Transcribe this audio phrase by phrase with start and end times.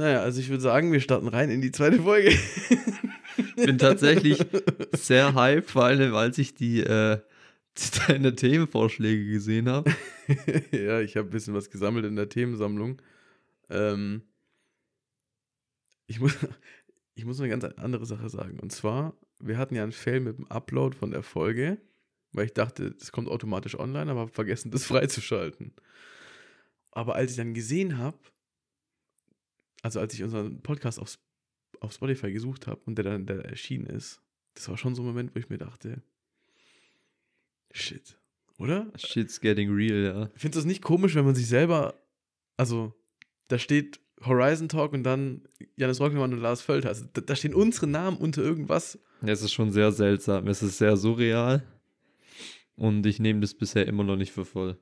[0.00, 2.30] Naja, also ich würde sagen, wir starten rein in die zweite Folge.
[3.36, 4.42] Ich bin tatsächlich
[4.96, 7.18] sehr hype, vor allem, als ich die äh,
[8.08, 9.94] deine Themenvorschläge gesehen habe.
[10.72, 13.02] ja, ich habe ein bisschen was gesammelt in der Themensammlung.
[13.68, 14.22] Ähm,
[16.06, 16.34] ich, muss,
[17.14, 18.58] ich muss eine ganz andere Sache sagen.
[18.58, 21.76] Und zwar, wir hatten ja einen Fail mit dem Upload von der Folge,
[22.32, 25.74] weil ich dachte, das kommt automatisch online, aber habe vergessen, das freizuschalten.
[26.90, 28.16] Aber als ich dann gesehen habe,
[29.82, 31.18] also als ich unseren Podcast auf,
[31.80, 34.20] auf Spotify gesucht habe und der dann der erschienen ist,
[34.54, 36.02] das war schon so ein Moment, wo ich mir dachte,
[37.72, 38.18] shit,
[38.58, 38.92] oder?
[38.96, 40.30] Shit's getting real, ja.
[40.34, 41.94] Findest du es nicht komisch, wenn man sich selber,
[42.56, 42.94] also
[43.48, 45.42] da steht Horizon Talk und dann
[45.76, 46.88] Janis Rockelmann und Lars Völter.
[46.88, 48.98] Also da, da stehen unsere Namen unter irgendwas.
[49.22, 50.46] Es ist schon sehr seltsam.
[50.46, 51.62] Es ist sehr surreal.
[52.76, 54.78] Und ich nehme das bisher immer noch nicht für voll.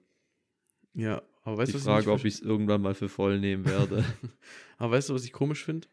[0.94, 4.04] Ja, aber weißt Die Frage, ob ich es irgendwann mal für voll nehmen werde.
[4.76, 5.88] Aber weißt du, was ich komisch finde?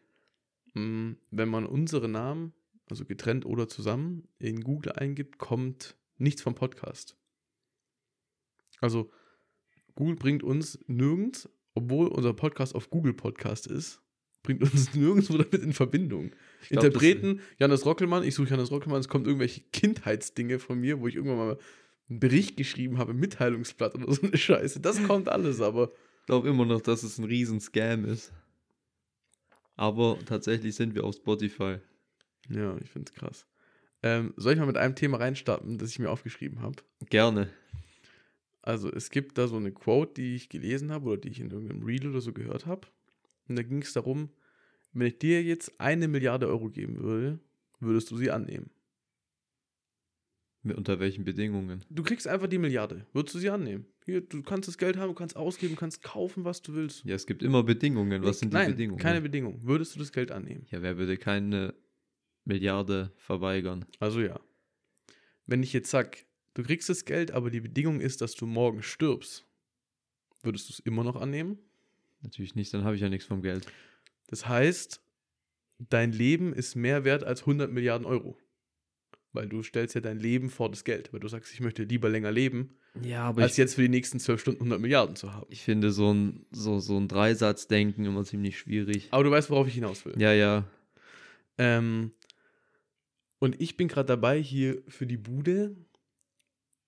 [0.74, 2.52] Hm, Wenn man unsere Namen,
[2.90, 7.16] also getrennt oder zusammen, in Google eingibt, kommt nichts vom Podcast.
[8.80, 9.10] Also
[9.94, 14.02] Google bringt uns nirgends, obwohl unser Podcast auf Google Podcast ist,
[14.42, 16.32] bringt uns nirgendwo damit in Verbindung.
[16.68, 21.08] Glaub, Interpreten, Janis Rockelmann, ich suche Janis Rockelmann, es kommt irgendwelche Kindheitsdinge von mir, wo
[21.08, 21.58] ich irgendwann mal
[22.08, 24.80] einen Bericht geschrieben habe, Mitteilungsblatt oder so eine Scheiße.
[24.80, 25.90] Das kommt alles, aber
[26.20, 28.32] Ich glaube immer noch, dass es ein riesen Scam ist.
[29.74, 31.78] Aber tatsächlich sind wir auf Spotify.
[32.48, 33.46] ja, ich finde es krass.
[34.02, 36.76] Ähm, soll ich mal mit einem Thema reinstarten, das ich mir aufgeschrieben habe?
[37.10, 37.48] Gerne.
[38.62, 41.50] Also es gibt da so eine Quote, die ich gelesen habe oder die ich in
[41.50, 42.86] irgendeinem Reel oder so gehört habe.
[43.48, 44.30] Und da ging es darum,
[44.92, 47.38] wenn ich dir jetzt eine Milliarde Euro geben würde,
[47.80, 48.70] würdest du sie annehmen.
[50.74, 51.84] Unter welchen Bedingungen?
[51.90, 53.06] Du kriegst einfach die Milliarde.
[53.12, 53.86] Würdest du sie annehmen?
[54.04, 57.04] Hier, du kannst das Geld haben, du kannst ausgeben, kannst kaufen, was du willst.
[57.04, 58.22] Ja, es gibt immer Bedingungen.
[58.22, 59.00] Was sind die Nein, Bedingungen?
[59.00, 59.60] keine Bedingung.
[59.62, 60.66] Würdest du das Geld annehmen?
[60.70, 61.74] ja, wer würde keine
[62.44, 63.84] Milliarde verweigern?
[63.98, 64.40] Also ja.
[65.46, 68.82] Wenn ich jetzt sag, du kriegst das Geld, aber die Bedingung ist, dass du morgen
[68.82, 69.44] stirbst,
[70.42, 71.58] würdest du es immer noch annehmen?
[72.22, 73.66] Natürlich nicht, dann habe ich ja nichts vom Geld.
[74.28, 75.00] Das heißt,
[75.78, 78.36] dein Leben ist mehr wert als 100 Milliarden Euro.
[79.36, 81.12] Weil du stellst ja dein Leben vor das Geld.
[81.12, 83.88] Weil du sagst, ich möchte lieber länger leben, Ja, aber als ich, jetzt für die
[83.88, 85.46] nächsten 12 Stunden 100 Milliarden zu haben.
[85.50, 89.08] ich finde so ein, so, so ein Dreisatzdenken immer ziemlich schwierig.
[89.10, 90.14] Aber du weißt, worauf ich hinaus will.
[90.18, 90.64] Ja, ja.
[91.58, 92.12] Ähm,
[93.38, 95.76] und ich bin gerade dabei, hier für die Bude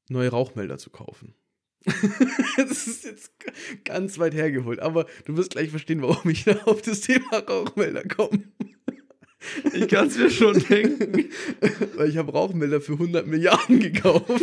[0.08, 1.34] neue Rauchmelder zu kaufen.
[2.56, 3.32] das ist jetzt
[3.84, 8.04] ganz weit hergeholt, aber du wirst gleich verstehen, warum ich da auf das Thema Rauchmelder
[8.04, 8.44] komme.
[9.72, 11.30] Ich kann es mir schon denken.
[11.96, 14.42] Weil ich habe Rauchmelder für 100 Milliarden gekauft.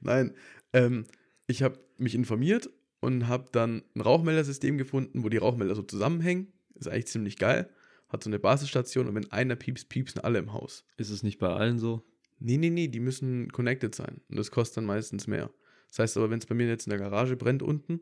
[0.00, 0.34] Nein,
[0.72, 1.04] ähm,
[1.46, 2.70] ich habe mich informiert
[3.00, 6.52] und habe dann ein Rauchmeldersystem gefunden, wo die Rauchmelder so zusammenhängen.
[6.74, 7.70] Ist eigentlich ziemlich geil.
[8.08, 10.84] Hat so eine Basisstation und wenn einer piepst, piepsen alle im Haus.
[10.96, 12.04] Ist es nicht bei allen so?
[12.38, 14.20] Nee, nee, nee, die müssen connected sein.
[14.28, 15.50] Und das kostet dann meistens mehr.
[15.88, 18.00] Das heißt aber, wenn es bei mir jetzt in der Garage brennt unten,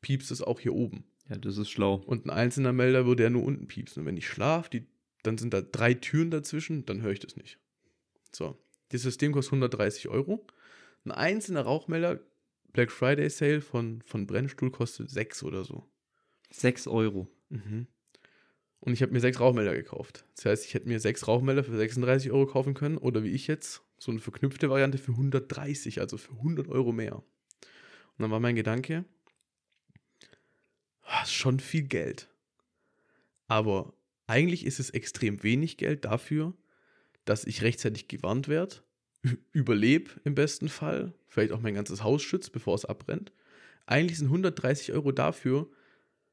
[0.00, 1.04] piepst es auch hier oben.
[1.28, 1.94] Ja, das ist schlau.
[1.94, 4.02] Und ein einzelner Melder würde ja nur unten piepsen.
[4.02, 4.86] Und wenn ich schlafe, die,
[5.26, 7.58] dann sind da drei Türen dazwischen, dann höre ich das nicht.
[8.32, 8.58] So.
[8.90, 10.46] Das System kostet 130 Euro.
[11.04, 12.20] Ein einzelner Rauchmelder,
[12.72, 15.88] Black Friday Sale von, von Brennstuhl kostet 6 oder so.
[16.50, 17.28] 6 Euro.
[17.48, 17.86] Mhm.
[18.80, 20.24] Und ich habe mir sechs Rauchmelder gekauft.
[20.36, 23.46] Das heißt, ich hätte mir sechs Rauchmelder für 36 Euro kaufen können oder wie ich
[23.48, 27.16] jetzt, so eine verknüpfte Variante für 130, also für 100 Euro mehr.
[27.16, 27.24] Und
[28.18, 29.04] dann war mein Gedanke,
[31.02, 32.28] ah, ist schon viel Geld.
[33.48, 33.92] Aber
[34.26, 36.54] eigentlich ist es extrem wenig Geld dafür,
[37.24, 38.76] dass ich rechtzeitig gewarnt werde,
[39.52, 43.32] überlebe im besten Fall, vielleicht auch mein ganzes Haus schützt, bevor es abbrennt.
[43.86, 45.68] Eigentlich sind 130 Euro dafür,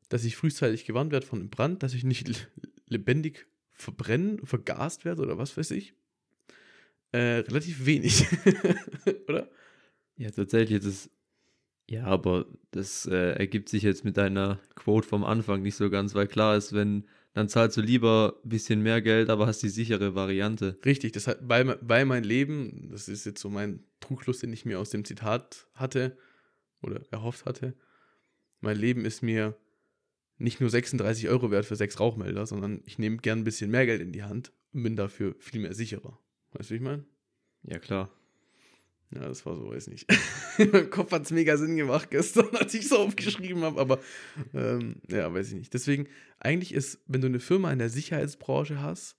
[0.10, 2.36] dass ich frühzeitig gewarnt werde von einem Brand, dass ich nicht le-
[2.88, 5.94] lebendig verbrennen, vergast werde oder was weiß ich.
[7.12, 8.26] Äh, relativ wenig.
[9.28, 9.50] oder?
[10.18, 11.10] Ja, tatsächlich, das ist.
[11.90, 16.16] Ja, aber das äh, ergibt sich jetzt mit deiner Quote vom Anfang nicht so ganz,
[16.16, 19.70] weil klar ist, wenn, dann zahlst du lieber ein bisschen mehr Geld, aber hast die
[19.70, 20.78] sichere Variante.
[20.86, 24.66] Richtig, das hat, weil, weil mein Leben, das ist jetzt so mein Trugschluss, den ich
[24.66, 26.18] mir aus dem Zitat hatte
[26.82, 27.76] oder erhofft hatte,
[28.60, 29.58] mein Leben ist mir
[30.38, 33.86] nicht nur 36 Euro wert für sechs Rauchmelder, sondern ich nehme gern ein bisschen mehr
[33.86, 36.20] Geld in die Hand und bin dafür viel mehr sicherer.
[36.52, 37.06] Weißt du, wie ich meine?
[37.64, 38.12] Ja, klar.
[39.12, 40.12] Ja, das war so, weiß nicht.
[40.58, 44.00] In meinem Kopf hat es mega Sinn gemacht gestern, als ich es aufgeschrieben habe, aber
[44.54, 45.74] ähm, ja, weiß ich nicht.
[45.74, 46.08] Deswegen,
[46.40, 49.18] eigentlich ist, wenn du eine Firma in der Sicherheitsbranche hast,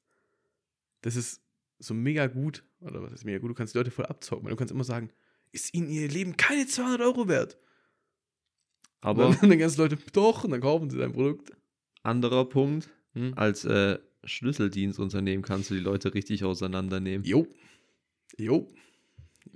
[1.03, 1.43] das ist
[1.79, 4.51] so mega gut, oder was ist mega gut, du kannst die Leute voll abzocken, weil
[4.51, 5.11] du kannst immer sagen,
[5.53, 7.57] ist ihnen ihr Leben keine 200 Euro wert?
[9.01, 11.53] Aber und dann, dann ganzen Leute, doch, und dann kaufen sie dein Produkt.
[12.03, 12.89] anderer Punkt.
[13.13, 13.35] Hm?
[13.37, 17.25] Als äh, Schlüsseldienstunternehmen kannst du die Leute richtig auseinandernehmen.
[17.25, 17.47] Jo.
[18.39, 18.69] Jo.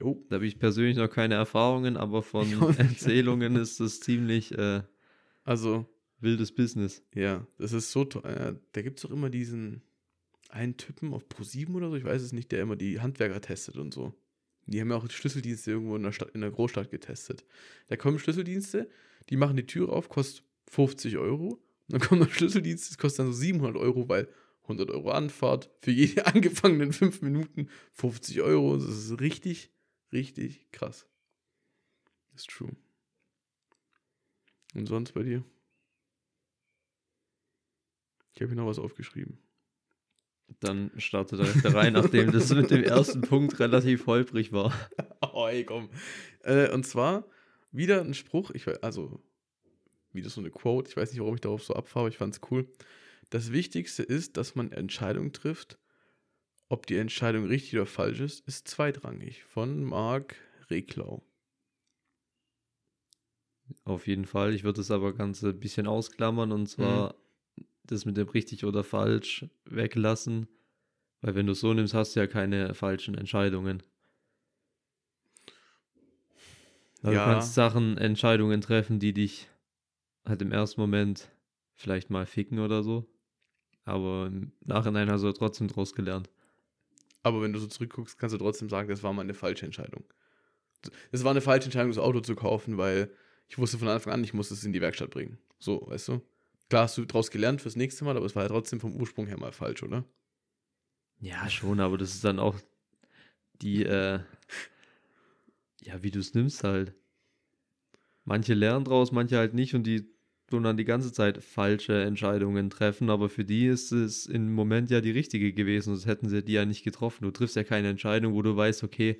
[0.01, 0.25] Jo.
[0.29, 2.47] Da habe ich persönlich noch keine Erfahrungen, aber von.
[2.79, 4.83] Erzählungen ist das ziemlich äh,
[5.45, 5.87] Also,
[6.21, 7.03] wildes Business.
[7.15, 8.25] ja, das ist so toll.
[8.25, 9.83] Äh, da gibt es doch immer diesen
[10.51, 13.77] einen Typen auf Pro7 oder so, ich weiß es nicht, der immer die Handwerker testet
[13.77, 14.15] und so.
[14.67, 17.45] Die haben ja auch die Schlüsseldienste irgendwo in der, Stadt, in der Großstadt getestet.
[17.89, 18.89] Da kommen Schlüsseldienste,
[19.31, 21.55] die machen die Tür auf, kostet 50 Euro.
[21.55, 24.29] Und dann kommt der Schlüsseldienst, das kostet dann so 700 Euro, weil
[24.63, 28.77] 100 Euro Anfahrt, für jede angefangenen 5 Minuten 50 Euro.
[28.77, 29.71] Das ist richtig,
[30.13, 31.07] richtig krass.
[32.35, 32.77] Ist true.
[34.75, 35.45] Und sonst bei dir?
[38.35, 39.39] Ich habe hier noch was aufgeschrieben.
[40.61, 44.73] Dann startet direkt da rein, nachdem das mit dem ersten Punkt relativ holprig war.
[45.21, 45.91] Oh, ey, komm.
[46.43, 47.25] Äh, und zwar
[47.71, 49.23] wieder ein Spruch, ich also
[50.13, 52.35] wieder so eine Quote, ich weiß nicht, warum ich darauf so abfahre, aber ich fand
[52.35, 52.67] es cool.
[53.31, 55.79] Das Wichtigste ist, dass man Entscheidungen trifft.
[56.69, 59.43] Ob die Entscheidung richtig oder falsch ist, ist zweitrangig.
[59.45, 60.37] Von Marc
[60.71, 61.23] Reklau.
[63.85, 64.55] Auf jeden Fall.
[64.55, 67.15] Ich würde es aber ganz ein bisschen ausklammern und zwar
[67.85, 70.47] das mit dem richtig oder falsch weglassen.
[71.21, 73.83] Weil wenn du es so nimmst, hast du ja keine falschen Entscheidungen.
[77.03, 77.25] Aber Ja.
[77.25, 79.49] Du kannst Sachen, Entscheidungen treffen, die dich
[80.25, 81.31] halt im ersten Moment
[81.75, 83.07] vielleicht mal ficken oder so.
[83.85, 86.29] Aber im Nachhinein hast du trotzdem draus gelernt.
[87.23, 90.05] Aber wenn du so zurückguckst, kannst du trotzdem sagen, das war mal eine falsche Entscheidung.
[91.11, 93.13] Es war eine falsche Entscheidung, das Auto zu kaufen, weil
[93.49, 95.39] ich wusste von Anfang an, ich muss es in die Werkstatt bringen.
[95.59, 96.23] So, weißt du?
[96.69, 99.27] Klar hast du daraus gelernt fürs nächste Mal, aber es war ja trotzdem vom Ursprung
[99.27, 100.05] her mal falsch, oder?
[101.21, 102.57] Ja, schon, aber das ist dann auch
[103.55, 104.21] die, äh,
[105.81, 106.95] ja, wie du es nimmst halt.
[108.25, 110.15] Manche lernen draus, manche halt nicht und die
[110.49, 114.91] tun dann die ganze Zeit falsche Entscheidungen treffen, aber für die ist es im Moment
[114.91, 117.25] ja die richtige gewesen, sonst hätten sie die ja nicht getroffen.
[117.25, 119.19] Du triffst ja keine Entscheidung, wo du weißt, okay,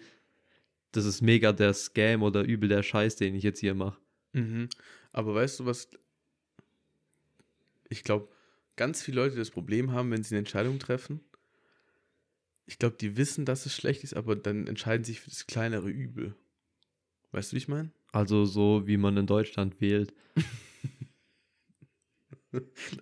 [0.93, 4.01] das ist mega der Scam oder übel der Scheiß, den ich jetzt hier mache.
[4.33, 4.69] Mhm.
[5.13, 5.89] Aber weißt du, was
[7.91, 8.29] ich glaube,
[8.77, 11.21] ganz viele Leute das Problem haben, wenn sie eine Entscheidung treffen.
[12.67, 15.89] Ich glaube, die wissen, dass es schlecht ist, aber dann entscheiden sich für das kleinere
[15.89, 16.35] Übel.
[17.33, 17.91] Weißt du, wie ich meine?
[18.13, 20.15] Also so, wie man in Deutschland wählt.
[22.53, 22.61] Da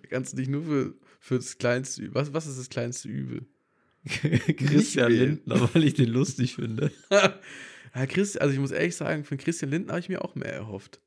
[0.09, 2.15] kannst du dich nur für, für das kleinste Übel.
[2.15, 3.45] Was, was ist das kleinste Übel?
[4.05, 5.11] Christian.
[5.11, 6.91] Lindner, weil ich den lustig finde.
[7.11, 10.53] ja, Christ, also ich muss ehrlich sagen, von Christian Lindner habe ich mir auch mehr
[10.53, 11.01] erhofft.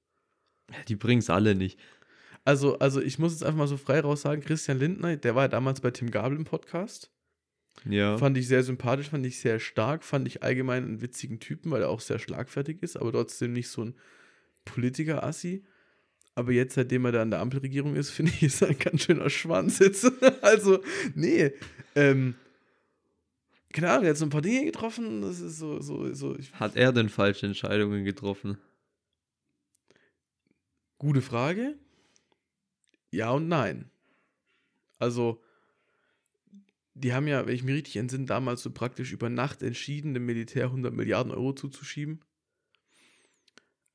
[0.88, 1.78] Die bringen es alle nicht.
[2.44, 5.44] Also, also ich muss jetzt einfach mal so frei raus sagen, Christian Lindner, der war
[5.44, 7.10] ja damals bei Tim Gabel im Podcast.
[7.84, 8.18] Ja.
[8.18, 11.82] Fand ich sehr sympathisch, fand ich sehr stark, fand ich allgemein einen witzigen Typen, weil
[11.82, 13.94] er auch sehr schlagfertig ist, aber trotzdem nicht so ein
[14.64, 15.64] Politiker-Assi.
[16.34, 19.02] Aber jetzt, seitdem er da in der Ampelregierung ist, finde ich, ist er ein ganz
[19.02, 20.10] schöner Schwanz jetzt.
[20.42, 20.82] also,
[21.14, 21.52] nee.
[21.94, 22.34] Ähm,
[23.72, 26.36] keine Ahnung, er hat so ein paar Dinge getroffen, das ist so, so, so.
[26.36, 28.58] Ich, Hat er denn falsche Entscheidungen getroffen?
[31.00, 31.76] gute Frage.
[33.10, 33.90] Ja und nein.
[34.98, 35.42] Also,
[36.94, 40.26] die haben ja, wenn ich mich richtig entsinne, damals so praktisch über Nacht entschieden, dem
[40.26, 42.20] Militär 100 Milliarden Euro zuzuschieben.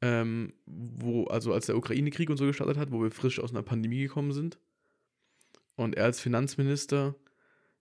[0.05, 3.63] Ähm, wo, also als der Ukraine-Krieg und so gestartet hat, wo wir frisch aus einer
[3.63, 4.59] Pandemie gekommen sind.
[5.75, 7.15] Und er als Finanzminister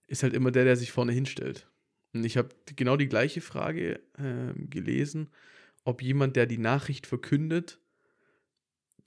[0.07, 1.69] ist halt immer der, der sich vorne hinstellt.
[2.13, 5.29] Und ich habe genau die gleiche Frage ähm, gelesen,
[5.83, 7.79] ob jemand, der die Nachricht verkündet,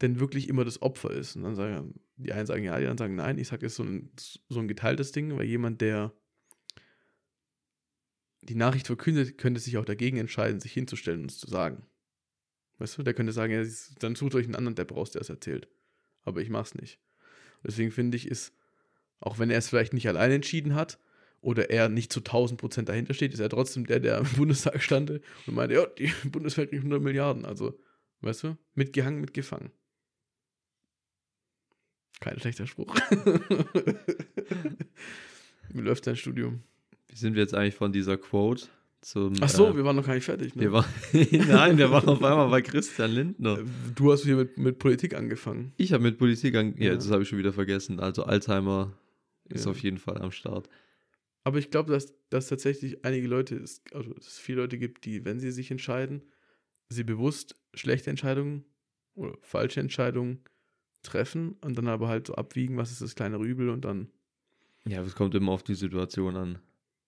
[0.01, 1.35] denn wirklich immer das Opfer ist.
[1.35, 3.39] Und dann sagen die einen sagen ja, die anderen sagen nein.
[3.39, 4.13] Ich sage, es ist so ein,
[4.49, 6.13] so ein geteiltes Ding, weil jemand, der
[8.43, 11.85] die Nachricht verkündet, könnte sich auch dagegen entscheiden, sich hinzustellen und es zu sagen.
[12.79, 13.65] Weißt du, der könnte sagen, ja,
[13.99, 15.69] dann sucht euch einen anderen Depp raus, der es erzählt.
[16.23, 17.01] Aber ich mach's nicht.
[17.65, 18.55] Deswegen finde ich, ist,
[19.21, 20.99] auch wenn er es vielleicht nicht allein entschieden hat
[21.41, 24.81] oder er nicht zu 1000 Prozent dahinter steht, ist er trotzdem der, der im Bundestag
[24.83, 27.45] stand und meinte, ja, die Bundeswehr kriegt 100 Milliarden.
[27.45, 27.79] Also,
[28.21, 29.73] weißt du, mitgehangen, mitgefangen.
[32.21, 32.95] Kein schlechter Spruch.
[35.71, 36.63] Wie läuft dein Studium?
[37.09, 38.69] Wie sind wir jetzt eigentlich von dieser Quote
[39.01, 39.35] zum.
[39.41, 40.55] Ach so, äh, wir waren noch gar nicht fertig.
[40.57, 40.63] Ne?
[40.63, 40.87] wir waren,
[41.49, 43.59] Nein, wir waren auf einmal bei Christian Lindner.
[43.59, 43.65] Äh,
[43.95, 45.73] Du hast hier mit, mit Politik angefangen.
[45.77, 46.75] Ich habe mit Politik an.
[46.77, 46.95] Ja, Ja.
[46.95, 48.01] das habe ich schon wieder vergessen.
[48.01, 48.99] Also Alzheimer
[49.49, 49.71] ist Ja.
[49.71, 50.69] auf jeden Fall am Start.
[51.45, 55.41] Aber ich glaube, dass, dass tatsächlich einige Leute, also es viele Leute gibt, die, wenn
[55.41, 56.23] sie sich entscheiden,
[56.91, 58.65] sie bewusst schlechte Entscheidungen
[59.15, 60.41] oder falsche Entscheidungen
[61.03, 64.09] treffen und dann aber halt so abwiegen, was ist das kleinere Übel und dann.
[64.87, 66.59] Ja, es kommt immer auf die Situation an.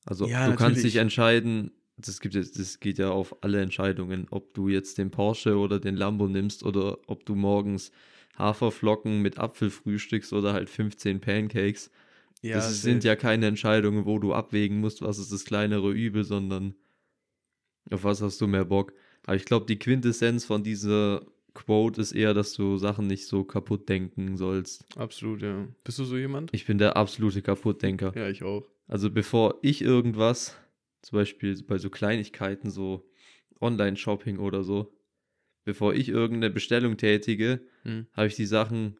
[0.06, 0.82] Also Ja, du kannst natürlich.
[0.84, 5.56] dich entscheiden, das gibt das geht ja auf alle Entscheidungen, ob du jetzt den Porsche
[5.58, 7.92] oder den Lambo nimmst oder ob du morgens
[8.38, 11.90] Haferflocken mit Apfel frühstückst oder halt 15 Pancakes.
[12.42, 12.76] Ja, das safe.
[12.76, 16.74] sind ja keine Entscheidungen, wo du abwägen musst, was ist das kleinere Übel, sondern
[17.90, 18.94] auf was hast du mehr Bock.
[19.26, 23.44] Aber ich glaube, die Quintessenz von dieser Quote ist eher, dass du Sachen nicht so
[23.44, 24.86] kaputt denken sollst.
[24.96, 25.68] Absolut, ja.
[25.84, 26.50] Bist du so jemand?
[26.54, 28.12] Ich bin der absolute Kaputtdenker.
[28.14, 28.66] Ja, ich auch.
[28.86, 30.56] Also bevor ich irgendwas,
[31.02, 33.08] zum Beispiel bei so Kleinigkeiten, so
[33.60, 34.92] Online-Shopping oder so,
[35.64, 38.06] bevor ich irgendeine Bestellung tätige, Hm.
[38.12, 38.98] habe ich die Sachen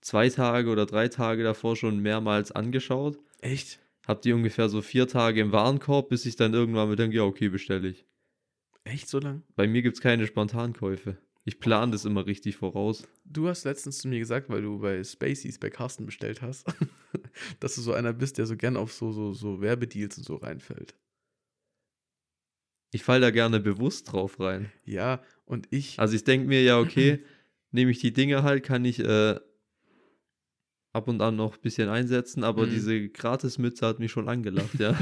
[0.00, 3.18] zwei Tage oder drei Tage davor schon mehrmals angeschaut.
[3.40, 3.80] Echt?
[4.06, 7.24] Hab die ungefähr so vier Tage im Warenkorb, bis ich dann irgendwann mir denke, ja,
[7.24, 8.06] okay, bestelle ich.
[8.84, 9.42] Echt so lang?
[9.56, 11.18] Bei mir gibt es keine Spontankäufe.
[11.44, 13.06] Ich plane das immer richtig voraus.
[13.24, 16.66] Du hast letztens zu mir gesagt, weil du bei Spaceys bei Carsten bestellt hast,
[17.60, 20.36] dass du so einer bist, der so gern auf so, so, so Werbedeals und so
[20.36, 20.94] reinfällt.
[22.92, 24.72] Ich falle da gerne bewusst drauf rein.
[24.84, 25.98] Ja, und ich.
[25.98, 27.22] Also ich denke mir, ja, okay,
[27.72, 29.38] nehme ich die Dinge halt, kann ich äh,
[30.92, 32.70] ab und an noch ein bisschen einsetzen, aber Mhm.
[32.70, 34.96] diese Gratismütze hat mich schon angelacht, ja.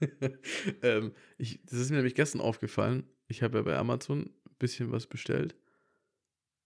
[0.82, 3.08] ähm, ich, das ist mir nämlich gestern aufgefallen.
[3.26, 5.56] Ich habe ja bei Amazon ein bisschen was bestellt.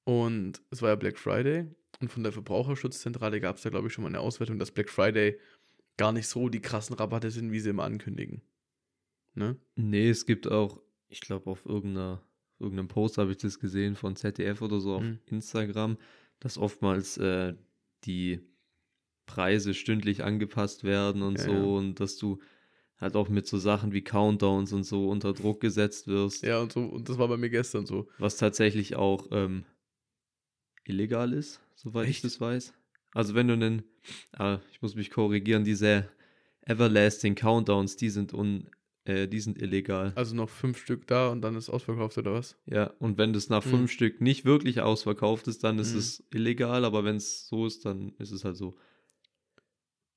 [0.05, 1.67] Und es war ja Black Friday.
[2.01, 4.89] Und von der Verbraucherschutzzentrale gab es da, glaube ich, schon mal eine Auswertung, dass Black
[4.91, 5.39] Friday
[5.97, 8.43] gar nicht so die krassen Rabatte sind, wie sie immer ankündigen.
[9.35, 9.57] Ne?
[9.77, 12.23] nee, es gibt auch, ich glaube, auf irgendeiner,
[12.59, 15.19] irgendeinem Post habe ich das gesehen von ZDF oder so auf Mhm.
[15.27, 15.97] Instagram,
[16.41, 17.55] dass oftmals äh,
[18.05, 18.41] die
[19.27, 21.63] Preise stündlich angepasst werden und Ja, so ja.
[21.63, 22.39] und dass du
[22.97, 26.43] halt auch mit so Sachen wie Countdowns und so unter Druck gesetzt wirst.
[26.43, 28.09] Ja, und so, und das war bei mir gestern so.
[28.19, 29.65] Was tatsächlich auch ähm,
[30.89, 32.25] illegal ist, soweit ich Echt?
[32.25, 32.75] das weiß.
[33.15, 33.83] Also wenn du einen,
[34.33, 36.09] ah, ich muss mich korrigieren, diese
[36.63, 38.69] Everlasting Countdowns, die sind un,
[39.05, 40.13] äh, die sind illegal.
[40.17, 42.57] Also noch fünf Stück da und dann ist ausverkauft oder was?
[42.67, 43.71] Ja, und wenn das nach Mhm.
[43.71, 45.99] fünf Stück nicht wirklich ausverkauft ist, dann ist Mhm.
[45.99, 48.77] es illegal, aber wenn es so ist, dann ist es halt so.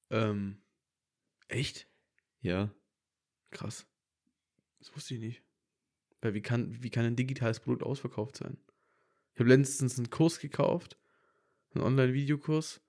[0.09, 0.57] Ähm,
[1.47, 1.87] echt?
[2.41, 2.73] Ja.
[3.51, 3.85] Krass.
[4.79, 5.43] Das wusste ich nicht.
[6.21, 8.57] Weil wie kann, wie kann ein digitales Produkt ausverkauft sein?
[9.41, 10.97] Ich habe letztens einen Kurs gekauft,
[11.73, 12.79] einen Online-Videokurs.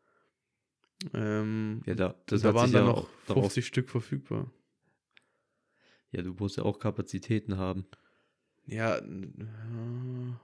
[1.15, 4.53] Ähm, Ja, da, da waren dann ja noch auch darauf, 50 Stück verfügbar.
[6.11, 7.87] ja, du musst ja auch Kapazitäten haben.
[8.67, 10.37] Ja, hm.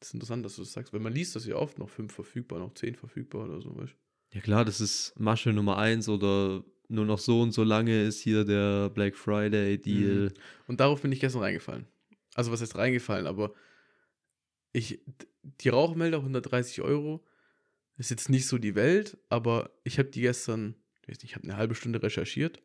[0.00, 2.14] Das ist interessant, dass du das sagst, weil man liest das ja oft noch fünf
[2.14, 3.94] verfügbar, noch zehn verfügbar oder so, weißt
[4.32, 8.20] Ja klar, das ist Masche Nummer eins oder nur noch so und so lange ist
[8.20, 10.32] hier der Black Friday Deal.
[10.66, 11.86] Und darauf bin ich gestern reingefallen.
[12.34, 13.52] Also was heißt reingefallen, aber
[14.76, 15.00] ich,
[15.62, 17.24] die Rauchmelder 130 Euro
[17.96, 20.74] ist jetzt nicht so die Welt, aber ich habe die gestern,
[21.06, 22.62] ich habe eine halbe Stunde recherchiert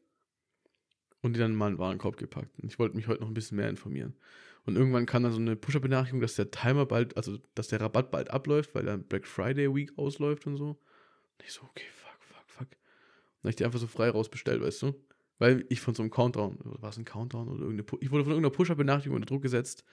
[1.22, 2.60] und die dann mal in den Warenkorb gepackt.
[2.60, 4.18] Und ich wollte mich heute noch ein bisschen mehr informieren.
[4.65, 7.80] Und irgendwann kam dann so eine Pusher benachrichtigung dass der Timer bald, also dass der
[7.80, 10.72] Rabatt bald abläuft, weil dann Black Friday Week ausläuft und so.
[10.72, 12.68] Und ich so, okay, fuck, fuck, fuck.
[12.68, 14.94] Und dann hab ich die einfach so frei rausbestellt, weißt du?
[15.39, 18.34] Weil ich von so einem Countdown, war es ein Countdown oder irgendeine, ich wurde von
[18.34, 19.86] irgendeiner Pusher-Benachrichtigung unter Druck gesetzt,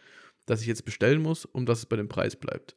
[0.48, 2.74] dass ich jetzt bestellen muss, um dass es bei dem Preis bleibt.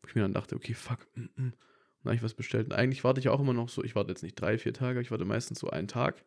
[0.00, 1.28] Wo ich mir dann dachte, okay, fuck, mm, mm.
[1.36, 1.54] Und
[2.02, 2.66] dann habe ich was bestellt.
[2.66, 5.00] Und eigentlich warte ich auch immer noch so, ich warte jetzt nicht drei, vier Tage,
[5.00, 6.24] ich warte meistens so einen Tag,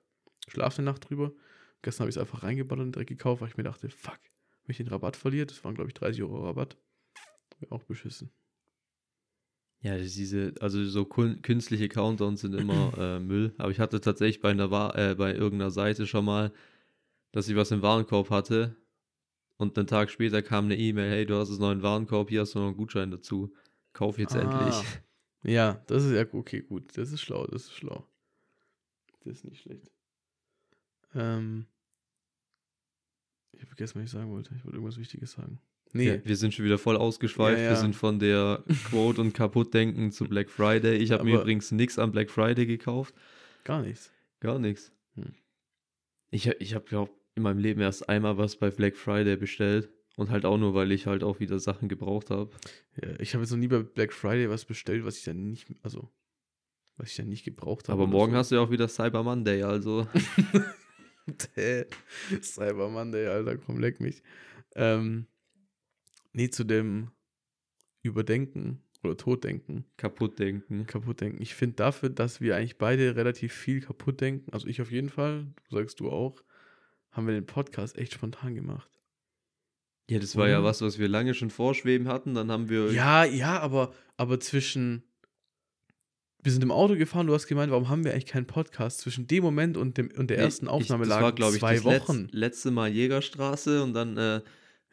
[0.48, 1.32] schlafe eine Nacht drüber.
[1.82, 4.20] Gestern habe ich es einfach reingeballert und direkt gekauft, weil ich mir dachte, fuck,
[4.66, 6.78] wenn ich den Rabatt verliere, das waren glaube ich 30 Euro Rabatt,
[7.60, 8.32] wäre auch beschissen.
[9.82, 13.54] Ja, diese, also so künstliche Countdowns sind immer äh, Müll.
[13.58, 16.52] Aber ich hatte tatsächlich bei einer äh, bei irgendeiner Seite schon mal,
[17.32, 18.76] dass ich was im Warenkorb hatte
[19.58, 22.56] und einen Tag später kam eine E-Mail, hey, du hast einen neuen Warenkorb, hier hast
[22.56, 23.54] du noch einen Gutschein dazu.
[23.94, 24.42] Kauf jetzt Ah.
[24.42, 24.84] endlich.
[25.44, 26.98] Ja, das ist ja okay, gut.
[26.98, 28.06] Das ist schlau, das ist schlau.
[29.24, 29.92] Das ist nicht schlecht.
[31.16, 31.66] Ähm,
[33.54, 34.54] ich habe vergessen, was ich sagen wollte.
[34.56, 35.60] Ich wollte irgendwas Wichtiges sagen.
[35.94, 37.58] Nee, Ja, wir sind schon wieder voll ausgeschweift.
[37.60, 37.70] Ja, ja.
[37.72, 40.98] Wir sind von der Quote und Kaputtdenken zu Black Friday.
[40.98, 43.16] Ich habe mir übrigens nichts am Black Friday gekauft.
[43.64, 44.12] gar nichts.
[44.42, 44.92] Gar nichts.
[45.16, 45.34] Hm.
[46.30, 49.90] Ich, ich habe, glaube in meinem Leben erst einmal was bei Black Friday bestellt.
[50.18, 52.50] Und halt auch nur, weil ich halt auch wieder Sachen gebraucht habe.
[53.00, 55.68] Ja, ich habe jetzt noch nie bei Black Friday was bestellt, was ich dann nicht,
[55.84, 56.12] also,
[56.98, 58.02] was ich dann nicht gebraucht habe.
[58.02, 60.08] Aber morgen hast du ja auch wieder Cyber Monday, also.
[62.42, 64.24] Cyber Monday, Alter, komm, leck mich.
[64.76, 65.28] Ähm,
[66.34, 67.12] nee, zu dem
[68.02, 70.88] Überdenken oder Toddenken, Kaputtdenken.
[70.88, 71.42] Kaputtdenken.
[71.42, 75.10] Ich finde dafür, dass wir eigentlich beide relativ viel kaputt denken, also ich auf jeden
[75.10, 76.42] Fall, du sagst du auch,
[77.18, 78.90] haben wir den Podcast echt spontan gemacht.
[80.10, 80.68] Ja, das war ja Oder?
[80.70, 82.34] was, was wir lange schon vorschweben hatten.
[82.34, 82.92] Dann haben wir.
[82.94, 85.04] Ja, ja, aber, aber zwischen.
[86.44, 89.00] Wir sind im Auto gefahren, du hast gemeint, warum haben wir eigentlich keinen Podcast?
[89.00, 91.76] Zwischen dem Moment und, dem, und der ersten Aufnahme ich, das war, glaub ich, zwei
[91.76, 92.28] das letz- Wochen.
[92.32, 94.42] letzte Mal Jägerstraße und dann äh,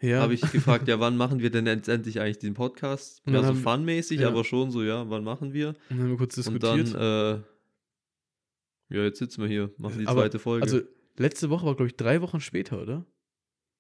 [0.01, 0.21] Ja.
[0.23, 3.23] habe ich gefragt, ja, wann machen wir denn jetzt endlich eigentlich den Podcast?
[3.27, 4.29] Und Ja, so haben- funmäßig, ja.
[4.29, 5.69] aber schon so, ja, wann machen wir?
[5.69, 6.95] Und dann haben wir kurz Und diskutiert.
[6.95, 7.39] dann,
[8.91, 10.63] äh, ja, jetzt sitzen wir hier, machen die Aber, zweite Folge.
[10.65, 10.81] Also,
[11.17, 13.07] letzte Woche war, glaube ich, drei Wochen später, oder?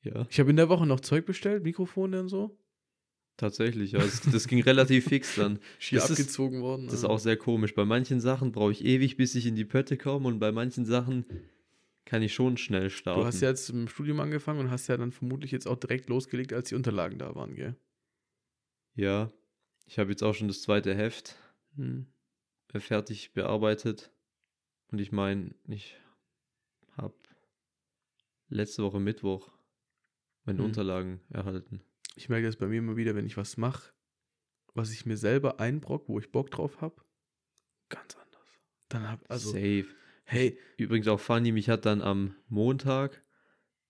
[0.03, 2.59] ja, Ich habe in der Woche noch Zeug bestellt, Mikrofone und so.
[3.37, 3.93] tatsächlich.
[3.93, 5.59] Ja, das, das ging relativ fix dann.
[5.79, 6.87] Schier Das ist- abgezogen worden.
[6.87, 7.09] Das ist ja.
[7.09, 7.75] auch sehr komisch.
[7.75, 10.85] Bei manchen Sachen brauche ich ewig, bis ich in die Pötte komme und bei manchen
[10.85, 11.25] Sachen
[12.05, 13.21] kann ich schon schnell starten.
[13.23, 16.09] Du hast ja jetzt im Studium angefangen und hast ja dann vermutlich jetzt auch direkt
[16.11, 17.77] losgelegt, als die Unterlagen da waren, gell?
[18.95, 19.33] ja,
[19.87, 21.35] ich habe jetzt auch schon das zweite Heft
[21.77, 22.07] Hm.
[22.77, 24.13] fertig bearbeitet
[24.93, 25.97] und ich meine, ich
[28.55, 29.51] letzte Woche Mittwoch
[30.45, 30.67] meine Hm.
[30.67, 31.81] Unterlagen erhalten.
[32.17, 33.93] Ich merke das bei mir immer wieder, wenn ich was mache,
[34.75, 36.97] was ich mir selber einbrock, wo ich Bock drauf habe,
[37.89, 38.41] ganz anders.
[38.89, 39.87] Dann hab, also, Safe.
[40.25, 43.23] hey, Übrigens auch funny, mich hat dann am Montag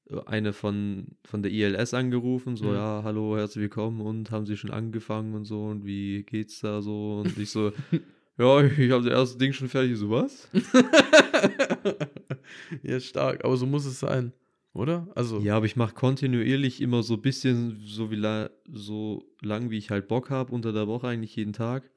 [0.09, 2.75] äh, eine von, von der ILS angerufen, so, Mhm.
[2.77, 6.81] ja, hallo, herzlich willkommen und haben Sie schon angefangen und so und wie geht's da
[6.81, 7.19] so?
[7.19, 7.71] Und ich so,
[8.39, 10.49] ja, ich habe das erste Ding schon fertig, so was?
[12.83, 14.33] ja, stark, aber so muss es sein,
[14.75, 15.09] oder?
[15.15, 19.71] Also, Ja, aber ich mache kontinuierlich immer so ein bisschen, so, wie la so lang,
[19.71, 21.91] wie ich halt Bock habe, unter der Woche eigentlich jeden Tag.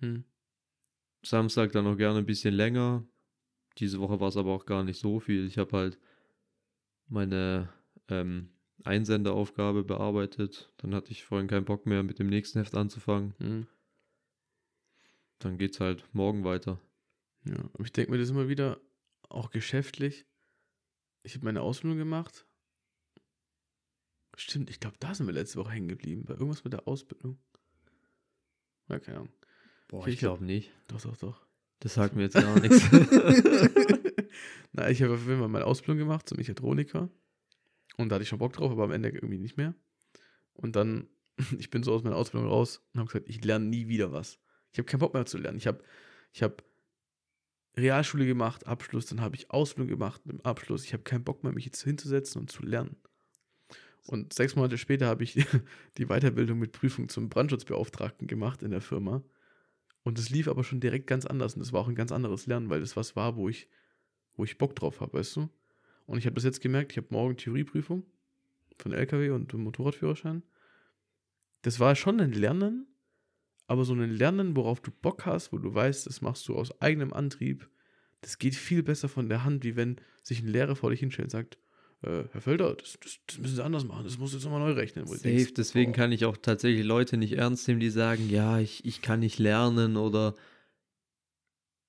[0.00, 0.24] hm.
[1.24, 3.04] Samstag dann auch gerne ein bisschen länger.
[3.78, 5.46] Diese Woche war es aber auch gar nicht so viel.
[5.46, 5.98] Ich habe halt
[7.08, 7.68] meine
[8.08, 8.50] ähm,
[8.84, 10.72] Einsenderaufgabe bearbeitet.
[10.78, 13.34] Dann hatte ich vorhin keinen Bock mehr, mit dem nächsten Heft anzufangen.
[13.38, 13.66] Hm.
[15.38, 16.80] Dann geht's halt morgen weiter.
[17.44, 18.80] Ja, aber ich denke mir das immer wieder,
[19.28, 20.26] auch geschäftlich.
[21.28, 22.46] Ich habe meine Ausbildung gemacht.
[24.34, 26.24] Stimmt, ich glaube, da sind wir letzte Woche hängen geblieben.
[26.24, 27.38] Bei irgendwas mit der Ausbildung.
[28.88, 29.32] Ja, keine Ahnung.
[29.88, 30.72] Boah, ich ich glaube nicht.
[30.86, 31.46] Doch, doch, doch.
[31.80, 32.82] Das sagt mir jetzt gar nichts.
[34.72, 37.10] Na, ich habe auf jeden Fall meine Ausbildung gemacht zum Mechatroniker.
[37.98, 39.74] Und da hatte ich schon Bock drauf, aber am Ende irgendwie nicht mehr.
[40.54, 41.08] Und dann,
[41.58, 44.38] ich bin so aus meiner Ausbildung raus und habe gesagt, ich lerne nie wieder was.
[44.72, 45.58] Ich habe keinen Bock mehr zu lernen.
[45.58, 45.84] Ich habe
[46.32, 46.64] ich hab
[47.78, 50.84] Realschule gemacht, Abschluss, dann habe ich Ausbildung gemacht mit dem Abschluss.
[50.84, 52.96] Ich habe keinen Bock mehr, mich jetzt hinzusetzen und zu lernen.
[54.06, 55.34] Und sechs Monate später habe ich
[55.98, 59.22] die Weiterbildung mit Prüfung zum Brandschutzbeauftragten gemacht in der Firma.
[60.02, 61.54] Und es lief aber schon direkt ganz anders.
[61.54, 63.68] Und es war auch ein ganz anderes Lernen, weil das was war, wo ich,
[64.34, 65.50] wo ich Bock drauf habe, weißt du?
[66.06, 68.04] Und ich habe das jetzt gemerkt, ich habe morgen Theorieprüfung
[68.78, 70.42] von LKW und Motorradführerschein.
[71.62, 72.86] Das war schon ein Lernen,
[73.68, 76.80] aber so ein Lernen, worauf du Bock hast, wo du weißt, das machst du aus
[76.80, 77.68] eigenem Antrieb,
[78.22, 81.26] das geht viel besser von der Hand, wie wenn sich ein Lehrer vor dich hinstellt
[81.26, 81.58] und sagt,
[82.02, 84.60] äh, Herr Felder, das, das, das müssen Sie anders machen, das musst du jetzt nochmal
[84.60, 85.06] neu rechnen.
[85.06, 88.58] Safe, denkst, deswegen boah, kann ich auch tatsächlich Leute nicht ernst nehmen, die sagen, ja,
[88.58, 90.34] ich, ich kann nicht lernen oder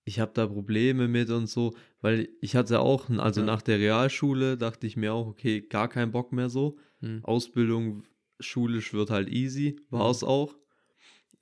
[0.05, 3.45] ich habe da Probleme mit und so, weil ich hatte auch, also Ja.
[3.47, 6.77] nach der Realschule dachte ich mir auch, okay, gar keinen Bock mehr so.
[7.01, 7.23] Hm.
[7.23, 8.03] Ausbildung
[8.39, 10.11] schulisch wird halt easy, war Mhm.
[10.11, 10.55] es auch.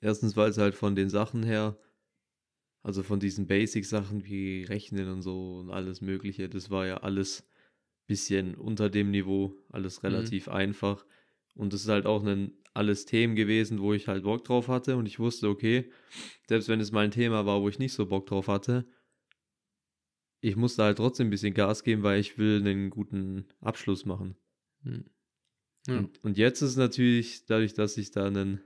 [0.00, 1.78] Erstens, weil es halt von den Sachen her,
[2.82, 7.48] also von diesen Basic-Sachen wie Rechnen und so und alles Mögliche, das war ja alles
[8.06, 11.04] bisschen unter dem Niveau, alles relativ einfach.
[11.54, 14.96] Und es ist halt auch ein alles Themen gewesen, wo ich halt Bock drauf hatte
[14.96, 15.90] und ich wusste, okay,
[16.46, 18.86] selbst wenn es mal ein Thema war, wo ich nicht so Bock drauf hatte,
[20.40, 24.36] ich musste halt trotzdem ein bisschen Gas geben, weil ich will einen guten Abschluss machen.
[24.84, 25.04] Hm.
[25.88, 25.98] Ja.
[25.98, 28.60] Und, und jetzt ist natürlich, dadurch, dass ich da einen,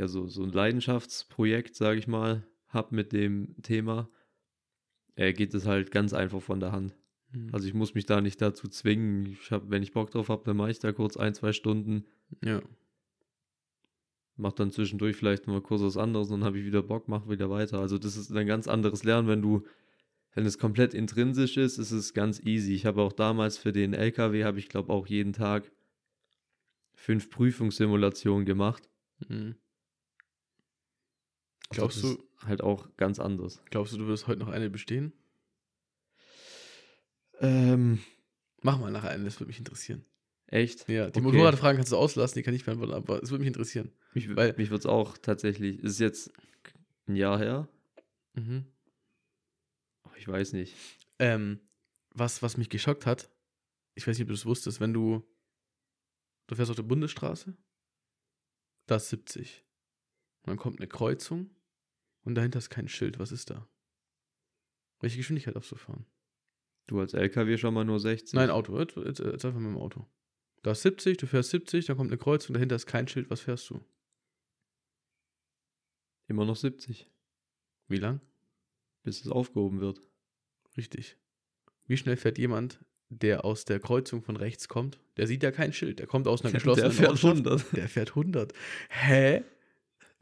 [0.00, 4.08] ja, so, so ein Leidenschaftsprojekt, sage ich mal, habe mit dem Thema,
[5.14, 6.96] äh, geht es halt ganz einfach von der Hand.
[7.32, 7.50] Hm.
[7.52, 9.26] Also ich muss mich da nicht dazu zwingen.
[9.26, 12.06] Ich hab, wenn ich Bock drauf habe, dann mache ich da kurz ein, zwei Stunden,
[12.42, 12.62] ja.
[14.36, 17.28] mache dann zwischendurch vielleicht mal kurz was anderes und dann habe ich wieder Bock, mache
[17.28, 17.78] wieder weiter.
[17.78, 19.64] Also das ist ein ganz anderes Lernen, wenn du,
[20.34, 22.72] wenn es komplett intrinsisch ist, ist es ganz easy.
[22.72, 25.70] Ich habe auch damals für den LKW, habe ich glaube auch jeden Tag
[26.94, 28.88] fünf Prüfungssimulationen gemacht.
[29.28, 29.56] Hm.
[31.70, 33.62] Also Glaubst das du- ist Halt auch ganz anders.
[33.70, 35.12] Glaubst du, du wirst heute noch eine bestehen?
[37.38, 38.00] Ähm,
[38.62, 40.04] Mach mal nachher eine, das würde mich interessieren.
[40.46, 40.88] echt?
[40.88, 41.20] Ja, die Okay.
[41.22, 43.90] Motorradfragen kannst du auslassen, die kann ich beantworten, aber es würde mich interessieren.
[44.14, 46.32] Mich, Weil- mich wird es auch tatsächlich, es ist jetzt
[47.06, 47.68] ein Jahr her,
[48.34, 48.66] Mhm.
[50.02, 50.74] aber ich weiß nicht.
[51.18, 51.60] Ähm,
[52.10, 53.30] was, was mich geschockt hat,
[53.94, 55.22] ich weiß nicht, ob du das wusstest, wenn du,
[56.48, 57.56] du fährst auf der Bundesstraße,
[58.86, 59.64] da ist 70.
[60.42, 61.50] Und dann kommt eine Kreuzung
[62.24, 63.18] und dahinter ist kein Schild.
[63.18, 63.68] Was ist da?
[65.00, 66.06] Welche Geschwindigkeit darfst du fahren?
[66.86, 68.34] Du als LKW schon mal nur 60?
[68.34, 68.78] Nein, Auto.
[68.78, 70.06] Jetzt, jetzt, jetzt einfach mit dem Auto.
[70.62, 73.30] Da ist 70, du fährst 70, dann kommt eine Kreuzung, dahinter ist kein Schild.
[73.30, 73.80] Was fährst du?
[76.28, 77.08] Immer noch 70,
[77.88, 78.20] Wie lang?
[79.02, 80.02] bis es aufgehoben wird.
[80.76, 81.16] Richtig.
[81.86, 82.80] Wie schnell fährt jemand
[83.10, 85.98] der aus der Kreuzung von rechts kommt, der sieht ja kein Schild.
[85.98, 87.46] Der kommt aus einer Der geschlossenen fährt Ortschaft.
[87.46, 87.76] 100.
[87.76, 88.52] Der fährt 100.
[88.88, 89.42] Hä?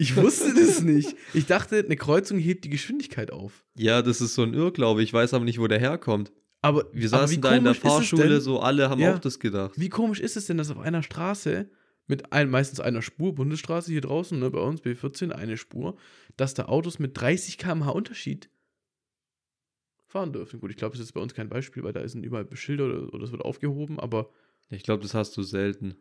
[0.01, 1.17] Ich wusste das nicht.
[1.35, 3.65] Ich dachte, eine Kreuzung hebt die Geschwindigkeit auf.
[3.77, 5.03] Ja, das ist so ein Irrglaube.
[5.03, 6.33] Ich weiß aber nicht, wo der herkommt.
[6.63, 9.15] Aber Wir aber saßen wie da in der ist Fahrschule, so alle haben Ja.
[9.15, 9.73] auch das gedacht.
[9.77, 11.69] Wie komisch ist es denn, dass auf einer Straße
[12.07, 15.97] mit ein, meistens einer Spur, Bundesstraße hier draußen, ne, bei uns B14, eine Spur,
[16.37, 18.49] dass da Autos mit 30 km/h Unterschied
[20.07, 20.61] fahren dürfen.
[20.61, 23.15] Gut, ich glaube, das ist bei uns kein Beispiel, weil da sind überall beschildert oder,
[23.15, 24.31] oder es wird aufgehoben, aber,
[24.71, 25.97] Ich glaube, das hast du selten.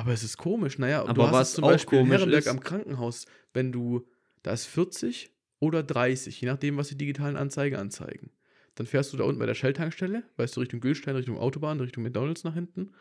[0.00, 0.78] Aber es ist komisch.
[0.78, 4.06] Naja, Aber du was zum auch Beispiel in komisch Herrenberg ist- am Krankenhaus, wenn du,
[4.42, 5.30] da ist 40
[5.60, 8.30] oder 30, je nachdem, was die digitalen Anzeigen anzeigen.
[8.76, 12.04] Dann fährst du da unten bei der Shell-Tankstelle, weißt du, Richtung Gülstein, Richtung Autobahn, Richtung
[12.04, 12.92] McDonalds nach hinten.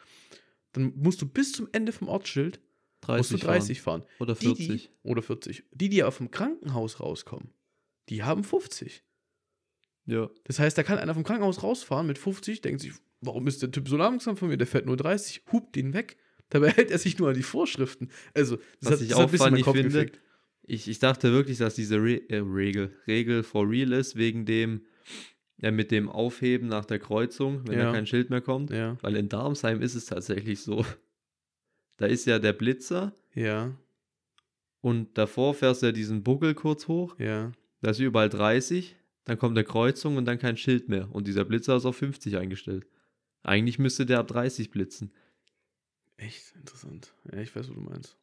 [0.74, 2.60] Dann musst du bis zum Ende vom Ortsschild
[3.02, 4.02] 30, musst du 30 fahren.
[4.02, 4.12] fahren.
[4.20, 4.68] oder Die, 40.
[4.68, 5.64] die, oder 40.
[5.72, 7.52] Die, die aber vom Krankenhaus rauskommen,
[8.10, 9.04] die haben 50.
[10.06, 10.30] Ja.
[10.46, 13.72] Das heißt, da kann einer vom Krankenhaus rausfahren mit 50, denkt sich, warum ist der
[13.72, 14.58] Typ so langsam von mir?
[14.58, 16.18] Der fährt nur 30, hupt den weg.
[16.50, 18.10] Dabei hält er sich nur an die Vorschriften.
[18.34, 20.22] Also, das Was ich das auch funny Kopf finde, gefickt.
[20.64, 24.82] Ich, ich dachte wirklich, dass diese Re äh, Regel, Regel for real ist, wegen dem,
[25.62, 27.86] ja, mit dem Aufheben nach der Kreuzung, wenn Ja.
[27.86, 28.70] da kein Schild mehr kommt.
[28.72, 30.86] Ja, Weil in Darmsheim ist es tatsächlich so.
[31.98, 33.76] Da ist ja der Blitzer ja,
[34.82, 37.16] und davor fährst du ja diesen Buckel kurz hoch.
[37.20, 37.52] ja.
[37.82, 41.08] Da ist überall 30, dann kommt der Kreuzung und dann kein Schild mehr.
[41.14, 42.88] Und dieser Blitzer ist auf 50 eingestellt.
[43.44, 45.12] Eigentlich müsste der ab 30 blitzen.
[46.18, 47.14] Echt interessant.
[47.32, 48.18] Ja, ich weiß, was du meinst.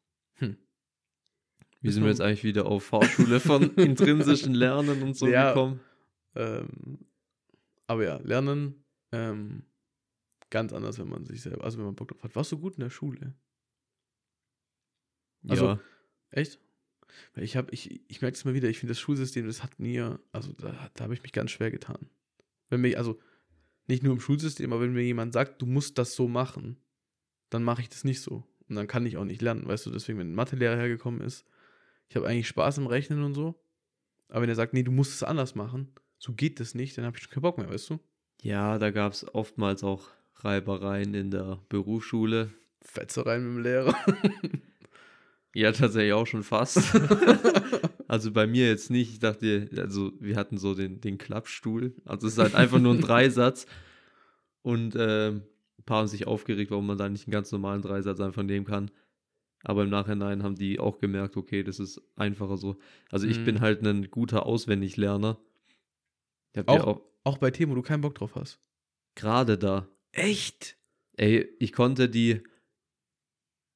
[1.80, 5.48] Wie sind wir jetzt eigentlich wieder auf Fahrschule von intrinsischen Lernen und so Ja.
[5.50, 5.80] gekommen?
[6.34, 6.98] Ähm,
[7.86, 9.64] aber ja, lernen ähm,
[10.50, 12.34] ganz anders, wenn man sich selber, also wenn man Bock drauf hat.
[12.34, 13.34] Warst du gut in der Schule?
[15.48, 15.80] Also- ja.
[16.30, 16.58] Echt?
[17.34, 19.78] Weil ich habe, ich, ich merke es mal wieder, ich finde das Schulsystem, das hat
[19.78, 22.08] mir, also da, da habe ich mich ganz schwer getan.
[22.70, 23.20] Wenn mir, also
[23.86, 26.76] nicht nur im Schulsystem, aber wenn mir jemand sagt, du musst das so machen,
[27.54, 28.44] dann mache ich das nicht so.
[28.68, 31.44] Und dann kann ich auch nicht lernen, weißt du, deswegen, wenn ein Mathelehrer hergekommen ist,
[32.08, 33.54] ich habe eigentlich Spaß im Rechnen und so,
[34.28, 37.04] aber wenn er sagt, nee, du musst es anders machen, so geht das nicht, dann
[37.04, 38.00] habe ich schon keinen Bock mehr, weißt du?
[38.42, 42.50] Ja, da gab es oftmals auch Reibereien in der Berufsschule.
[42.82, 43.94] Fetzereien mit dem Lehrer.
[45.54, 46.78] Ja, tatsächlich auch schon fast.
[48.08, 49.12] also bei mir jetzt nicht.
[49.12, 51.94] Ich dachte, also wir hatten so den, den Klappstuhl.
[52.04, 53.66] Also es ist halt einfach nur ein Dreisatz.
[54.62, 55.42] Und ähm,
[55.86, 58.90] paar haben sich aufgeregt, warum man da nicht einen ganz normalen Dreisatz einfach nehmen kann.
[59.62, 62.76] Aber im Nachhinein haben die auch gemerkt, okay, das ist einfacher so.
[63.10, 63.44] Also ich Mhm.
[63.44, 65.38] bin halt ein guter Auswendiglerner.
[66.66, 68.60] Auch- auch Auch bei Themen, wo du keinen Bock drauf hast.
[69.14, 69.88] gerade da.
[70.12, 70.76] Echt?
[71.16, 72.42] Ey, ich konnte die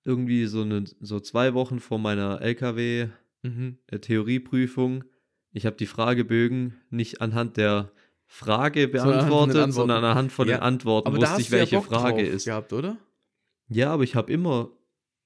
[0.05, 3.09] irgendwie so, eine, so zwei Wochen vor meiner LKW
[3.43, 3.79] Mhm.
[3.91, 5.05] äh.
[5.53, 7.91] Ich habe die Fragebögen nicht anhand der
[8.31, 12.23] Frage beantwortet, sondern anhand von Ja, den Antworten Aber wusste ich, ja welche Bock Frage
[12.23, 12.45] ist.
[12.45, 12.97] gehabt, oder?
[13.69, 14.71] Ja, aber ich habe immer,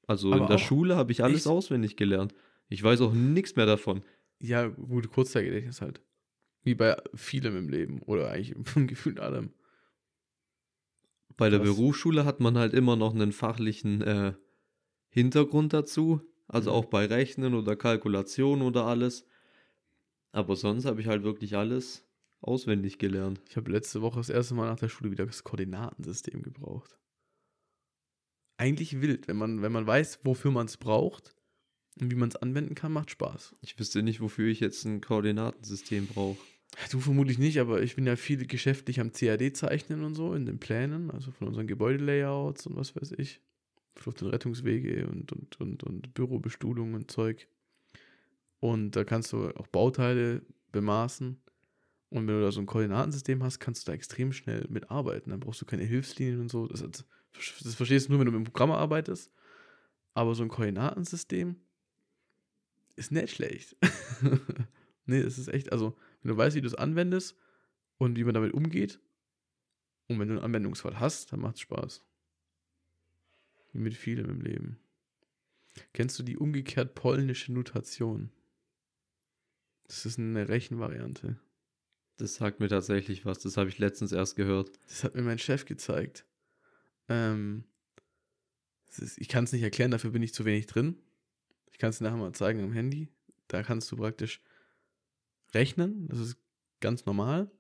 [0.07, 1.47] also Aber in der Schule habe ich alles Echt?
[1.49, 2.35] auswendig gelernt.
[2.69, 4.03] Ich weiß auch nichts mehr davon.
[4.41, 6.01] Ja, gut, Kurzzeitgedächtnis halt.
[6.63, 8.01] Wie bei vielem im Leben.
[8.03, 9.51] Oder eigentlich im Gefühl allem.
[11.37, 11.69] Bei der Krass.
[11.77, 14.33] Berufsschule hat man halt immer noch einen fachlichen äh,
[15.09, 16.21] Hintergrund dazu.
[16.47, 16.77] Also Mhm.
[16.77, 19.27] auch bei Rechnen oder Kalkulation oder alles.
[20.31, 22.05] Aber sonst habe ich halt wirklich alles
[22.43, 23.41] auswendig gelernt.
[23.49, 26.99] Ich habe letzte Woche das erste Mal nach der Schule wieder das Koordinatensystem gebraucht.
[28.59, 31.35] Eigentlich wild, wenn man, wenn man weiß, wofür man es braucht
[32.01, 33.55] und wie man es anwenden kann, macht Spaß.
[33.61, 36.39] Ich wüsste nicht, wofür ich jetzt ein Koordinatensystem brauche.
[36.91, 40.47] Du vermutlich nicht, aber ich bin ja viel geschäftlich am CAD zeichnen und so, in
[40.47, 43.41] den Plänen, also von unseren Gebäudelayouts und was weiß ich.
[43.95, 47.47] Flucht- und Rettungswege und, und, und, und Bürobestuhlung und Zeug.
[48.59, 51.42] Und da kannst du auch Bauteile bemaßen.
[52.13, 55.31] Und wenn du da so ein Koordinatensystem hast, kannst du da extrem schnell mitarbeiten.
[55.31, 56.67] Dann brauchst du keine Hilfslinien und so.
[56.67, 59.33] Das, das verstehst du nur, wenn du mit dem Programm arbeitest.
[60.13, 61.57] Aber so ein Koordinatensystem
[62.97, 63.79] ist nicht schlecht.
[65.07, 67.35] nee, das ist echt, also, wenn du weißt, wie du es anwendest
[67.97, 69.01] und wie man damit umgeht,
[70.09, 72.05] und wenn du einen Anwendungsfall hast, dann macht es Spaß.
[73.73, 74.79] Wie mit vielem im Leben.
[75.95, 78.31] Kennst du die umgekehrt polnische Notation?
[79.87, 81.39] Das ist eine Rechenvariante.
[82.17, 83.41] Das sagt mir tatsächlich was.
[83.41, 84.71] Das habe ich letztens erst gehört.
[84.89, 86.25] Das hat mir mein Chef gezeigt.
[87.09, 87.65] Ähm,
[88.99, 90.97] ist, ich kann es nicht erklären, dafür bin ich zu wenig drin.
[91.71, 93.09] Ich kann es nachher mal zeigen am Handy.
[93.49, 94.43] Da kannst du praktisch
[95.55, 96.09] rechnen.
[96.09, 96.37] Das ist
[96.81, 97.51] ganz normal.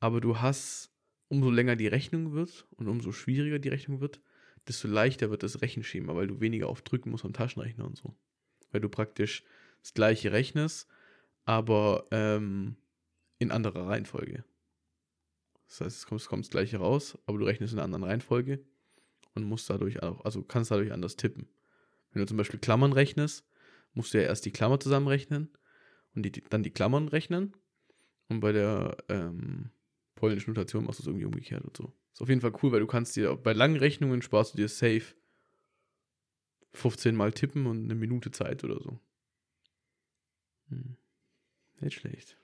[0.00, 0.90] Aber du hast,
[1.28, 4.20] umso länger die Rechnung wird und umso schwieriger die Rechnung wird,
[4.68, 8.14] desto leichter wird das Rechenschema, weil du weniger oft drücken musst am Taschenrechner und so.
[8.70, 9.44] Weil du praktisch
[9.82, 10.88] das gleiche rechnest,
[11.44, 12.76] aber ähm,
[13.44, 14.44] in anderer Reihenfolge.
[15.68, 18.04] Das heißt, es kommt, es kommt das gleiche raus, aber du rechnest in einer anderen
[18.04, 18.64] Reihenfolge
[19.34, 21.48] und musst dadurch auch, also kannst dadurch anders tippen.
[22.12, 23.44] Wenn du zum Beispiel Klammern rechnest,
[23.92, 25.50] musst du ja erst die Klammer zusammenrechnen
[26.14, 27.56] und die, dann die Klammern rechnen.
[28.28, 29.70] Und bei der ähm,
[30.14, 31.92] polnischen Notation machst du es irgendwie umgekehrt und so.
[32.12, 34.68] Ist auf jeden Fall cool, weil du kannst dir, bei langen Rechnungen sparst du dir
[34.68, 35.14] safe
[36.72, 39.00] 15 Mal tippen und eine Minute Zeit oder so.
[40.68, 40.96] Hm.
[41.80, 42.36] Nicht schlecht.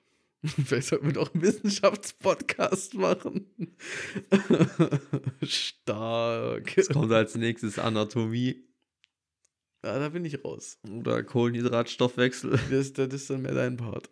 [0.65, 3.47] Vielleicht sollten wir doch einen Wissenschaftspodcast machen.
[5.43, 6.77] Stark.
[6.77, 8.63] Es kommt als nächstes Anatomie
[9.83, 10.79] Ja, da bin ich raus.
[10.89, 12.59] oder Kohlenhydratstoffwechsel.
[12.71, 14.09] Das, das ist dann mehr dein Part.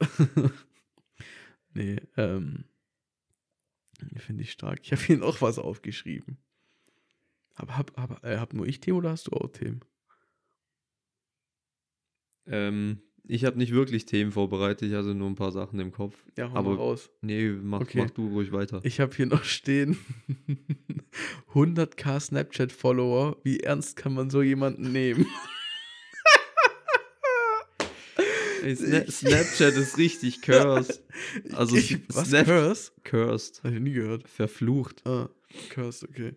[1.74, 2.66] nee, ähm.
[4.18, 4.80] Finde ich stark.
[4.84, 6.38] Ich habe hier noch was aufgeschrieben.
[7.56, 9.82] Aber hab, hab, äh, hab nur ich Themen oder hast du auch Themen?
[12.46, 16.16] Ähm, ich habe nicht wirklich Themen vorbereitet, ich hatte nur ein paar Sachen im Kopf.
[16.38, 17.10] Ja, hau Aber- raus.
[17.22, 18.02] Nee, mach, Okay.
[18.04, 18.80] mach du ruhig weiter.
[18.84, 19.98] Ich habe hier noch stehen
[21.54, 23.38] 100k Snapchat-Follower.
[23.44, 25.26] Wie ernst kann man so jemanden nehmen?
[28.64, 31.02] Ey, Sna Snapchat ist richtig cursed.
[31.54, 32.30] Also ich, was?
[32.30, 32.92] Snap- Curse?
[33.04, 33.62] Cursed.
[33.64, 34.28] Habe ich nie gehört.
[34.28, 35.02] Verflucht.
[35.06, 35.30] Ah,
[35.70, 36.34] Curse, okay.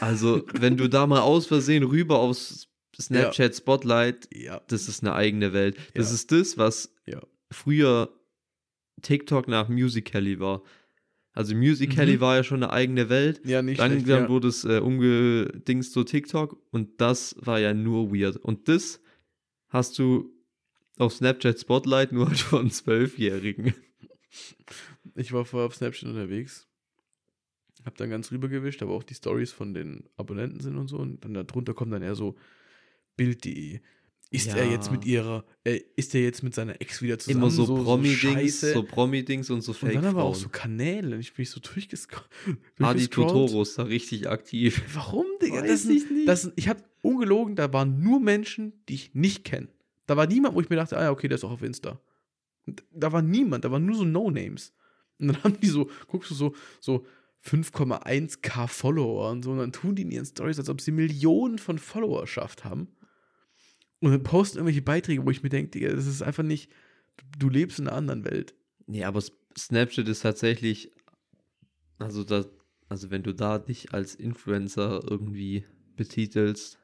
[0.00, 2.68] Also, wenn du da mal aus Versehen rüber aufs
[3.00, 4.60] Snapchat Spotlight, Ja.
[4.68, 5.76] das ist eine eigene Welt.
[5.94, 6.14] Das Ja.
[6.14, 7.20] ist das, was Ja.
[7.50, 8.10] früher
[9.02, 10.62] TikTok nach Musical.ly war.
[11.32, 12.20] Also Musical.ly Mhm.
[12.20, 13.40] war ja schon eine eigene Welt.
[13.46, 14.08] Ja, nicht Dann, schlecht.
[14.08, 14.28] dann ja.
[14.28, 18.36] wurde es äh, umgedingst zu TikTok und das war ja nur weird.
[18.36, 19.00] Und das
[19.68, 20.32] hast du
[20.98, 23.74] auf Snapchat Spotlight nur halt von Zwölfjährigen.
[25.14, 26.66] Ich war vorher auf Snapchat unterwegs.
[27.84, 30.98] Hab dann ganz rübergewischt, aber auch die Stories von den Abonnenten sind und so.
[30.98, 32.36] Und dann darunter kommt dann eher so
[33.20, 33.80] Bild.de.
[34.32, 34.56] Ist Ja.
[34.58, 37.42] er jetzt mit ihrer, äh, ist er jetzt mit seiner Ex wieder zusammen?
[37.42, 38.72] Immer so, Promi-Dings, Scheiße.
[38.72, 40.48] so Promi-Dings und so und dann aber auch so.
[40.48, 41.18] Kanäle.
[41.18, 42.28] Ich bin so durchgescrollt.
[42.78, 44.80] Adi Totoro ist da richtig aktiv.
[44.94, 45.62] Warum, Digga?
[45.62, 46.28] Weiß Das sind, ich nicht.
[46.28, 49.68] Das sind, ich habe ungelogen, da waren nur Menschen, die ich nicht kenne.
[50.06, 52.00] Da war niemand, wo ich mir dachte, ah ja, okay, der ist auch auf Insta.
[52.66, 54.72] Und Da war niemand, da waren nur so No-Names.
[55.18, 57.04] Und dann haben die so, guckst du so, so
[57.44, 61.58] 5,1k Follower und so, und dann tun die in ihren Stories, als ob sie Millionen
[61.58, 62.88] von Followerschaft haben.
[64.00, 66.70] Und dann posten irgendwelche Beiträge, wo ich mir denke, Digga, das ist einfach nicht,
[67.38, 68.54] du lebst in einer anderen Welt.
[68.86, 69.22] Nee, aber
[69.58, 70.90] Snapchat ist tatsächlich,
[71.98, 72.44] also da,
[72.88, 75.64] also wenn du da dich als Influencer irgendwie
[75.96, 76.78] betitelst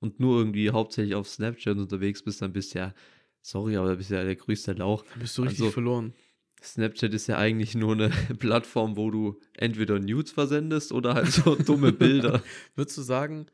[0.00, 2.94] und nur irgendwie hauptsächlich auf Snapchat unterwegs bist, dann bist du ja,
[3.42, 5.04] sorry, aber bist ja der größte Lauch.
[5.14, 6.14] Da bist du richtig Also- verloren.
[6.62, 11.56] Snapchat ist ja eigentlich nur eine Plattform, wo du entweder Nudes versendest oder halt so
[11.56, 12.42] dumme Bilder.
[12.74, 13.46] Würdest du sagen,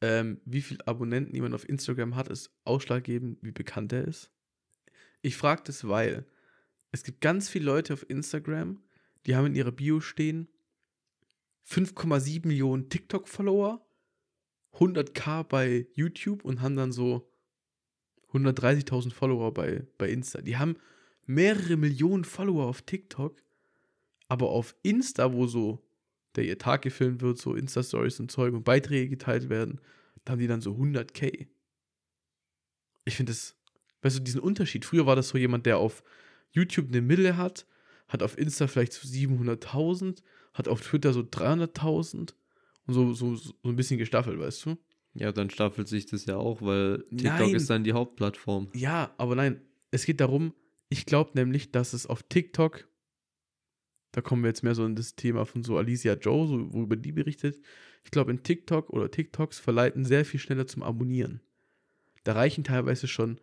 [0.00, 4.30] ähm, wie viele Abonnenten jemand auf Instagram hat, ist ausschlaggebend, wie bekannt er ist?
[5.22, 6.26] Ich frage das, weil
[6.92, 8.82] es gibt ganz viele Leute auf Instagram,
[9.26, 10.48] die haben in ihrer Bio stehen
[11.68, 13.84] 5,7 Millionen TikTok-Follower,
[14.74, 17.28] 100k bei YouTube und haben dann so
[18.32, 20.42] 130.000 Follower bei, bei Insta.
[20.42, 20.76] Die haben
[21.24, 23.42] mehrere Millionen Follower auf TikTok,
[24.28, 25.85] aber auf Insta, wo so
[26.36, 29.80] der ihr Tag gefilmt wird, so Insta-Stories und Zeug und Beiträge geteilt werden,
[30.24, 31.46] da haben die dann so 100k.
[33.04, 33.56] Ich finde das,
[34.02, 34.84] weißt du, diesen Unterschied.
[34.84, 36.02] Früher war das so jemand, der auf
[36.50, 37.66] YouTube eine Mille hat,
[38.08, 40.22] hat auf Insta vielleicht so 700.000,
[40.54, 42.34] hat auf Twitter so 300.000
[42.86, 44.76] und so, so, so ein bisschen gestaffelt, weißt du?
[45.14, 47.54] Ja, dann staffelt sich das ja auch, weil TikTok Nein.
[47.54, 48.68] ist dann die Hauptplattform.
[48.74, 50.52] Ja, aber nein, es geht darum,
[50.88, 52.86] ich glaube nämlich, dass es auf TikTok,
[54.12, 56.96] da kommen wir jetzt mehr so in das Thema von so Alicia Joe, so, worüber
[56.96, 57.60] die berichtet.
[58.04, 61.40] Ich glaube, in TikTok oder TikToks verleiten sehr viel schneller zum Abonnieren.
[62.24, 63.40] Da reichen teilweise schon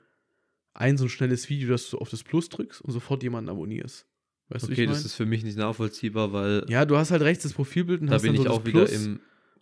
[0.74, 4.08] ein so ein schnelles Video, dass du auf das Plus drückst und sofort jemanden abonnierst.
[4.50, 7.44] Weißt Okay, ich das ist für mich nicht nachvollziehbar, weil Ja, du hast halt rechts
[7.44, 9.20] das Profilbild und da hast bin dann ich so auch das wieder im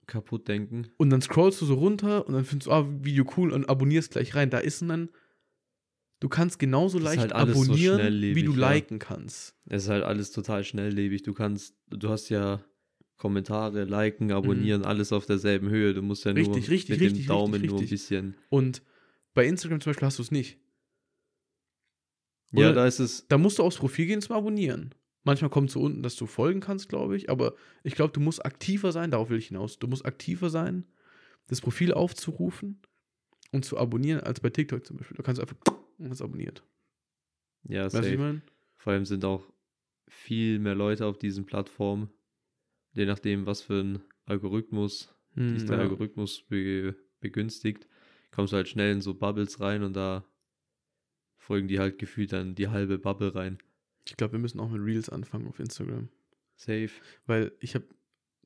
[0.08, 0.88] Kaputtdenken.
[0.98, 4.12] Und dann scrollst du so runter und dann findest du, ah, Video cool und abonnierst
[4.12, 4.50] gleich rein.
[4.50, 5.10] Da ist dann,
[6.22, 8.70] du kannst genauso leicht halt so abonnieren, schnelllebig, wie du ja.
[8.72, 9.56] liken kannst.
[9.68, 11.24] Es ist halt alles total schnelllebig.
[11.24, 12.64] Du kannst, du hast ja
[13.18, 15.94] Kommentare, liken, abonnieren, alles auf derselben Höhe.
[15.94, 16.54] Du musst ja nur Mhm.
[16.54, 18.00] Richtig, richtig, mit richtig, dem Daumen richtig, nur ein richtig.
[18.00, 18.36] bisschen.
[18.50, 18.82] Und
[19.34, 20.58] bei Instagram zum Beispiel hast du es nicht.
[22.52, 23.28] Ja, Oder- da ist es.
[23.28, 24.94] Da musst du aufs Profil gehen zum Abonnieren.
[25.24, 27.30] Manchmal kommt so unten, dass du folgen kannst, glaube ich.
[27.30, 27.54] Aber
[27.84, 29.78] ich glaube, du musst aktiver sein, darauf will ich hinaus.
[29.78, 30.86] Du musst aktiver sein,
[31.48, 32.82] das Profil aufzurufen
[33.52, 35.16] und zu abonnieren, als bei TikTok zum Beispiel.
[35.18, 35.56] Du kannst einfach
[36.06, 36.64] und hast abonniert.
[37.64, 38.22] Ja, Weißt du, was ich safe.
[38.24, 38.42] meine?
[38.76, 39.52] Vor allem sind auch
[40.08, 42.10] viel mehr Leute auf diesen Plattformen.
[42.94, 45.84] Je nachdem, was für ein Algorithmus Hm, der ja.
[45.84, 47.88] Algorithmus be begünstigt,
[48.32, 50.26] kommst du halt schnell in so Bubbles rein und da
[51.38, 53.60] folgen die halt gefühlt dann die halbe Bubble rein.
[54.08, 56.10] Ich glaube, wir müssen auch mit Reels anfangen auf Instagram.
[56.56, 56.90] Safe.
[57.28, 57.86] Weil ich habe,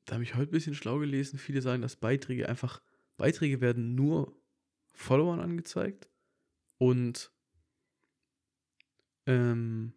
[0.04, 2.80] da habe ich heute ein bisschen schlau gelesen, viele sagen, dass Beiträge einfach,
[3.16, 4.36] Beiträge werden nur
[4.92, 6.08] Followern angezeigt
[6.78, 7.32] und
[9.26, 9.92] ähm,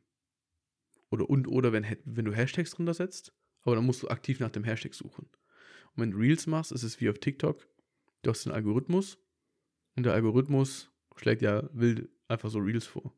[1.10, 4.52] oder und oder wenn, wenn du Hashtags drunter setzt, aber dann musst du aktiv nach
[4.52, 5.26] dem Hashtag suchen.
[5.96, 7.68] Und wenn du Reels machst, ist es wie auf TikTok,
[8.22, 9.18] du hast den Algorithmus
[9.96, 13.14] und der Algorithmus schlägt ja wild einfach so Reels vor.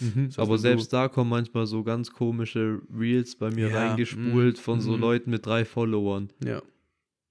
[0.00, 3.88] Mhm, Das heißt, aber selbst da kommen manchmal so ganz komische Reels bei mir Ja,
[3.88, 5.00] reingespult von so mhm.
[5.00, 6.32] Leuten mit drei Followern.
[6.42, 6.62] Ja.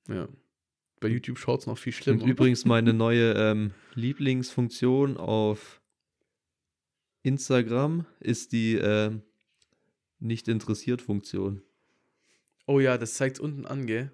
[0.08, 0.28] Ja.
[1.00, 2.26] Bei YouTube Shorts noch viel Und schlimmer.
[2.28, 5.81] übrigens meine neue ähm, Lieblingsfunktion auf
[7.23, 9.21] Instagram ist die ähm,
[10.19, 11.62] nicht interessiert Funktion.
[12.67, 14.12] Oh ja, das zeigt unten an, gell?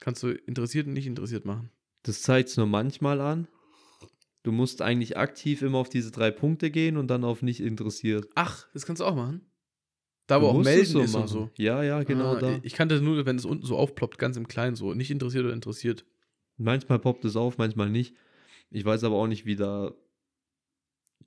[0.00, 1.70] Kannst du interessiert und nicht interessiert machen.
[2.02, 3.46] Das zeigt es nur manchmal an.
[4.42, 8.28] Du musst eigentlich aktiv immer auf diese drei Punkte gehen und dann auf nicht interessiert.
[8.34, 9.42] Ach, das kannst du auch machen.
[10.26, 11.22] Da Du wo auch es melden so ist machen.
[11.22, 11.50] und so.
[11.56, 12.58] Ja, ja, genau ah, da.
[12.62, 14.94] Ich kannte das nur, wenn es unten so aufploppt, ganz im Kleinen so.
[14.94, 16.04] Nicht interessiert oder interessiert.
[16.56, 18.16] Manchmal poppt es auf, manchmal nicht.
[18.70, 19.94] Ich weiß aber auch nicht, wie da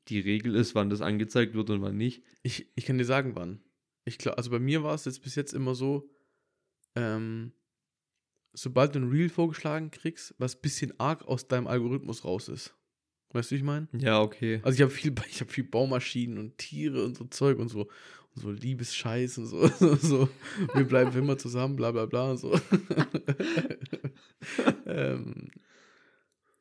[0.08, 2.24] die Regel ist, wann das angezeigt wird und wann nicht.
[2.44, 3.62] Ich, ich kann dir sagen, wann.
[4.06, 6.10] Ich glaube, also bei mir war es jetzt bis jetzt immer so,
[6.96, 7.54] ähm,
[8.54, 12.76] sobald du ein Reel vorgeschlagen kriegst, was ein bisschen arg aus deinem Algorithmus raus ist.
[13.32, 13.88] Weißt du, wie ich meine?
[13.98, 14.62] Ja, okay.
[14.64, 17.90] Also ich habe viel, ich habe viel Baumaschinen und Tiere und so Zeug und so
[18.36, 20.30] und so Liebesscheiß und so, so, so.
[20.74, 22.54] Wir bleiben für immer zusammen, bla bla bla und so.
[24.86, 25.50] ähm,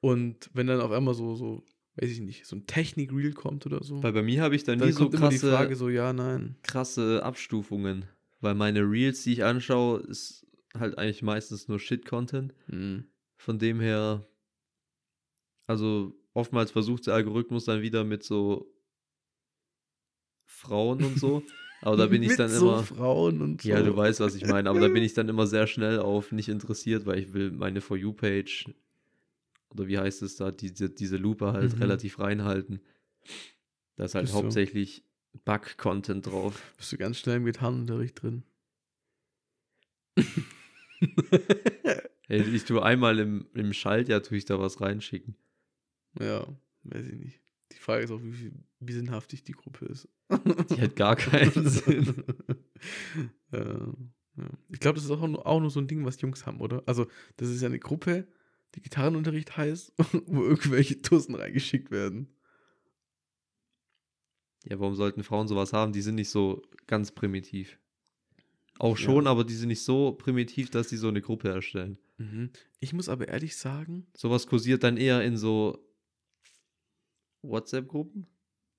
[0.01, 1.65] und wenn dann auf einmal so, so,
[1.97, 4.75] weiß ich nicht, so ein Technik-Reel kommt oder so, Weil bei mir habe ich da
[4.75, 6.57] dann nie so krasse, Frage so, ja, nein.
[6.63, 8.07] krasse Abstufungen.
[8.41, 12.53] Weil meine Reels, die ich anschaue, ist halt eigentlich meistens nur Shit-Content.
[12.67, 13.05] Hm.
[13.37, 14.27] Von dem her,
[15.67, 18.75] also oftmals versucht der Algorithmus dann wieder mit so
[20.47, 21.43] Frauen und so.
[21.81, 22.83] Aber da bin ich dann so immer.
[22.83, 23.69] Frauen und so.
[23.69, 26.33] Ja, du weißt, was ich meine, aber da bin ich dann immer sehr schnell auf
[26.33, 28.75] nicht interessiert, weil ich will meine For You-Page
[29.75, 31.79] oder wie heißt es da, diese, diese Lupe halt Mhm.
[31.81, 32.81] relativ reinhalten.
[33.97, 35.05] Da ist halt Bist hauptsächlich
[35.45, 36.63] Bug-Content drauf.
[36.77, 38.43] Bist du ganz schnell im Gitarrenunterricht drin.
[42.29, 45.37] Ey, ich tue einmal im, im Schaltjahr, tue ich da was reinschicken.
[46.19, 46.47] Ja,
[46.85, 47.41] weiß ich nicht.
[47.73, 50.09] Die Frage ist auch, wie, wie sinnhaftig die Gruppe ist.
[50.71, 52.25] Die hat gar keinen Sinn.
[53.53, 54.49] äh, ja.
[54.71, 56.83] Ich glaube, das ist auch nur, auch nur so ein Ding, was Jungs haben, oder?
[56.87, 57.07] Also,
[57.37, 58.27] das ist ja eine Gruppe,
[58.75, 59.93] die Gitarrenunterricht heißt,
[60.27, 62.29] wo irgendwelche Tussen reingeschickt werden.
[64.67, 65.93] Ja, warum sollten Frauen sowas haben?
[65.93, 67.79] Die sind nicht so ganz primitiv.
[68.79, 69.05] Auch Ja.
[69.05, 71.99] schon, aber die sind nicht so primitiv, dass die so eine Gruppe erstellen.
[72.19, 72.51] Mhm.
[72.81, 75.79] Ich muss aber ehrlich sagen, Sowas kursiert dann eher in so
[77.43, 78.27] WhatsApp-Gruppen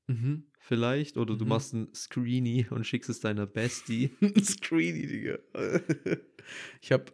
[0.08, 0.48] mhm.
[0.60, 1.18] vielleicht.
[1.18, 1.50] Oder du Mhm.
[1.50, 4.10] machst ein Screeny und schickst es deiner Bestie.
[4.44, 5.38] Screeny, Digga.
[6.82, 7.06] ich habe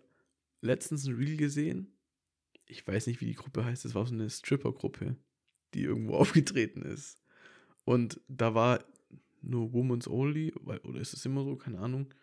[0.62, 1.91] letztens ein Reel gesehen.
[2.72, 3.84] Ich weiß nicht, wie die Gruppe heißt.
[3.86, 5.16] Das war so eine Stripper-Gruppe,
[5.74, 7.22] die irgendwo aufgetreten ist.
[7.84, 8.84] Und da war
[9.42, 11.56] nur Women's Only, oder ist es immer so?
[11.56, 12.14] Keine Ahnung.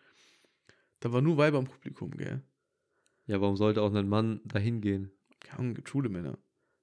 [1.01, 2.41] Da war nur Weiber im Publikum, gell?
[3.27, 5.11] Ja, warum sollte auch ein Mann dahin gehen?
[5.39, 6.37] Keine Ahnung, gibt schwule Männer.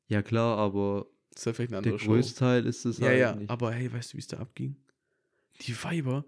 [0.09, 2.13] Ja, klar, aber Das ist ja vielleicht eine der andere Show.
[2.13, 3.51] größte Teil ist es Ja, halt ja, nicht.
[3.51, 4.77] aber hey, weißt du, wie es da abging?
[5.63, 6.25] Die Weiber,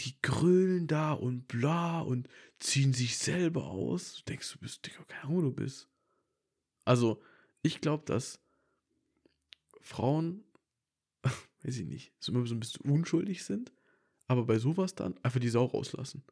[0.00, 4.16] die grölen da und bla und ziehen sich selber aus.
[4.16, 5.88] Du denkst, du bist, Digga, keine Ahnung, wo du bist.
[6.84, 7.20] Also,
[7.62, 8.40] ich glaube, dass
[9.80, 10.44] Frauen,
[11.62, 13.72] weiß ich nicht, so immer so ein bisschen unschuldig sind,
[14.26, 16.24] aber bei sowas dann einfach die Sau rauslassen.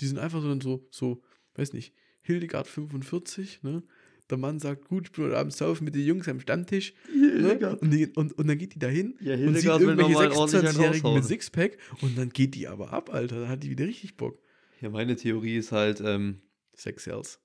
[0.00, 1.22] Die sind einfach so dann so, so,
[1.54, 3.82] weiß nicht, Hildegard 45, ne?
[4.30, 6.94] Der Mann sagt, gut, ich bin heute Abend saufen mit den Jungs am Stammtisch.
[7.14, 7.76] Ne?
[7.78, 10.78] Und, die, und, und dann geht die dahin Ja, und sieht irgendwelche nochmal ordentlich einen
[10.78, 11.24] 26-Jährigen mit.
[11.24, 13.40] Sixpack und dann geht die aber ab, Alter.
[13.40, 14.40] Da hat die wieder richtig Bock.
[14.80, 16.40] Ja, meine Theorie ist halt, ähm,
[16.74, 17.40] Sex Sales.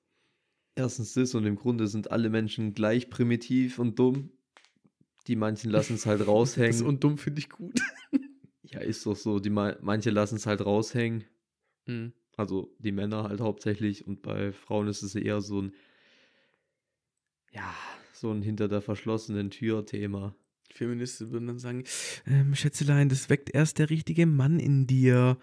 [0.75, 4.31] Erstens das und im Grunde sind alle Menschen gleich primitiv und dumm.
[5.27, 6.85] Die manchen lassen es halt Das raushängen.
[6.85, 7.79] und dumm finde ich gut.
[8.63, 9.39] ja, ist doch so.
[9.39, 11.23] Die ma- manche lassen es halt raushängen.
[11.85, 12.13] Mhm.
[12.37, 15.73] Also die Männer halt hauptsächlich und bei Frauen ist es eher so ein,
[17.51, 17.73] ja,
[18.13, 20.35] so ein hinter der verschlossenen Tür Thema.
[20.71, 21.83] Feministen würden dann sagen,
[22.27, 25.37] ähm, Schätzelein, das weckt erst der richtige Mann in dir.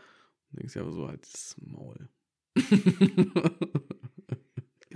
[0.53, 2.09] Und denkst du aber so, halt das Maul.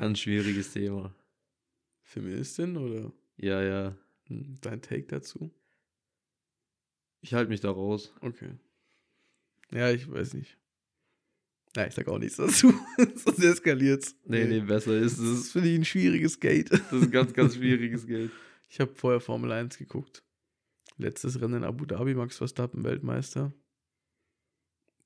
[0.01, 1.15] Ganz schwieriges Thema.
[2.05, 3.95] Feministin oder Ja, ja.
[4.29, 5.51] hm, dein Take dazu?
[7.21, 8.11] Ich halte mich da raus.
[8.23, 8.53] Okay.
[9.71, 10.57] Ja, ich weiß nicht.
[11.77, 12.73] Ja, ich sag auch nichts dazu.
[13.15, 14.17] Sonst eskaliert's.
[14.25, 15.53] Nee, nee, besser ist Das ist es.
[15.53, 16.71] für die ein schwieriges Gate.
[16.73, 18.31] Das ist ein ganz, ganz schwieriges Geld.
[18.71, 20.23] Ich habe vorher Formel 1 geguckt.
[20.97, 23.53] Letztes Rennen in Abu Dhabi, Max Verstappen, Weltmeister.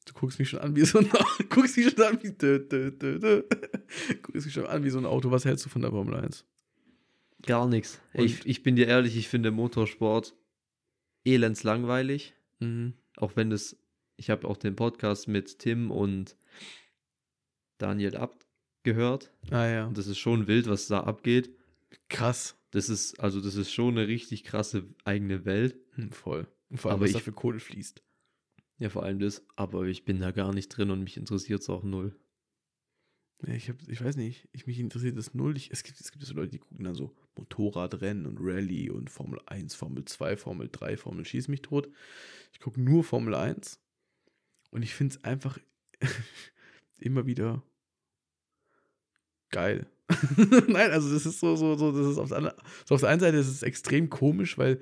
[0.05, 1.09] Du guckst mich schon an wie so ein
[1.49, 3.43] guckst mich schon an wie dö, dö, dö, dö.
[4.23, 5.31] guckst mich schon an wie so ein Auto.
[5.31, 6.45] Was hältst du von der Formel 1?
[7.43, 8.01] Gar nichts.
[8.13, 10.35] Ich, ich bin dir ehrlich, ich finde Motorsport
[11.25, 12.35] elends langweilig.
[12.61, 12.95] Mhm.
[13.17, 13.77] Auch wenn das,
[14.17, 16.37] ich habe auch den Podcast mit Tim und
[17.79, 19.31] Daniel abgehört.
[19.51, 19.87] Ah ja.
[19.87, 21.51] Und das ist schon wild, was da abgeht.
[22.09, 22.57] Krass.
[22.71, 25.77] Das ist, also das ist schon eine richtig krasse eigene Welt.
[25.95, 26.47] Hm, voll.
[26.75, 28.03] Vor allem, Aber was ich- da für Kohle fließt.
[28.79, 29.47] Ja, vor allem das.
[29.57, 32.19] Aber ich bin da gar nicht drin und mich interessiert es auch null.
[33.47, 35.57] Ja, ich, hab, ich weiß nicht, ich, mich interessiert das null.
[35.57, 39.11] Ich, es, gibt, es gibt so Leute, die gucken dann so Motorradrennen und Rallye und
[39.11, 41.91] Formel 1, Formel 2, Formel 3, Formel Schieß mich tot.
[42.53, 43.81] Ich gucke nur Formel 1
[44.71, 45.59] und ich finde es einfach
[46.99, 47.63] immer wieder
[49.51, 49.87] geil.
[50.69, 52.55] Nein, also das ist so, so, so, das ist auf der,
[52.85, 54.81] so auf der einen Seite ist es extrem komisch, weil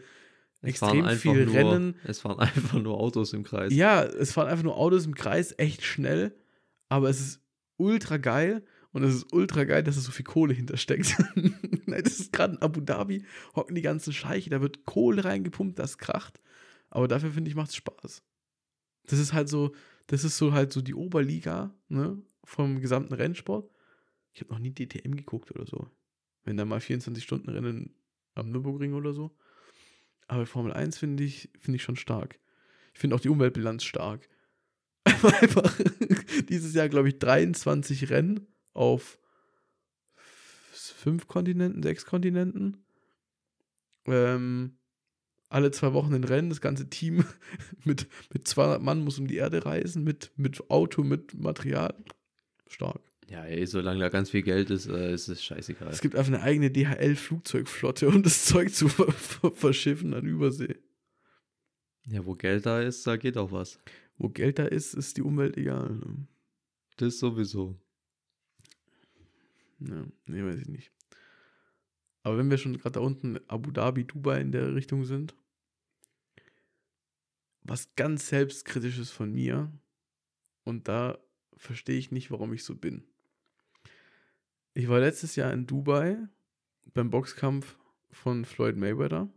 [0.62, 1.96] extrem viel nur, Rennen.
[2.04, 3.72] Es fahren einfach nur Autos im Kreis.
[3.72, 6.34] Ja, es fahren einfach nur Autos im Kreis, echt schnell,
[6.88, 7.40] aber es ist
[7.76, 11.16] ultra geil und es ist ultra geil, dass da so viel Kohle hintersteckt.
[11.86, 15.78] Nein, das ist gerade in Abu Dhabi, hocken die ganzen Scheiche, da wird Kohle reingepumpt,
[15.78, 16.40] das kracht,
[16.90, 18.22] aber dafür finde ich, macht es Spaß.
[19.06, 19.74] Das ist halt so,
[20.06, 23.70] das ist so halt so die Oberliga, ne, vom gesamten Rennsport.
[24.32, 25.88] Ich habe noch nie DTM geguckt oder so.
[26.44, 27.94] Wenn da mal 24-Stunden-Rennen
[28.34, 29.36] am Nürburgring oder so.
[30.28, 32.38] Aber Formel 1 finde ich, finde ich schon stark.
[32.94, 34.28] Ich finde auch die Umweltbilanz stark.
[35.04, 35.78] Einfach
[36.48, 39.18] dieses Jahr, glaube ich, 23 Rennen auf
[41.02, 42.84] fünf Kontinenten, sechs Kontinenten.
[44.06, 44.78] Ähm,
[45.48, 47.24] alle zwei Wochen ein Rennen, das ganze Team
[47.84, 51.94] mit, mit 200 Mann muss um die Erde reisen, mit, mit Auto, mit Material.
[52.66, 53.11] Stark.
[53.32, 55.88] Ja, ey, solange da ganz viel Geld ist, äh, ist es scheißegal.
[55.88, 60.76] Es gibt einfach eine eigene DHL-Flugzeugflotte, um das Zeug zu ver ver verschiffen an Übersee.
[62.04, 63.78] Ja, wo Geld da ist, da geht auch was.
[64.18, 65.94] Wo Geld da ist, ist die Umwelt egal.
[65.94, 66.26] Ne?
[66.98, 67.80] Das sowieso.
[69.80, 70.92] Ja, nee, weiß ich nicht.
[72.24, 75.34] Aber wenn wir schon gerade da unten Abu Dhabi, Dubai in der Richtung sind,
[77.62, 79.72] was ganz selbstkritisches von mir,
[80.64, 81.18] und da
[81.56, 83.04] verstehe ich nicht, warum ich so bin.
[84.74, 86.16] Ich war letztes Jahr in Dubai
[86.94, 87.76] beim Boxkampf
[88.10, 89.28] von Floyd Mayweather.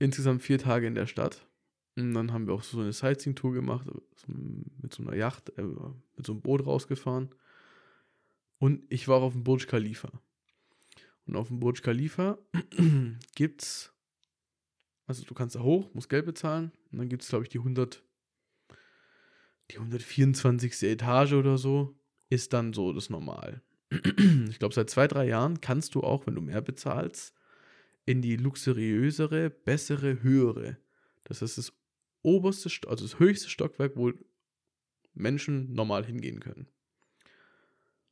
[0.00, 1.46] Insgesamt vier Tage in der Stadt.
[1.94, 5.62] Und dann haben wir auch so eine Sightseeing-Tour gemacht, so mit so einer Yacht, äh,
[5.62, 7.32] mit so einem Boot rausgefahren.
[8.58, 10.10] Und ich war auf dem Burj Khalifa.
[11.26, 12.38] Und auf dem Burj Khalifa
[13.36, 13.92] gibt's,
[15.06, 16.72] also du kannst da hoch, musst Geld bezahlen.
[16.90, 18.02] Und dann gibt es, glaube ich, die 100,
[19.70, 20.82] die 124.
[20.82, 21.94] Etage oder so,
[22.32, 23.62] ist dann so das Normal.
[24.48, 27.34] Ich glaube, seit zwei, drei Jahren kannst du auch, wenn du mehr bezahlst,
[28.04, 30.78] in die luxuriösere, bessere, höhere.
[31.24, 31.72] Das ist das
[32.22, 34.12] oberste, also das höchste Stockwerk, wo
[35.14, 36.68] Menschen normal hingehen können.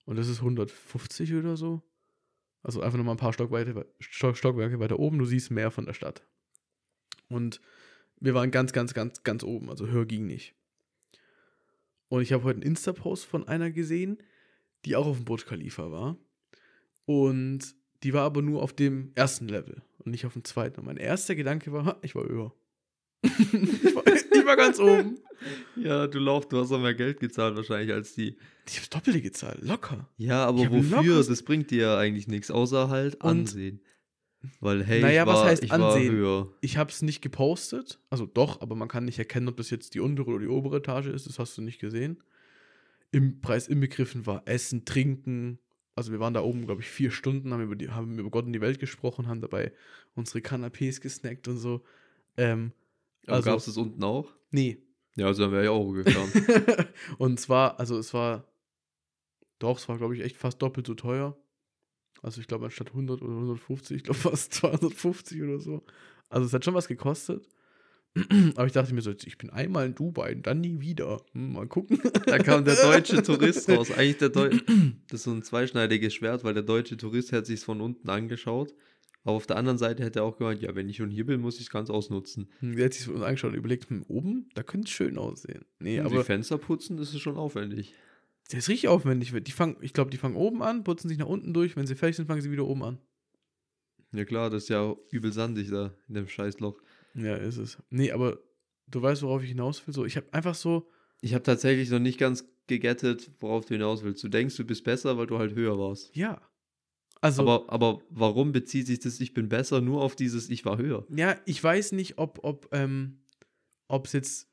[0.05, 1.83] Und das ist 150 oder so.
[2.63, 5.19] Also einfach nochmal ein paar Stock weiter, Stock, Stockwerke weiter oben.
[5.19, 6.23] Du siehst mehr von der Stadt.
[7.29, 7.61] Und
[8.19, 9.71] wir waren ganz, ganz, ganz, ganz oben.
[9.71, 10.55] Also höher ging nicht.
[12.11, 14.19] Und ich habe heute einen Insta-Post von einer gesehen,
[14.85, 16.19] die auch auf dem Burj Khalifa war.
[17.07, 17.61] Und
[18.03, 20.81] die war aber nur auf dem ersten Level und nicht auf dem zweiten.
[20.81, 22.53] Und mein erster Gedanke war, ha, ich war höher.
[23.23, 25.19] ich, war, ich war ganz oben.
[25.77, 28.37] Ja, du laufst, du hast auch mehr Geld gezahlt wahrscheinlich als die.
[28.69, 30.09] Ich habe Doppelte gezahlt, locker.
[30.17, 30.83] Ja, aber wofür?
[31.03, 33.81] locker- Das bringt dir ja eigentlich nichts, außer halt Und- Ansehen.
[34.61, 36.13] Weil, hey, Naja, ich was war, heißt ich Ansehen?
[36.15, 36.49] höher.
[36.61, 38.01] Ich habe es nicht gepostet.
[38.09, 40.79] Also doch, aber man kann nicht erkennen, ob das jetzt die untere oder die obere
[40.79, 41.27] Etage ist.
[41.27, 42.23] Das hast du nicht gesehen.
[43.13, 45.59] Im Preis inbegriffen war Essen, Trinken.
[45.95, 48.47] Also wir waren da oben, glaube ich, vier Stunden, haben über, die, haben über Gott
[48.47, 49.73] und die Welt gesprochen, haben dabei
[50.15, 51.83] unsere Canapés gesnackt und so.
[52.37, 52.73] Ähm,
[53.27, 54.33] Aber also, gab es das unten auch?
[54.51, 54.79] nee.
[55.17, 56.31] Ja, also dann wäre ich auch gefahren.
[57.19, 58.47] und zwar, also es war,
[59.59, 61.37] doch, es war, glaube ich, echt fast doppelt so teuer.
[62.23, 65.83] Also ich glaube, anstatt 100 oder 150, ich glaube fast 250 oder so.
[66.29, 67.49] Also es hat schon was gekostet.
[68.57, 71.23] Aber ich dachte mir so, ich bin einmal in Dubai und dann nie wieder.
[71.33, 72.01] Hm, mal gucken.
[72.27, 73.93] da kam der deutsche Tourist raus.
[73.93, 74.51] Eigentlich der Deu
[75.09, 78.75] Das ist so ein zweischneidiges Schwert, weil der deutsche Tourist hat sich von unten angeschaut.
[79.23, 81.41] Aber auf der anderen Seite hätte er auch gemeint, ja, wenn ich schon hier bin,
[81.41, 82.49] muss ich es ganz ausnutzen.
[82.61, 85.65] Hm, Der hat sich uns angeschaut und überlegt, hm, oben, da könnte es schön aussehen.
[85.79, 87.95] Nee, Und aber die Fenster putzen, das ist schon aufwendig.
[88.51, 89.33] Der ist richtig aufwendig.
[89.45, 91.77] Die fangen, ich glaube, die fangen oben an, putzen sich nach unten durch.
[91.77, 92.99] Wenn sie fertig sind, fangen sie wieder oben an.
[94.13, 96.81] Ja klar, das ist ja übel sandig da in dem Scheißloch.
[97.15, 97.79] Ja, ist es.
[97.91, 98.39] Nee, aber
[98.89, 99.95] du weißt, worauf ich hinaus will.
[99.95, 100.89] So, ich habe einfach so,
[101.21, 104.23] Ich habe tatsächlich noch nicht ganz gegettet, worauf du hinaus willst.
[104.25, 106.15] Du denkst, du bist besser, weil du halt höher warst.
[106.17, 106.41] ja.
[107.23, 110.79] Also, Aber, aber warum bezieht sich das Ich bin besser nur auf dieses Ich war
[110.79, 111.07] höher?
[111.15, 113.19] Ja, ich weiß nicht, ob ob ähm,
[113.89, 114.49] ob es jetzt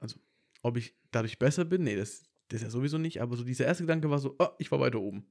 [0.00, 0.18] also
[0.60, 3.64] ob ich dadurch besser bin, nee, das, das ist ja sowieso nicht, aber so dieser
[3.64, 5.24] erste Gedanke war so, oh, ich war weiter oben.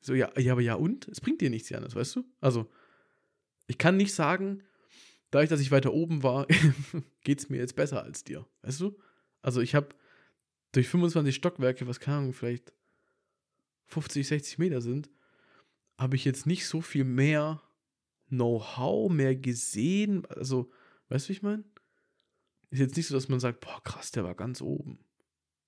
[0.00, 1.06] So, ja, ja, aber ja und?
[1.06, 2.24] Es bringt dir nichts, Janis, weißt du?
[2.40, 2.68] Also,
[3.68, 4.64] ich kann nicht sagen,
[5.30, 6.48] dadurch, dass ich weiter oben war,
[7.24, 8.98] geht es mir jetzt besser als dir, weißt du?
[9.40, 9.90] Also, ich habe
[10.72, 12.72] durch 25 Stockwerke, was keine Ahnung, vielleicht
[13.86, 15.10] 50, 60 Meter sind,
[15.96, 17.62] habe ich jetzt nicht so viel mehr
[18.28, 20.26] Know-how, mehr gesehen.
[20.26, 20.72] Also,
[21.08, 21.62] weißt du, wie ich meine?
[22.70, 24.98] Ist jetzt nicht so, dass man sagt, boah, krass, der war ganz oben.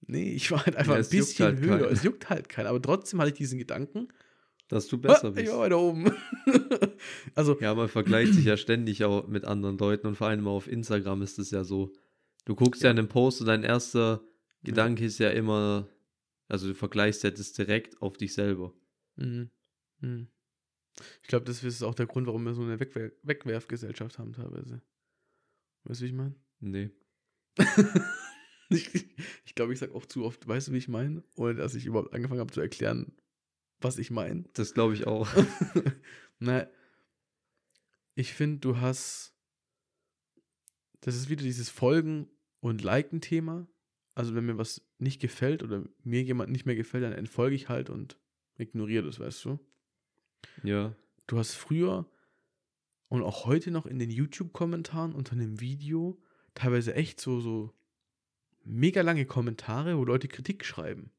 [0.07, 1.78] Nee, ich war halt einfach Ja, ein bisschen halt höher.
[1.80, 1.92] keinen.
[1.92, 2.66] Es juckt halt keinen.
[2.66, 4.09] Aber trotzdem hatte ich diesen Gedanken,
[4.68, 5.52] Dass du besser ah, ich bist.
[5.52, 6.12] war weiter oben.
[7.34, 10.68] also, Ja, man vergleicht sich ja ständig auch mit anderen Leuten und vor allem auf
[10.68, 11.92] Instagram ist es ja so.
[12.44, 12.90] Du guckst ja, Ja.
[12.90, 14.22] in den Post und dein erster
[14.62, 15.88] Gedanke ist ja immer,
[16.48, 18.74] also du vergleichst ja das direkt auf dich selber.
[19.16, 19.50] Mhm.
[20.00, 20.28] Mhm.
[21.22, 24.80] Ich glaube, das ist auch der Grund, warum wir so eine Wegwer Wegwerfgesellschaft haben teilweise.
[25.84, 26.34] Weißt du, wie ich meine?
[26.61, 26.90] Nee.
[29.45, 31.22] ich glaube, ich sage auch zu oft, weißt du, wie ich meine?
[31.37, 33.12] Ohne dass ich überhaupt angefangen habe zu erklären,
[33.81, 34.45] was ich meine.
[34.55, 35.29] Das glaube ich auch.
[36.39, 36.66] Na,
[38.14, 39.35] ich finde, du hast.
[41.01, 42.29] Das ist wieder dieses Folgen-
[42.61, 43.68] und Liken-Thema.
[44.14, 47.68] Also, wenn mir was nicht gefällt oder mir jemand nicht mehr gefällt, dann entfolge ich
[47.68, 48.16] halt und
[48.57, 49.59] ignoriere das, weißt du?
[50.62, 50.95] ja.
[51.27, 52.07] Du hast früher
[53.09, 56.20] und auch heute noch in den YouTube-Kommentaren unter einem Video
[56.55, 57.72] teilweise echt so, so
[58.64, 61.10] mega lange Kommentare, wo Leute Kritik schreiben.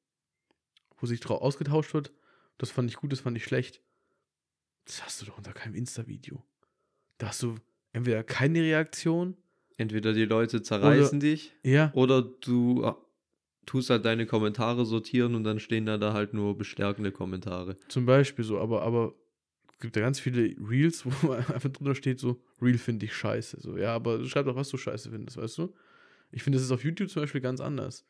[0.97, 2.13] Wo sich drauf ausgetauscht wird,
[2.57, 3.81] das fand ich gut, das fand ich schlecht.
[4.85, 6.43] Das hast du doch unter keinem Insta-Video.
[7.17, 7.55] Da hast du
[7.91, 9.37] entweder keine Reaktion,
[9.77, 12.93] Entweder die Leute zerreißen dich ja, oder du äh,
[13.65, 17.77] tust halt deine Kommentare sortieren und dann stehen da, da halt nur bestärkende Kommentare.
[17.89, 19.13] zum Beispiel so, aber, aber
[19.73, 23.59] es gibt ja ganz viele Reels, wo einfach drunter steht so, Reel finde ich scheiße.
[23.59, 25.73] So, ja, aber schreib doch, was du scheiße findest, weißt du?
[26.32, 28.05] Ich finde, das ist auf YouTube zum Beispiel ganz anders.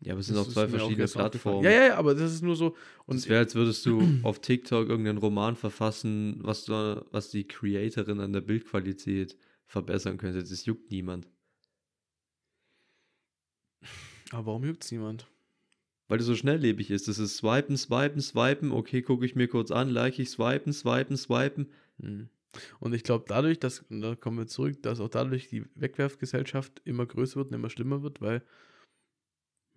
[0.00, 1.30] Ja, aber es sind Das auch zwei verschiedene aufgefallen.
[1.30, 1.64] Plattformen.
[1.64, 2.74] Ja, ja, ja, aber das ist nur so.
[3.04, 7.46] Und das wäre, als würdest du auf TikTok irgendeinen Roman verfassen, was, du, was die
[7.46, 9.36] Creatorin an der Bildqualität
[9.66, 10.42] verbessern könnte.
[10.42, 11.28] Das juckt niemand.
[14.32, 15.26] aber warum juckt es niemand?
[16.08, 17.06] Weil das so schnelllebig ist.
[17.06, 18.72] Das ist swipen, swipen, swipen.
[18.72, 21.70] Okay, gucke ich mir kurz an, like ich, swipen, swipen, swipen.
[22.00, 22.28] Hm.
[22.80, 26.80] Und ich glaube, dadurch, dass, und da kommen wir zurück, dass auch dadurch die Wegwerfgesellschaft
[26.84, 28.42] immer größer wird und immer schlimmer wird, weil,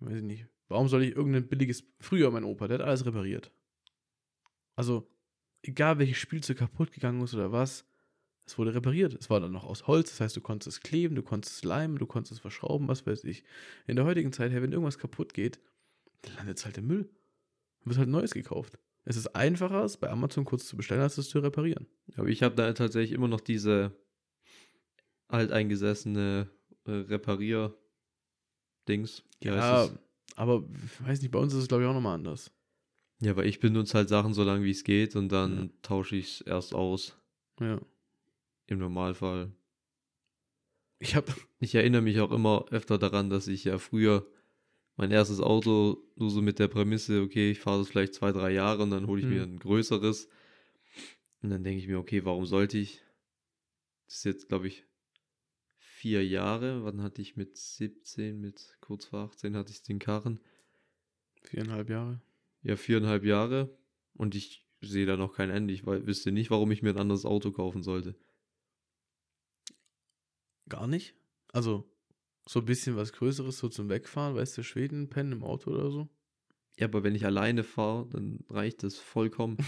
[0.00, 3.52] weiß ich nicht, warum soll ich irgendein billiges, früher mein Opa, der hat alles repariert.
[4.76, 5.08] Also,
[5.62, 7.86] egal welches Spielzeug kaputt gegangen ist oder was,
[8.46, 9.14] es wurde repariert.
[9.14, 11.64] Es war dann noch aus Holz, das heißt, du konntest es kleben, du konntest es
[11.64, 13.44] leimen, du konntest es verschrauben, was weiß ich.
[13.86, 15.60] In der heutigen Zeit, hey, wenn irgendwas kaputt geht,
[16.22, 17.08] dann landet es halt im Müll.
[17.80, 18.78] Dann wird halt Neues gekauft.
[19.04, 21.86] Es ist einfacher, es bei Amazon kurz zu bestellen, als es zu reparieren.
[22.16, 23.92] Aber ich habe da tatsächlich immer noch diese
[25.28, 26.48] alteingesessene
[26.86, 29.22] äh, Reparier-Dings.
[29.42, 29.90] Ja,
[30.36, 30.64] aber
[31.00, 32.50] weiß nicht, bei uns ist es glaube ich auch nochmal anders.
[33.20, 35.68] Ja, weil ich benutze halt Sachen so lange wie es geht und dann Ja.
[35.82, 37.16] tausche ich es erst aus.
[37.60, 37.80] Ja.
[38.66, 39.52] Im Normalfall.
[40.98, 44.26] Ich habe Ich erinnere mich auch immer öfter daran, dass ich ja früher
[44.96, 48.52] mein erstes Auto nur so mit der Prämisse, okay, ich fahre das vielleicht zwei, drei
[48.52, 49.54] Jahre und dann hole ich mir Hm.
[49.54, 50.28] ein größeres.
[51.42, 53.02] Und dann denke ich mir, okay, warum sollte ich?
[54.06, 54.84] Das ist jetzt, glaube ich,
[55.76, 56.84] vier Jahre.
[56.84, 60.40] Wann hatte ich mit 17, mit kurz vor 18 hatte ich den Karren?
[61.42, 62.22] viereinhalb Jahre.
[62.62, 63.76] Ja, viereinhalb Jahre.
[64.14, 65.74] Und ich sehe da noch kein Ende.
[65.74, 68.14] Ich wüsste nicht, warum ich mir ein anderes Auto kaufen sollte.
[70.68, 71.14] Gar nicht.
[71.52, 71.90] Also
[72.46, 75.90] so ein bisschen was Größeres, so zum Wegfahren, weißt du, Schweden pennen im Auto oder
[75.90, 76.08] so.
[76.76, 79.56] Ja, aber wenn ich alleine fahre, dann reicht das vollkommen.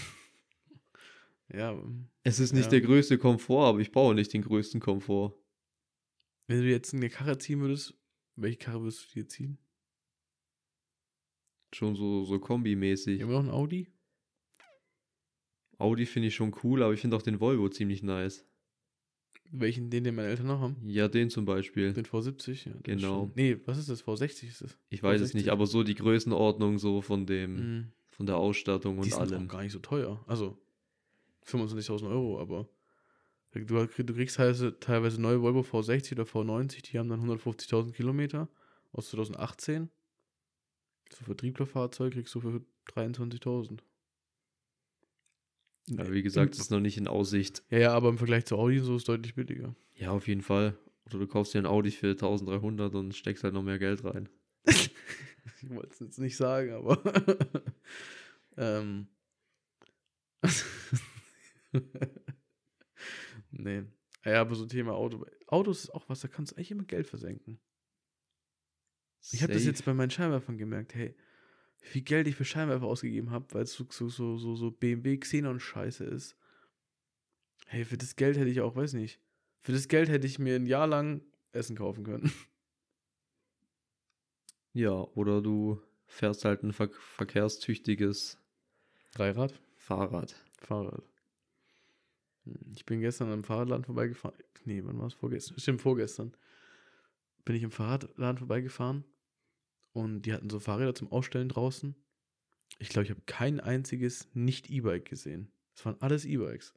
[1.49, 2.71] Ja, ähm, Es ist nicht Ja.
[2.71, 5.33] der größte Komfort, aber ich brauche nicht den größten Komfort.
[6.47, 7.93] wenn du jetzt eine Karre ziehen würdest,
[8.35, 9.57] welche Karre würdest du dir ziehen?
[11.73, 13.21] Schon so, so kombimäßig.
[13.21, 13.93] Immer noch ein Audi?
[15.77, 18.45] Audi finde ich schon cool, aber ich finde auch den Volvo ziemlich nice.
[19.51, 20.75] Welchen, den, den meine Eltern noch haben?
[20.85, 21.93] Ja, den zum Beispiel.
[21.93, 22.67] Den V70?
[22.69, 23.31] Ja, Genau.
[23.35, 24.03] Nee, was ist das?
[24.05, 24.77] V60 ist das?
[24.89, 25.51] Ich weiß es nicht, V60.
[25.51, 27.91] aber so die Größenordnung so von dem, Mhm.
[28.09, 29.45] von der Ausstattung Die und sind allem.
[29.45, 30.23] auch gar nicht so teuer.
[30.27, 30.57] Also
[31.45, 32.67] 25.000 Euro, aber
[33.53, 38.49] du, du kriegst teilweise, teilweise neue Volvo V60 oder V90, die haben dann 150.000 Kilometer
[38.91, 39.89] aus 2018.
[41.09, 42.61] So Vertrieblerfahrzeug kriegst du für
[42.93, 43.79] 23.000.
[45.89, 47.63] Ja, wie gesagt, das ist noch nicht in Aussicht.
[47.69, 49.75] Ja, ja, aber im Vergleich zu Audi so ist es deutlich billiger.
[49.95, 50.77] Ja, auf jeden Fall.
[51.05, 54.29] Oder du kaufst dir ein Audi für 1300 und steckst halt noch mehr Geld rein.
[55.61, 57.01] Ich wollte es jetzt nicht sagen, aber.
[58.57, 59.07] ähm.
[63.51, 63.83] nee.
[64.23, 65.25] Ja, aber so Thema Auto.
[65.47, 67.59] Autos ist auch was, da kannst du eigentlich immer Geld versenken.
[69.31, 71.15] Ich habe das jetzt bei meinen Scheinwerfern gemerkt, hey,
[71.81, 74.71] wie viel Geld ich für Scheinwerfer ausgegeben habe, weil es so, so, so, so, so
[74.71, 76.35] BMW Xenon-Scheiße ist.
[77.67, 79.19] Hey, für das Geld hätte ich auch, weiß nicht,
[79.61, 81.21] für das Geld hätte ich mir ein Jahr lang
[81.51, 82.31] Essen kaufen können.
[84.73, 88.37] Ja, oder du fährst halt ein ver verkehrstüchtiges
[89.15, 89.59] Dreirad?
[89.75, 90.35] Fahrrad.
[90.59, 91.03] Fahrrad.
[92.43, 94.37] Hm, Ich bin gestern am Fahrradladen vorbeigefahren.
[94.65, 95.57] Nee, wann war es vorgestern?
[95.57, 96.31] Stimmt, vorgestern.
[97.43, 99.03] Bin ich im Fahrradladen vorbeigefahren
[99.97, 101.95] und die hatten so Fahrräder zum Ausstellen draußen.
[102.77, 105.51] Ich glaube, ich habe kein einziges Nicht-E-Bike gesehen.
[105.75, 106.75] Es waren alles E-Bikes.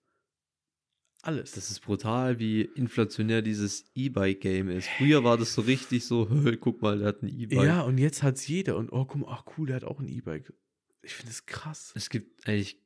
[1.21, 1.53] Alles.
[1.53, 4.89] Das ist brutal, wie inflationär dieses E-Bike-Game ist.
[4.97, 6.27] Früher war das so richtig so,
[6.61, 7.66] guck mal, der hat ein E-Bike.
[7.66, 8.79] ja, und jetzt hat es jeder.
[8.79, 10.55] Und oh, guck mal, ach cool, der hat auch ein E-Bike.
[11.03, 11.93] Ich finde das krass.
[11.95, 12.79] Es gibt eigentlich,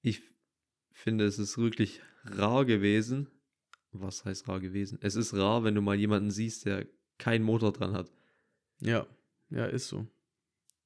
[0.00, 0.22] ich
[0.90, 3.28] finde, es ist wirklich rar gewesen.
[3.90, 4.98] Was heißt rar gewesen?
[5.02, 6.86] Es ist rar, wenn du mal jemanden siehst, der
[7.18, 8.10] keinen Motor dran hat.
[8.80, 9.06] Ja,
[9.52, 10.06] ja, ist so.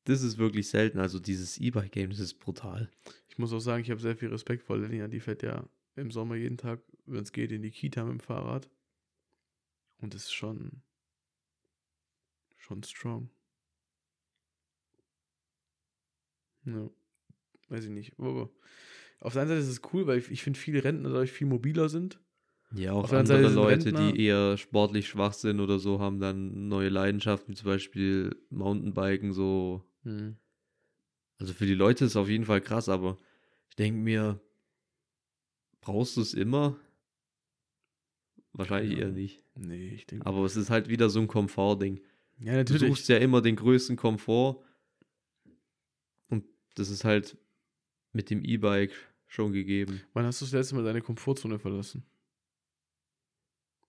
[0.05, 0.99] Das ist wirklich selten.
[0.99, 2.91] Also dieses E-Bike-Game, das ist brutal.
[3.29, 5.09] Ich muss auch sagen, ich habe sehr viel Respekt vor Lenia.
[5.09, 8.21] Die fährt ja im Sommer jeden Tag, wenn es geht, in die Kita mit dem
[8.21, 8.69] Fahrrad.
[9.99, 10.83] Und das ist schon,
[12.57, 13.31] schon strong.
[16.65, 16.91] Ja,
[17.69, 18.19] weiß ich nicht.
[18.19, 18.51] Aber
[19.21, 21.47] auf der einen Seite ist es cool, weil ich, ich finde, viele Rentner dadurch viel
[21.47, 22.21] mobiler sind.
[22.75, 26.89] Ja, auch andere Leute, Rentner- die eher sportlich schwach sind oder so, haben dann neue
[26.89, 29.85] Leidenschaften, wie zum Beispiel Mountainbiken, so.
[31.39, 33.17] Also für die Leute ist es auf jeden Fall krass, aber
[33.69, 34.41] ich denke mir,
[35.81, 36.77] brauchst du es immer?
[38.53, 39.43] Wahrscheinlich Keine eher nicht.
[39.55, 40.25] Nee, ich denke.
[40.27, 42.01] Aber es ist halt wieder so ein Komfortding.
[42.39, 42.89] Ja, Du natürlich.
[42.89, 44.63] suchst ja immer den größten Komfort.
[46.29, 46.45] Und
[46.75, 47.37] das ist halt
[48.13, 48.93] mit dem E-Bike
[49.27, 50.01] schon gegeben.
[50.15, 52.05] Wann hast du das letzte Mal deine Komfortzone verlassen?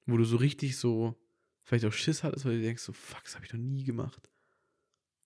[0.07, 1.15] Wo du so richtig so,
[1.63, 4.29] vielleicht auch Schiss hattest, weil du denkst so, fuck, das habe ich doch nie gemacht.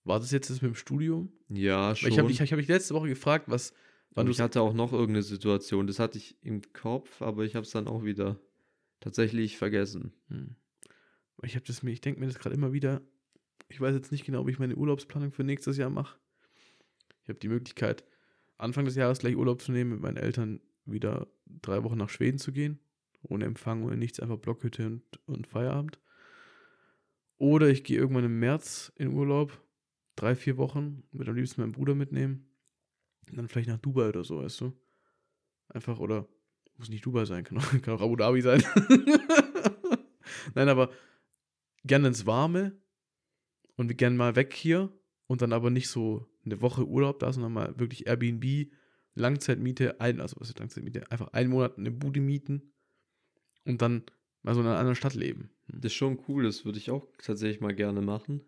[0.04, 1.32] War das jetzt das mit dem Studium?
[1.48, 2.10] Ja, Weil schon.
[2.10, 3.72] ich habe dich, ich hab dich letzte Woche gefragt, was,
[4.10, 7.64] wann ich hatte auch noch irgendeine Situation, das hatte ich im Kopf, aber ich habe
[7.64, 8.40] es dann auch wieder
[9.00, 10.12] tatsächlich vergessen.
[10.28, 10.56] Hm.
[11.44, 13.00] Ich habe das mir, ich denke mir das gerade immer wieder.
[13.68, 16.18] Ich weiß jetzt nicht genau, ob ich meine Urlaubsplanung für nächstes Jahr mache.
[17.22, 18.04] Ich habe die Möglichkeit,
[18.58, 22.38] Anfang des Jahres gleich Urlaub zu nehmen, mit meinen Eltern wieder drei Wochen nach Schweden
[22.38, 22.78] zu gehen.
[23.22, 26.00] Ohne Empfang, ohne nichts, einfach Blockhütte und, und Feierabend.
[27.38, 29.60] Oder ich gehe irgendwann im März in Urlaub,
[30.16, 32.48] drei, vier Wochen, mit am liebsten meinen Bruder mitnehmen.
[33.28, 34.72] Und dann vielleicht nach Dubai oder so, weißt du?
[35.68, 36.28] Einfach, oder
[36.76, 38.62] muss nicht Dubai sein, kann auch, kann auch Abu Dhabi sein.
[40.54, 40.92] Nein, aber
[41.84, 42.80] gerne ins Warme
[43.76, 44.92] und gerne mal weg hier
[45.26, 48.70] und dann aber nicht so eine Woche Urlaub da, sondern mal wirklich Airbnb,
[49.14, 51.10] Langzeitmiete, ein, also was ist Langzeitmiete?
[51.10, 52.72] Einfach einen Monat eine Bude mieten
[53.64, 54.04] und dann
[54.42, 55.50] mal so in einer anderen Stadt leben.
[55.66, 55.80] Hm.
[55.80, 58.42] Das ist schon cool, das würde ich auch tatsächlich mal gerne machen.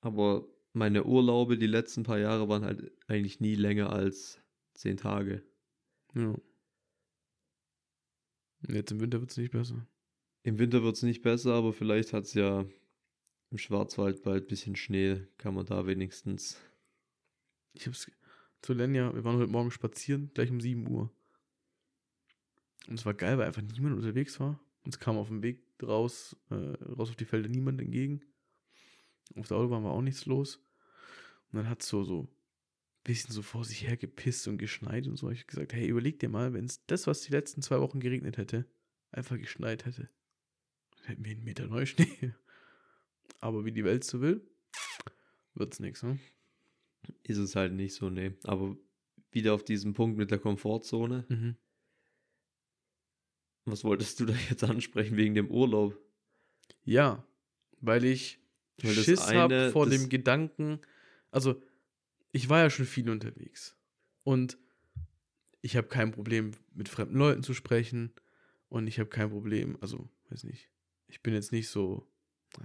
[0.00, 4.40] Aber meine Urlaube die letzten paar Jahre waren halt eigentlich nie länger als
[4.74, 5.42] zehn Tage.
[6.14, 6.34] Ja.
[8.68, 9.86] Jetzt im Winter wird es nicht besser.
[10.42, 12.66] Im Winter wird es nicht besser, aber vielleicht hat es ja
[13.50, 16.60] im Schwarzwald bald ein bisschen Schnee, kann man da wenigstens.
[17.72, 18.10] Ich hab's
[18.62, 21.10] zu Lenja, wir waren heute Morgen spazieren, gleich um 7 Uhr.
[22.86, 24.60] Und es war geil, weil einfach niemand unterwegs war.
[24.84, 28.22] Uns kam auf dem Weg raus, äh, raus auf die Felder niemand entgegen.
[29.34, 30.56] Auf der Autobahn war auch nichts los.
[31.50, 32.28] Und dann hat es so, so ein
[33.02, 35.30] bisschen so vor sich her gepisst und geschneit und so.
[35.30, 38.00] Ich hab gesagt, hey, überleg dir mal, wenn es das, was die letzten zwei Wochen
[38.00, 38.66] geregnet hätte,
[39.10, 40.08] einfach geschneit hätte.
[40.96, 42.34] Dann hätten wir einen Meter Neuschnee.
[43.40, 44.40] Aber wie die Welt so will,
[45.54, 46.18] wird's nichts, ne?
[47.22, 48.32] Ist es halt nicht so, nee.
[48.44, 48.76] Aber
[49.30, 51.24] wieder auf diesen Punkt mit der Komfortzone.
[51.28, 51.56] Mhm.
[53.66, 55.98] Was wolltest du da jetzt ansprechen wegen dem Urlaub?
[56.84, 57.24] Ja,
[57.80, 58.38] weil ich
[58.82, 60.80] Weil Schiss habe vor dem Gedanken,
[61.30, 61.60] also
[62.32, 63.76] ich war ja schon viel unterwegs
[64.22, 64.56] und
[65.62, 68.12] ich habe kein Problem mit fremden Leuten zu sprechen
[68.68, 70.68] und ich habe kein Problem, also weiß nicht,
[71.08, 72.06] ich bin jetzt nicht so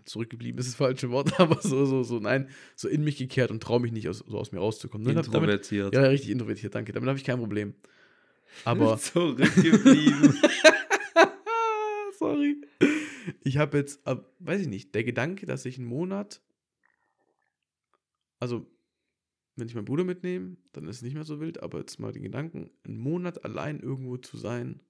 [0.06, 3.64] zurückgeblieben, ist das falsche Wort, aber so so so nein, so in mich gekehrt und
[3.64, 5.06] traue mich nicht aus, so aus mir rauszukommen.
[5.06, 5.96] Damit, damit, Introvertiert.
[5.96, 6.92] ja, richtig introvertiert, danke.
[6.92, 7.74] Damit habe ich kein Problem.
[8.66, 10.38] Aber zurückgeblieben.
[13.44, 16.42] Ich habe jetzt, ab, weiß ich nicht, der Gedanke, dass ich einen Monat,
[18.40, 18.66] also
[19.56, 22.12] wenn ich meinen Bruder mitnehme, dann ist es nicht mehr so wild, aber jetzt mal
[22.12, 24.82] den Gedanken, einen Monat allein irgendwo zu sein,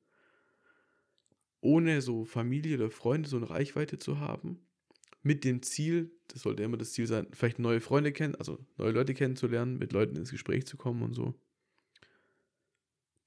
[1.62, 4.60] ohne so Familie oder Freunde, so eine Reichweite zu haben,
[5.24, 8.92] mit dem Ziel, das sollte immer das Ziel sein, vielleicht neue Freunde kennen, also neue
[8.92, 11.36] Leute kennenzulernen, mit Leuten ins Gespräch zu kommen und so.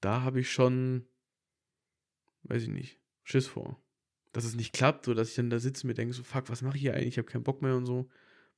[0.01, 1.07] Da habe ich schon,
[2.43, 3.81] weiß ich nicht, Schiss vor.
[4.35, 6.49] Dass es nicht klappt, oder dass ich dann da sitze und mir denke, so, fuck,
[6.49, 7.07] was mache ich hier eigentlich?
[7.13, 8.09] Ich habe keinen Bock mehr und so.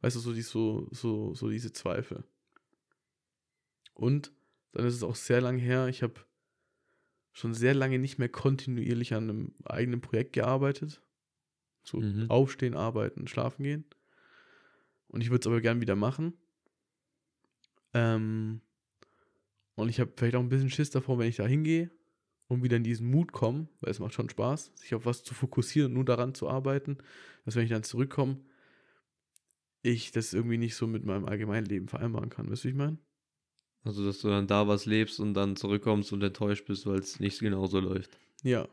[0.02, 2.24] Weißt du, so, die, so, so, so diese Zweifel.
[3.94, 4.32] Und
[4.72, 5.88] dann ist es auch sehr lang her.
[5.88, 6.16] Ich habe
[7.32, 11.00] schon sehr lange nicht mehr kontinuierlich an einem eigenen Projekt gearbeitet.
[11.84, 12.28] So Mhm.
[12.32, 13.86] aufstehen, arbeiten, schlafen gehen.
[15.10, 16.34] Und ich würde es aber gern wieder machen.
[17.94, 18.62] Ähm,
[19.76, 21.92] und ich habe vielleicht auch ein bisschen Schiss davor, wenn ich da hingehe
[22.48, 25.34] und wieder in diesen Mut komme, weil es macht schon Spaß, sich auf was zu
[25.34, 26.98] fokussieren und nur daran zu arbeiten,
[27.46, 28.38] dass wenn ich dann zurückkomme,
[29.82, 32.50] ich das irgendwie nicht so mit meinem allgemeinen Leben vereinbaren kann.
[32.50, 32.98] Weißt du, wie ich meine?
[33.84, 37.20] Also, dass du dann da was lebst und dann zurückkommst und enttäuscht bist, weil es
[37.20, 38.18] nicht genauso läuft.
[38.44, 38.68] Ja.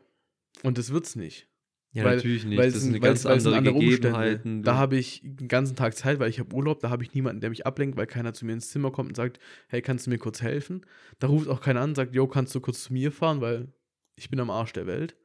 [0.63, 1.47] Und das wird's nicht.
[1.95, 2.57] Ja, Weil- natürlich nicht.
[2.59, 4.61] Weil das sind ganz weil andere, andere Umstände.
[4.63, 7.39] Da habe ich den ganzen Tag Zeit, weil ich habe Urlaub, da habe ich niemanden,
[7.39, 9.39] der mich ablenkt, weil keiner zu mir ins Zimmer kommt und sagt,
[9.69, 10.85] hey, kannst du mir kurz helfen?
[11.19, 13.69] Da ruft auch keiner an und sagt, yo, kannst du kurz zu mir fahren, weil
[14.17, 15.15] ich bin am Arsch der Welt.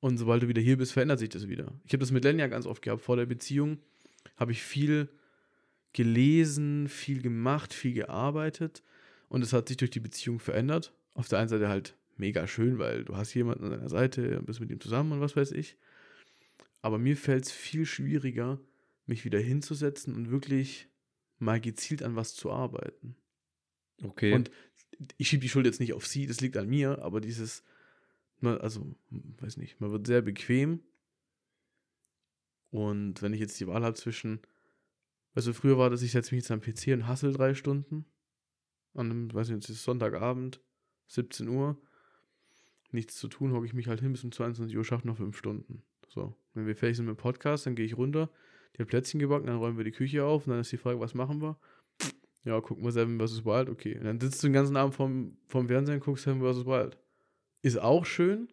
[0.00, 1.72] Und sobald du wieder hier bist, verändert sich das wieder.
[1.84, 3.00] Ich habe das mit Len ja ganz oft gehabt.
[3.00, 3.78] Vor der Beziehung
[4.36, 5.08] habe ich viel
[5.94, 8.82] gelesen, viel gemacht, viel gearbeitet.
[9.28, 10.92] Und es hat sich durch die Beziehung verändert.
[11.14, 14.46] Auf der einen Seite halt mega schön, weil du hast jemanden an deiner Seite und
[14.46, 15.76] bist mit ihm zusammen und was weiß ich.
[16.82, 18.60] Aber mir fällt es viel schwieriger,
[19.06, 20.88] mich wieder hinzusetzen und wirklich
[21.38, 23.16] mal gezielt an was zu arbeiten.
[24.02, 24.32] okay.
[24.32, 24.50] Und
[25.18, 27.64] ich schiebe die Schuld jetzt nicht auf sie, das liegt an mir, aber dieses,
[28.40, 30.80] man- also, weiß nicht, man wird sehr bequem.
[32.70, 34.40] Und wenn ich jetzt die Wahl habe zwischen,
[35.34, 38.04] weißt du, früher war das, ich setze mich jetzt am PC und hassel drei Stunden.
[38.94, 40.60] An einem, weiß nicht, Sonntagabend,
[41.08, 41.80] 17 Uhr.
[42.94, 45.36] Nichts zu tun, hocke ich mich halt hin bis um 22 Uhr, schaffe noch fünf
[45.36, 45.82] Stunden.
[46.08, 48.30] So, wenn wir fertig sind mit dem Podcast, dann gehe ich runter,
[48.74, 51.00] die hat Plätzchen gebacken, dann räumen wir die Küche auf und dann ist die Frage,
[51.00, 51.58] was machen wir?
[52.44, 53.44] Ja, gucken wir Seven vs.
[53.44, 53.98] Wild, okay.
[53.98, 56.66] Und dann sitzt du den ganzen Abend vorm, vorm Fernsehen und guckst Seven vs.
[56.66, 56.96] Wild.
[57.62, 58.48] Ist auch schön,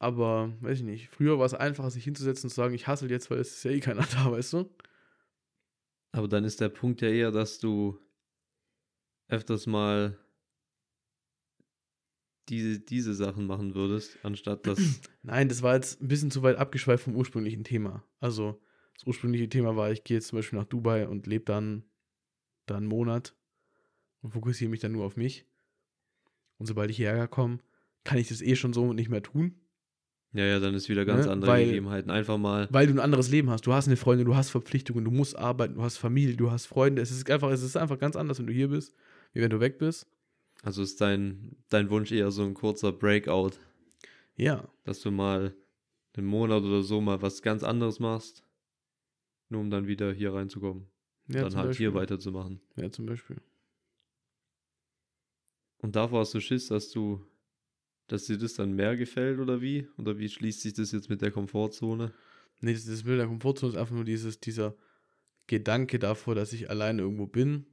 [0.00, 1.08] aber weiß ich nicht.
[1.08, 3.64] Früher war es einfacher, sich hinzusetzen und zu sagen, ich hassel jetzt, weil es ist
[3.64, 4.70] ja eh keiner da, weißt du?
[6.10, 8.00] Aber dann ist der Punkt ja eher, dass du
[9.28, 10.18] öfters mal
[12.48, 14.78] diese, diese Sachen machen würdest, anstatt dass.
[15.22, 18.04] Nein, das war jetzt ein bisschen zu weit abgeschweift vom ursprünglichen Thema.
[18.20, 18.60] Also,
[18.94, 21.84] das ursprüngliche Thema war, ich gehe jetzt zum Beispiel nach Dubai und lebe dann,
[22.66, 23.34] dann einen Monat
[24.22, 25.44] und fokussiere mich dann nur auf mich.
[26.58, 27.58] Und sobald ich hierher komme,
[28.04, 29.54] kann ich das eh schon so nicht mehr tun.
[30.32, 32.10] ja, ja, dann ist wieder ganz Ne, andere weil- Gegebenheiten.
[32.10, 32.68] Einfach mal.
[32.70, 33.66] Weil du ein anderes Leben hast.
[33.66, 36.66] Du hast eine Freundin, du hast Verpflichtungen, du musst arbeiten, du hast Familie, du hast
[36.66, 37.02] Freunde.
[37.02, 38.94] Es ist einfach, es ist einfach ganz anders, wenn du hier bist,
[39.32, 40.06] wie wenn du weg bist.
[40.62, 43.52] Also ist dein, dein Wunsch eher so ein kurzer Breakout,
[44.36, 45.54] Ja, dass du mal
[46.14, 48.42] einen Monat oder so mal was ganz anderes machst,
[49.48, 50.88] nur um dann wieder hier reinzukommen.
[51.28, 51.86] ja dann halt Beispiel.
[51.86, 52.60] hier weiterzumachen.
[52.76, 53.36] Ja, zum Beispiel.
[55.78, 57.24] Und davor hast du Schiss, dass du,
[58.08, 59.88] dass dir das dann mehr gefällt oder wie?
[59.98, 62.12] Oder wie schließt sich das jetzt mit der Komfortzone?
[62.60, 64.74] Nee, das, das Bild der Komfortzone ist einfach nur dieses, dieser
[65.46, 67.66] Gedanke davor, dass ich alleine irgendwo bin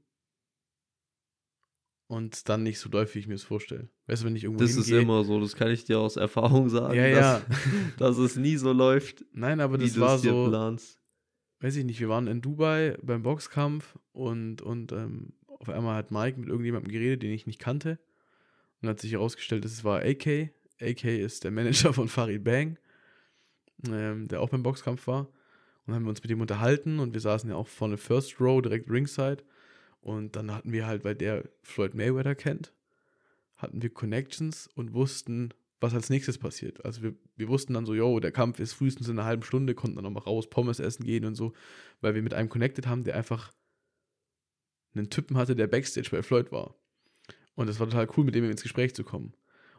[2.13, 3.89] und es dann nicht so läuft, wie ich mir es vorstelle.
[4.07, 5.01] Weißt du, wenn ich irgendwo Das ist hingehe.
[5.01, 7.41] immer so, das kann ich dir aus Erfahrung sagen, Ja, ja.
[7.41, 7.43] dass,
[7.97, 10.99] dass es nie so läuft, Nein, aber das war es so, planst.
[11.59, 16.11] weiß ich nicht, wir waren in Dubai beim Boxkampf und, und ähm, auf einmal hat
[16.11, 17.99] Mike mit irgendjemandem geredet, den ich nicht kannte.
[18.81, 20.51] Und hat sich herausgestellt, das war AK.
[20.81, 22.77] AK ist der Manager von Farid Bang,
[23.87, 25.21] ähm, der auch beim Boxkampf war.
[25.85, 28.39] Und dann haben wir uns mit ihm unterhalten und wir saßen ja auch vorne First
[28.41, 29.43] Row, direkt ringside.
[30.03, 32.73] Und dann hatten wir halt, weil der Floyd Mayweather kennt,
[33.55, 36.83] hatten wir Connections und wussten, was als nächstes passiert.
[36.83, 39.73] Also wir, wir wussten dann so, yo, der Kampf ist frühestens in einer halben Stunde,
[39.75, 41.53] konnten dann nochmal raus, Pommes essen gehen und so,
[42.01, 43.53] weil wir mit einem connected haben, der einfach
[44.93, 46.75] einen Typen hatte, der Backstage bei Floyd war.
[47.55, 49.33] Und das war total cool, mit dem ins Gespräch zu kommen.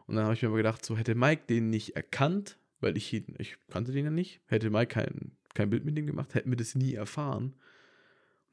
[0.06, 3.12] Und dann habe ich mir aber gedacht, so hätte Mike den nicht erkannt, weil ich
[3.12, 6.50] ihn, ich kannte den ja nicht, hätte Mike kein, kein Bild mit dem gemacht, hätten
[6.50, 7.54] wir das nie erfahren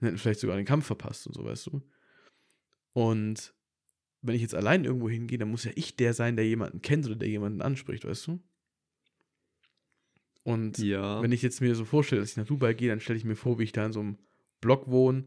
[0.02, 1.82] und hätten vielleicht sogar den Kampf verpasst und so, weißt du.
[2.94, 3.54] Und
[4.22, 7.06] wenn ich jetzt allein irgendwo hingehe, dann muss ja ich der sein, der jemanden kennt
[7.06, 8.40] oder der jemanden anspricht, weißt du?
[10.44, 13.18] Und Ja, wenn ich jetzt mir so vorstelle, dass ich nach Dubai gehe, dann stelle
[13.18, 14.18] ich mir vor, wie ich da in so einem
[14.60, 15.26] Block wohne,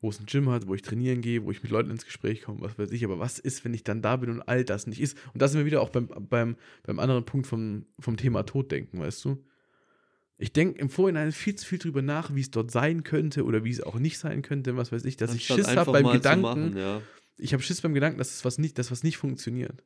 [0.00, 2.42] wo es ein Gym hat, wo ich trainieren gehe, wo ich mit Leuten ins Gespräch
[2.42, 3.04] komme, was weiß ich.
[3.04, 5.16] Aber was ist, wenn ich dann da bin und all das nicht ist?
[5.32, 9.00] Und da sind wir wieder auch beim, beim, beim anderen Punkt vom, vom Thema Toddenken,
[9.00, 9.44] weißt du?
[10.38, 13.64] Ich denke im Vorhinein viel zu viel drüber nach, wie es dort sein könnte oder
[13.64, 16.12] wie es auch nicht sein könnte, was weiß ich, dass ich anstatt Schiss habe beim
[16.12, 16.42] Gedanken.
[16.42, 17.00] machen, ja.
[17.38, 19.82] Ich habe Schiss beim Gedanken, dass es was nicht, dass was nicht funktioniert.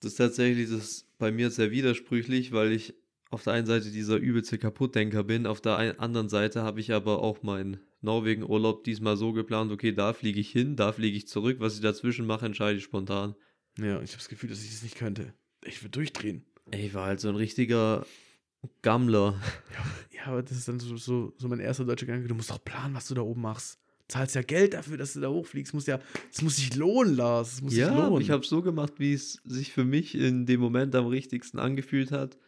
[0.00, 2.94] Das ist tatsächlich das bei mir sehr widersprüchlich, weil ich
[3.30, 7.22] auf der einen Seite dieser übelste Kaputtdenker bin, auf der anderen Seite habe ich aber
[7.22, 11.56] auch meinen Norwegen-Urlaub diesmal so geplant, okay, da fliege ich hin, da fliege ich zurück,
[11.60, 13.34] was ich dazwischen mache, entscheide ich spontan.
[13.78, 15.34] Ja, ich habe das Gefühl, dass ich das nicht könnte.
[15.64, 16.44] Ich würde durchdrehen.
[16.70, 18.06] Ich war halt so ein richtiger
[18.82, 19.40] Gammler.
[20.12, 22.28] Ja, aber das ist dann so, so, so mein erster deutscher Gedanke.
[22.28, 23.78] Du musst doch planen, was du da oben machst.
[24.00, 25.74] Du zahlst ja Geld dafür, dass du da hochfliegst.
[25.74, 26.00] Muss ja,
[26.30, 27.50] das muss sich lohnen, Lars.
[27.50, 28.20] Das muss ja, sich lohnen.
[28.20, 32.12] ich habe so gemacht, wie es sich für mich in dem Moment am richtigsten angefühlt
[32.12, 32.38] hat.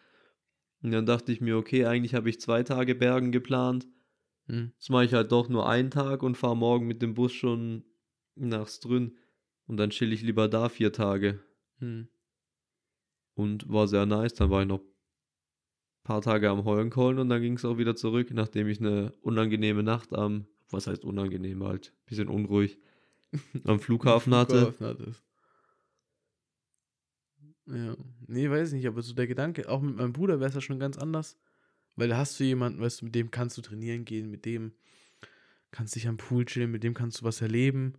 [0.83, 3.89] Und dann dachte ich mir, okay, eigentlich habe ich zwei Tage Bergen geplant.
[4.47, 4.73] Hm.
[4.79, 7.85] Das mache ich halt doch nur einen Tag und fahre morgen mit dem Bus schon
[8.35, 9.17] nach Strün.
[9.67, 11.41] Und dann chill ich lieber da vier Tage.
[11.79, 12.09] Hm.
[13.35, 14.35] Und war sehr nice.
[14.35, 14.81] Dann war ich noch
[16.09, 19.83] paar Tage am Hollenkollen und dann ging es auch wieder zurück, nachdem ich eine unangenehme
[19.83, 22.79] Nacht am, was heißt unangenehm halt, bisschen unruhig,
[23.65, 24.73] am Flughafen hatte.
[24.73, 25.23] Flughafen hattest.
[27.67, 27.95] Ja.
[28.27, 30.63] Nee, weiß ich nicht, aber so der Gedanke, auch mit meinem Bruder wäre es ja
[30.63, 31.37] schon ganz anders.
[31.95, 34.73] Weil da hast du jemanden, weißt du, mit dem kannst du trainieren gehen, mit dem
[35.73, 37.93] kannst dich am Pool chillen, mit dem kannst du was erleben.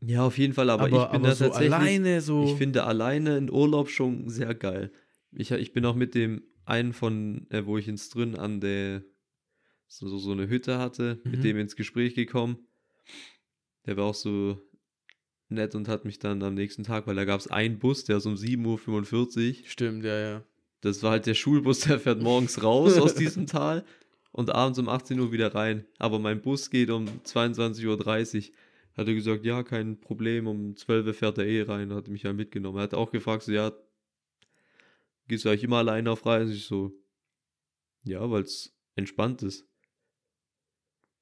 [0.00, 1.72] Ja, auf jeden Fall, aber, Aber, ich bin aber da so tatsächlich.
[1.72, 2.42] alleine so.
[2.42, 4.90] Ich finde alleine in Urlaub schon sehr geil.
[5.30, 9.02] Ich, ich bin auch mit dem einen von, äh, wo ich ins Drin an der,
[9.86, 11.30] so, so, eine Hütte hatte, Mhm.
[11.30, 12.58] mit dem ins Gespräch gekommen.
[13.86, 14.60] Der war auch so
[15.48, 18.18] nett und hat mich dann am nächsten Tag, weil da gab es einen Bus, der
[18.18, 19.66] ist um 7.45 Uhr.
[19.66, 20.44] Stimmt, ja, ja.
[20.82, 23.84] Das war halt der Schulbus, der fährt morgens raus aus diesem Tal
[24.30, 25.86] und abends um 18 Uhr wieder rein.
[25.98, 28.54] Aber mein Bus geht um 22.30 Uhr.
[28.96, 31.92] Hat er gesagt, ja, kein Problem, um 12 Uhr fährt er eh rein.
[31.94, 32.78] Hat mich ja mitgenommen.
[32.78, 33.72] Er hat auch gefragt, so, ja,
[35.28, 36.52] gehst du eigentlich immer alleine auf Reisen?
[36.52, 36.92] Ich so,
[38.04, 39.68] ja, weil es entspannt ist.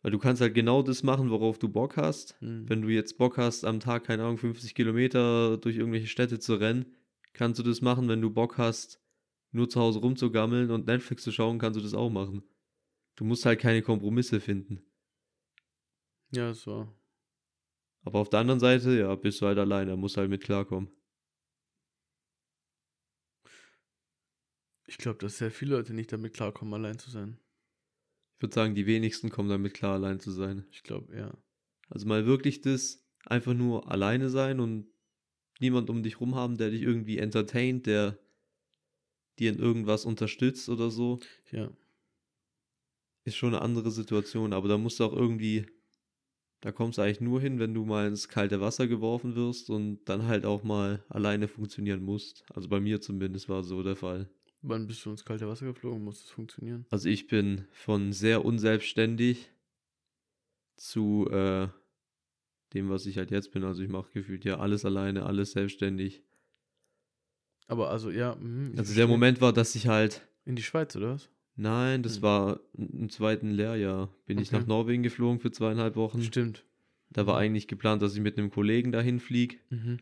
[0.02, 2.40] Weil du kannst halt genau das machen, worauf du Bock hast.
[2.40, 2.68] Hm.
[2.68, 6.54] Wenn du jetzt Bock hast, am Tag, keine Ahnung, 50 Kilometer durch irgendwelche Städte zu
[6.54, 6.94] rennen,
[7.32, 8.08] kannst du das machen.
[8.08, 9.00] Wenn du Bock hast,
[9.50, 12.42] nur zu Hause rumzugammeln und Netflix zu schauen, kannst du das auch machen.
[13.16, 14.84] Du musst halt keine Kompromisse finden.
[16.30, 16.94] Ja, das war.
[18.02, 20.90] Aber auf der anderen Seite, ja, bist du halt alleine, musst halt mit klarkommen.
[24.86, 27.38] Ich glaube, dass sehr viele Leute nicht damit klarkommen, allein zu sein.
[28.36, 30.66] Ich würde sagen, die wenigsten kommen damit klar, allein zu sein.
[30.70, 31.36] Ich glaube, ja.
[31.88, 34.86] Also mal wirklich das, einfach nur alleine sein und
[35.60, 38.18] niemand um dich rum haben, der dich irgendwie entertaint, der
[39.38, 41.20] dir in irgendwas unterstützt oder so.
[41.50, 41.70] Ja.
[43.24, 45.66] ist schon eine andere Situation, aber da musst du auch irgendwie,
[46.60, 50.04] da kommst du eigentlich nur hin, wenn du mal ins kalte Wasser geworfen wirst und
[50.04, 52.44] dann halt auch mal alleine funktionieren musst.
[52.54, 54.30] Also bei mir zumindest war so der Fall.
[54.68, 56.02] Wann bist du ins kalte Wasser geflogen?
[56.02, 56.86] Muss das funktionieren?
[56.90, 59.48] Also ich bin von sehr unselbstständig
[60.74, 61.68] zu äh,
[62.74, 63.62] dem, was ich halt jetzt bin.
[63.62, 66.24] Also ich mache gefühlt ja alles alleine, alles selbstständig.
[67.68, 68.34] Aber also, ja.
[68.34, 69.06] mhm, ich Also der.
[69.06, 71.30] Moment war, dass ich halt, In die Schweiz, oder was?
[71.54, 72.22] nein, das Hm.
[72.22, 74.58] war im zweiten Lehrjahr, bin ich Okay.
[74.60, 76.22] nach Norwegen geflogen für zweieinhalb Wochen.
[76.22, 76.64] Stimmt.
[77.10, 79.98] Da war eigentlich geplant, dass ich mit einem Kollegen dahin fliege, Mhm.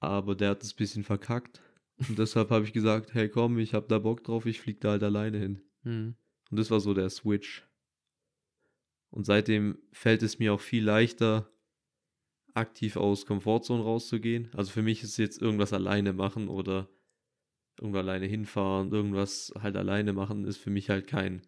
[0.00, 1.62] aber der hat es ein bisschen verkackt.
[1.98, 4.90] Und deshalb habe ich gesagt, hey komm, ich habe da Bock drauf, ich fliege da
[4.90, 5.62] halt alleine hin.
[5.82, 6.14] Mhm.
[6.50, 7.66] Und das war so der Switch.
[9.10, 11.50] Und seitdem fällt es mir auch viel leichter,
[12.54, 14.50] aktiv aus Komfortzone rauszugehen.
[14.54, 16.88] Also für mich ist jetzt irgendwas alleine machen oder
[17.78, 21.42] irgendwo alleine hinfahren, irgendwas halt alleine machen, ist für mich halt kein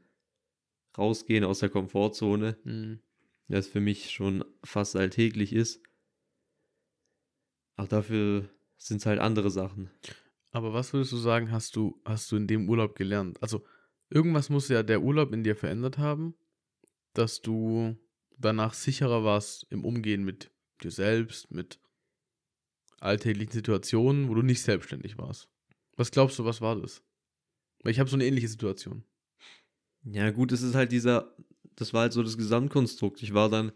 [0.96, 2.58] Rausgehen aus der Komfortzone.
[2.64, 3.00] Mhm.
[3.48, 5.82] das für mich schon fast alltäglich ist.
[7.76, 9.90] Auch dafür sind es halt andere Sachen.
[10.50, 13.42] Aber was würdest du sagen, hast du, hast du in dem Urlaub gelernt?
[13.42, 13.64] Also,
[14.10, 16.34] irgendwas muss ja der Urlaub in dir verändert haben,
[17.12, 17.96] dass du
[18.38, 20.50] danach sicherer warst im Umgehen mit
[20.82, 21.80] dir selbst, mit
[23.00, 25.48] alltäglichen Situationen, wo du nicht selbstständig warst.
[25.96, 27.02] Was glaubst du, was war das?
[27.82, 29.04] Weil ich habe so eine ähnliche Situation.
[30.04, 31.34] Ja, gut, es ist halt dieser,
[31.76, 33.22] das war halt so das Gesamtkonstrukt.
[33.22, 33.72] Ich war dann,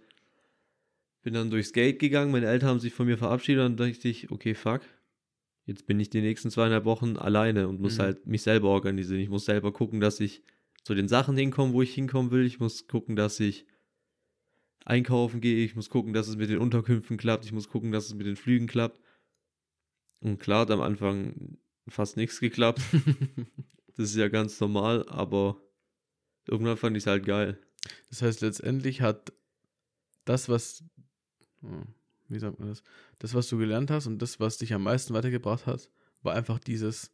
[1.23, 4.09] bin dann durchs Gate gegangen, meine Eltern haben sich von mir verabschiedet und dann dachte
[4.09, 4.83] ich, okay, fuck.
[5.65, 8.03] Jetzt bin ich die nächsten zweieinhalb Wochen alleine und muss Mhm.
[8.03, 9.21] halt mich selber organisieren.
[9.21, 10.43] Ich muss selber gucken, dass ich
[10.83, 12.45] zu den Sachen hinkomme, wo ich hinkommen will.
[12.45, 13.67] Ich muss gucken, dass ich
[14.85, 15.65] einkaufen gehe.
[15.65, 17.45] Ich muss gucken, dass es mit den Unterkünften klappt.
[17.45, 19.01] Ich muss gucken, dass es mit den Flügen klappt.
[20.21, 21.59] Und klar hat am Anfang
[21.89, 22.81] fast nichts geklappt.
[23.95, 25.61] Das ist ja ganz normal, aber
[26.49, 27.59] irgendwann fand ich es halt geil.
[28.09, 29.35] Das heißt, letztendlich hat
[30.25, 30.83] das, was,
[31.61, 31.95] hm,
[32.33, 32.83] wie sagt man das,
[33.19, 35.89] das, was du gelernt hast und das, was dich am meisten weitergebracht hat,
[36.23, 37.13] war einfach dieses,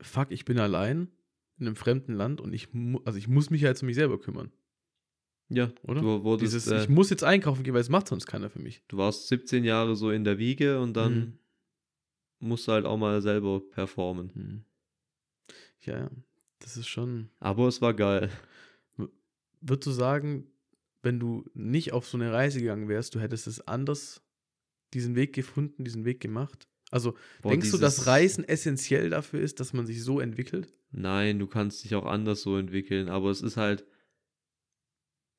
[0.00, 1.10] fuck, ich bin allein
[1.58, 2.68] in einem fremden Land und ich,
[3.04, 4.52] also ich muss mich ja jetzt um mich selber kümmern,
[5.48, 6.00] Ja, oder?
[6.00, 8.58] du wurdest, dieses, äh, ich muss jetzt einkaufen gehen, weil es macht sonst keiner für
[8.60, 8.82] mich.
[8.88, 11.38] du warst 17 Jahre so in der Wiege und dann Mhm.
[12.40, 14.30] musst du halt auch mal selber performen.
[14.34, 14.64] Hm.
[15.80, 16.10] Ja, ja,
[16.58, 18.30] das ist schon, Aber es war geil.
[19.60, 20.46] würdest du sagen,
[21.06, 24.22] wenn du nicht auf so eine Reise gegangen wärst, du hättest es anders,
[24.92, 26.68] diesen Weg gefunden, diesen Weg gemacht?
[26.90, 30.74] Also Boah, denkst du, dass Reisen essentiell dafür ist, dass man sich so entwickelt?
[30.90, 33.86] Nein, du kannst dich auch anders so entwickeln, aber es ist halt,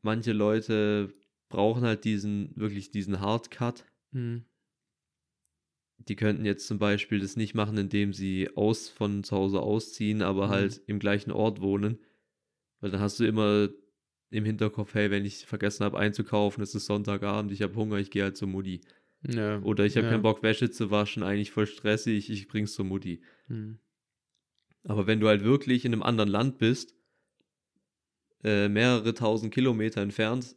[0.04, 1.14] manche Leute
[1.50, 3.84] brauchen halt diesen, wirklich diesen Hardcut.
[4.14, 4.46] Hm.
[6.08, 10.22] Die könnten jetzt zum Beispiel das nicht machen, indem sie aus von zu Hause ausziehen,
[10.22, 10.52] aber Mhm.
[10.52, 12.00] halt im gleichen Ort wohnen.
[12.80, 13.70] Weil dann hast du immer
[14.30, 18.12] im Hinterkopf, hey, wenn ich vergessen habe einzukaufen, es ist Sonntagabend, ich habe Hunger, ich
[18.12, 18.82] gehe halt zur Mutti.
[19.28, 19.60] Ja.
[19.62, 20.12] Oder ich habe ja.
[20.12, 23.22] keinen Bock, Wäsche zu waschen, eigentlich voll stressig, ich bring's zur Mutti.
[23.48, 23.80] Hm.
[24.84, 26.96] Aber wenn du halt wirklich in einem anderen Land bist,
[28.44, 30.56] äh, mehrere tausend Kilometer entfernt,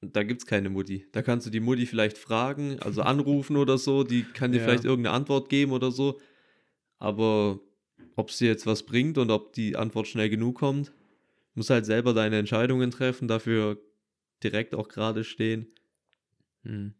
[0.00, 1.06] da gibt's keine Mutti.
[1.12, 4.64] Da kannst du die Mutti vielleicht fragen, also anrufen oder so, die kann dir Ja.
[4.64, 6.20] vielleicht irgendeine Antwort geben oder so.
[6.98, 7.60] Aber
[8.16, 10.92] ob sie jetzt was bringt und ob die Antwort schnell genug kommt,
[11.54, 13.80] musst halt selber deine Entscheidungen treffen, dafür
[14.42, 15.72] direkt auch gerade stehen.
[16.62, 16.94] Hm.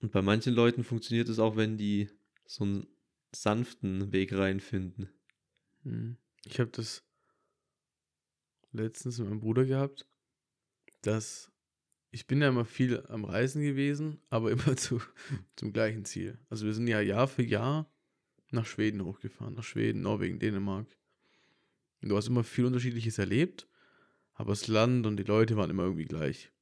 [0.00, 2.10] Und bei manchen Leuten funktioniert es auch, wenn die
[2.44, 2.86] so einen
[3.34, 5.08] sanften Weg reinfinden.
[5.82, 6.16] Hm.
[6.44, 7.04] Ich habe das
[8.72, 10.06] letztens mit meinem Bruder gehabt,
[11.02, 11.50] dass
[12.10, 15.00] ich bin ja immer viel am Reisen gewesen, aber immer zu,
[15.56, 16.38] zum gleichen Ziel.
[16.48, 17.90] Also wir sind ja Jahr für Jahr
[18.50, 20.86] nach Schweden hochgefahren, nach Schweden, Norwegen, Dänemark.
[22.02, 23.68] Du hast immer viel Unterschiedliches erlebt,
[24.34, 26.52] aber das Land und die Leute waren immer irgendwie gleich.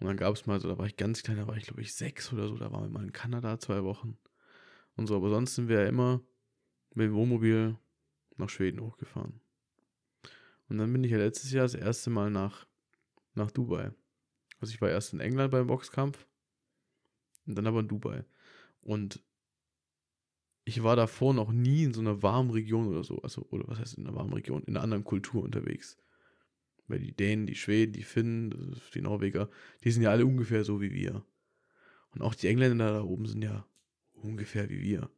[0.00, 1.82] Und dann gab es mal so, da war ich ganz klein, da war ich glaube
[1.82, 4.16] ich sechs oder so, da waren wir mal in Kanada zwei Wochen.
[4.96, 6.22] Und so, aber sonst sind wir ja immer
[6.94, 7.76] mit dem Wohnmobil
[8.36, 9.40] nach Schweden hochgefahren.
[10.68, 12.66] Und dann bin ich ja letztes Jahr das erste Mal nach,
[13.34, 13.92] nach Dubai.
[14.60, 16.26] Also ich war erst in England beim Boxkampf
[17.46, 18.24] und dann aber in Dubai.
[18.82, 19.22] Und
[20.68, 23.22] ich war davor noch nie in so einer warmen Region oder so.
[23.22, 24.62] Also, oder was heißt in einer warmen Region?
[24.64, 25.96] In einer anderen Kultur unterwegs.
[26.88, 29.48] Weil die Dänen, die Schweden, die Finnen, die Norweger,
[29.82, 31.24] die sind ja alle ungefähr so wie wir.
[32.10, 33.66] Und auch die Engländer da oben sind ja
[34.12, 35.10] ungefähr wie wir.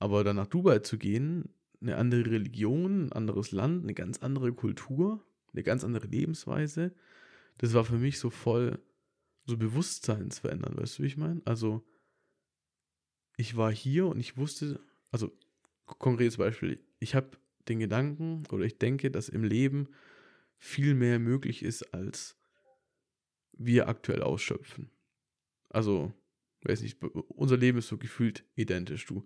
[0.00, 1.50] Aber dann nach Dubai zu gehen,
[1.80, 6.92] eine andere Religion, ein anderes Land, eine ganz andere Kultur, eine ganz andere Lebensweise,
[7.58, 8.80] das war für mich so voll
[9.46, 11.40] so Bewusstseinsverändern, weißt du, wie ich meine?
[11.44, 11.84] Also,
[13.38, 14.80] ich war hier und ich wusste,
[15.12, 15.32] also
[15.86, 19.88] konkretes Beispiel, ich habe den Gedanken oder ich denke, dass im Leben
[20.58, 22.36] viel mehr möglich ist, als
[23.52, 24.90] wir aktuell ausschöpfen.
[25.68, 26.12] Also,
[26.62, 29.06] weiß nicht, unser Leben ist so gefühlt identisch.
[29.06, 29.24] Du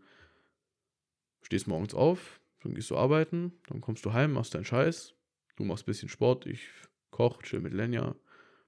[1.40, 5.14] stehst morgens auf, dann gehst du arbeiten, dann kommst du heim, machst deinen Scheiß,
[5.56, 6.68] du machst ein bisschen Sport, ich
[7.10, 8.14] koch, chill mit Lenja,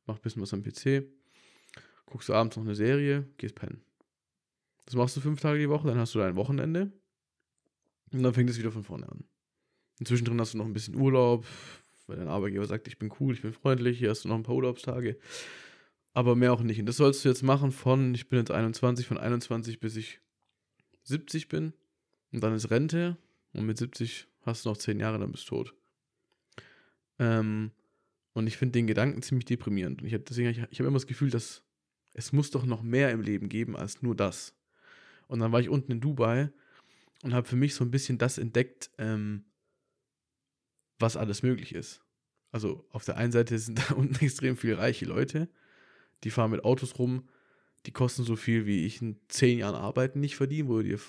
[0.07, 1.05] mach ein bisschen was am PC,
[2.07, 3.85] guckst abends noch eine Serie, gehst pennen.
[4.87, 6.93] Das machst du fünf Tage die Woche, dann hast du dein Wochenende
[8.13, 9.25] und dann fängt es wieder von vorne an.
[9.99, 11.47] Inzwischen drin hast du noch ein bisschen Urlaub,
[12.07, 14.43] weil dein Arbeitgeber sagt, ich bin cool, ich bin freundlich, hier hast du noch ein
[14.43, 15.19] paar Urlaubstage.
[16.13, 16.79] Aber mehr auch nicht.
[16.79, 20.21] Und das sollst du jetzt machen von, ich bin jetzt 21, von 21 bis ich
[21.03, 21.73] 70 bin.
[22.33, 23.17] Und dann ist Rente.
[23.53, 25.75] Und mit 70 hast du noch 10 Jahre, dann bist du tot.
[27.19, 27.73] Ähm,
[28.33, 30.03] und ich finde den Gedanken ziemlich deprimierend.
[30.03, 31.63] Und ich hab, deswegen, habe immer das Gefühl, dass
[32.13, 34.55] es muss doch noch mehr im Leben geben als nur das.
[35.29, 36.51] Und dann war ich unten in Dubai
[37.23, 39.45] und habe für mich so ein bisschen das entdeckt, ähm,
[40.99, 42.03] was alles möglich ist.
[42.53, 45.49] Also auf der einen Seite sind da unten extrem viele reiche Leute,
[46.23, 47.29] die fahren mit Autos rum,
[47.87, 51.01] die kosten so viel, wie ich in zehn Jahren Arbeiten nicht verdiene, wo du dir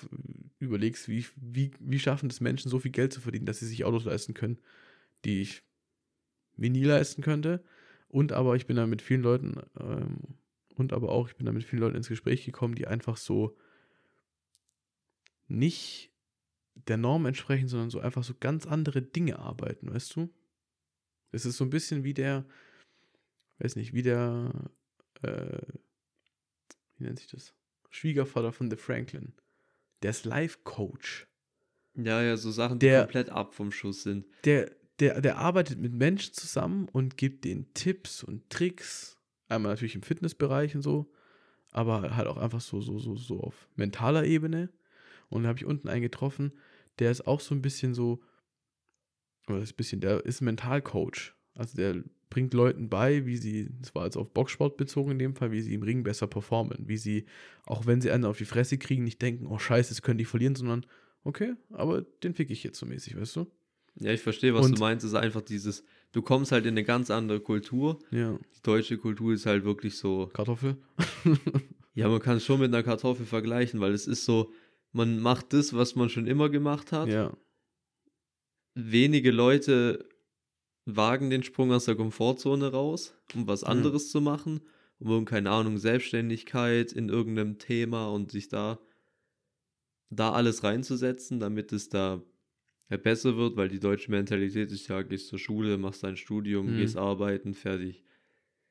[0.58, 3.84] überlegst, wie, wie, wie schaffen es Menschen, so viel Geld zu verdienen, dass sie sich
[3.84, 4.58] Autos leisten können,
[5.24, 5.62] die ich
[6.56, 7.64] mir nie leisten könnte.
[8.08, 10.18] Und aber ich bin da mit vielen Leuten, ähm,
[10.74, 13.56] und aber auch, ich bin da mit vielen Leuten ins Gespräch gekommen, die einfach so
[15.48, 16.12] nicht
[16.74, 20.28] der Norm entsprechen, sondern so einfach so ganz andere Dinge arbeiten, weißt du?
[21.32, 22.44] Es ist so ein bisschen wie der,
[23.58, 24.52] weiß nicht, wie der,
[25.22, 25.58] äh,
[26.98, 27.54] wie nennt sich das?
[27.90, 29.32] Schwiegervater von The Franklin.
[30.02, 31.26] Der ist Life-Coach.
[31.94, 34.26] Ja, ja, so Sachen, die Der- komplett ab vom Schuss sind.
[34.44, 34.70] Der,
[35.00, 39.18] der, der arbeitet mit Menschen zusammen und gibt denen Tipps und Tricks.
[39.48, 41.10] Einmal natürlich im Fitnessbereich und so,
[41.70, 44.70] aber halt auch einfach so, so, so, so auf mentaler Ebene.
[45.28, 46.52] Und da habe ich unten einen getroffen,
[46.98, 48.22] der ist auch so ein bisschen so,
[49.48, 51.34] oder ist ein bisschen, der ist Mentalcoach.
[51.54, 55.34] Also der bringt Leuten bei, wie sie, das war jetzt auf Boxsport bezogen in dem
[55.34, 56.88] Fall, wie sie im Ring besser performen.
[56.88, 57.26] Wie sie,
[57.64, 60.24] auch wenn sie einen auf die Fresse kriegen, nicht denken, oh scheiße, jetzt können die
[60.24, 60.84] verlieren, sondern
[61.24, 63.46] okay, aber den fick ich jetzt so mäßig, weißt du?
[63.98, 65.04] Ja, ich verstehe, was Und- du meinst.
[65.04, 67.98] Es ist einfach dieses, du kommst halt in eine ganz andere Kultur.
[68.10, 68.38] Ja.
[68.56, 70.76] Die deutsche Kultur ist halt wirklich so, Kartoffel?
[71.94, 74.52] ja, man kann es schon mit einer Kartoffel vergleichen, weil es ist so,
[74.96, 77.08] man macht das, was man schon immer gemacht hat.
[77.08, 77.36] ja.
[78.74, 80.06] Wenige Leute
[80.84, 84.60] wagen den Sprung aus der Komfortzone raus, um was anderes zu machen.
[84.98, 88.78] um irgendeine Ahnung, Selbstständigkeit in irgendeinem Thema und sich da,
[90.10, 92.22] da alles reinzusetzen, damit es da
[93.02, 96.76] besser wird, weil die deutsche Mentalität ist ja, gehst zur Schule, machst dein Studium, Mhm.
[96.76, 98.04] gehst arbeiten, fertig.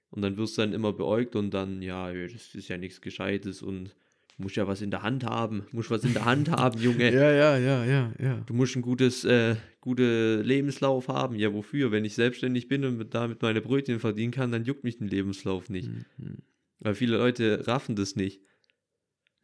[0.09, 3.61] Und dann wirst du dann immer beäugt und dann, ja, das ist ja nichts Gescheites
[3.61, 3.95] und
[4.37, 7.09] musst ja was in der Hand haben, du musst was in der Hand haben, Junge.
[7.13, 8.35] Ja, ja, ja, ja, ja.
[8.45, 11.35] Du musst ein gutes, äh, gute Lebenslauf haben.
[11.35, 11.91] Ja, wofür?
[11.91, 15.07] Wenn ich selbstständig bin und mit- damit meine Brötchen verdienen kann, dann juckt mich den
[15.07, 15.89] Lebenslauf nicht.
[16.17, 16.39] Mhm.
[16.79, 18.41] Weil viele Leute raffen das nicht.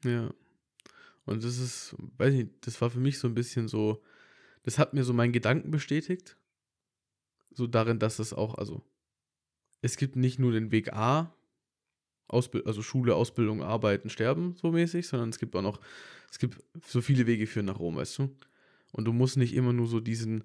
[0.03, 0.33] Ja.
[1.25, 4.03] Und das ist, weiß nicht, das war für mich so ein bisschen so,
[4.63, 6.37] das hat mir so meinen Gedanken bestätigt.
[7.51, 8.83] So darin, dass es auch, also,
[9.81, 11.33] es gibt nicht nur den Weg A,
[12.33, 15.79] Ausbild also Schule, Ausbildung, Arbeiten, Sterben, so mäßig, sondern es gibt auch noch,
[16.31, 18.35] es gibt so viele Wege führen nach Rom, weißt du?
[18.91, 20.43] Und du musst nicht immer nur so diesen,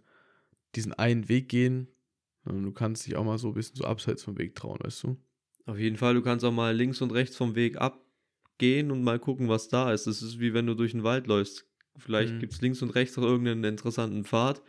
[0.74, 1.88] diesen einen Weg gehen,
[2.44, 5.04] sondern du kannst dich auch mal so ein bisschen so abseits vom Weg trauen, weißt
[5.04, 5.16] du?
[5.66, 9.18] Auf jeden Fall, du kannst auch mal links und rechts vom Weg abgehen und mal
[9.18, 10.06] gucken, was da ist.
[10.06, 11.66] Das ist wie wenn du durch den Wald läufst.
[11.98, 12.40] Vielleicht Mhm.
[12.40, 14.62] gibt es links und rechts noch irgendeinen interessanten Pfad,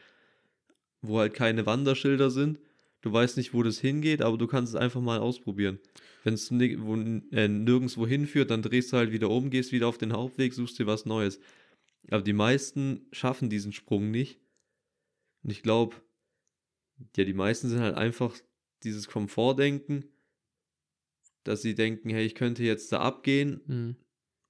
[1.01, 2.59] wo halt keine Wanderschilder sind.
[3.01, 5.79] Du weißt nicht, wo das hingeht, aber du kannst es einfach mal ausprobieren.
[6.23, 10.13] Wenn es äh, nirgendwo hinführt, dann drehst du halt wieder um, gehst wieder auf den
[10.13, 11.39] Hauptweg, suchst dir was Neues.
[12.09, 14.39] Aber die meisten schaffen diesen Sprung nicht.
[15.43, 15.95] Und ich glaube,
[17.15, 18.35] ja, die meisten sind halt einfach
[18.83, 20.05] dieses Komfortdenken,
[21.43, 23.95] dass sie denken, hey, ich könnte jetzt da abgehen Mhm.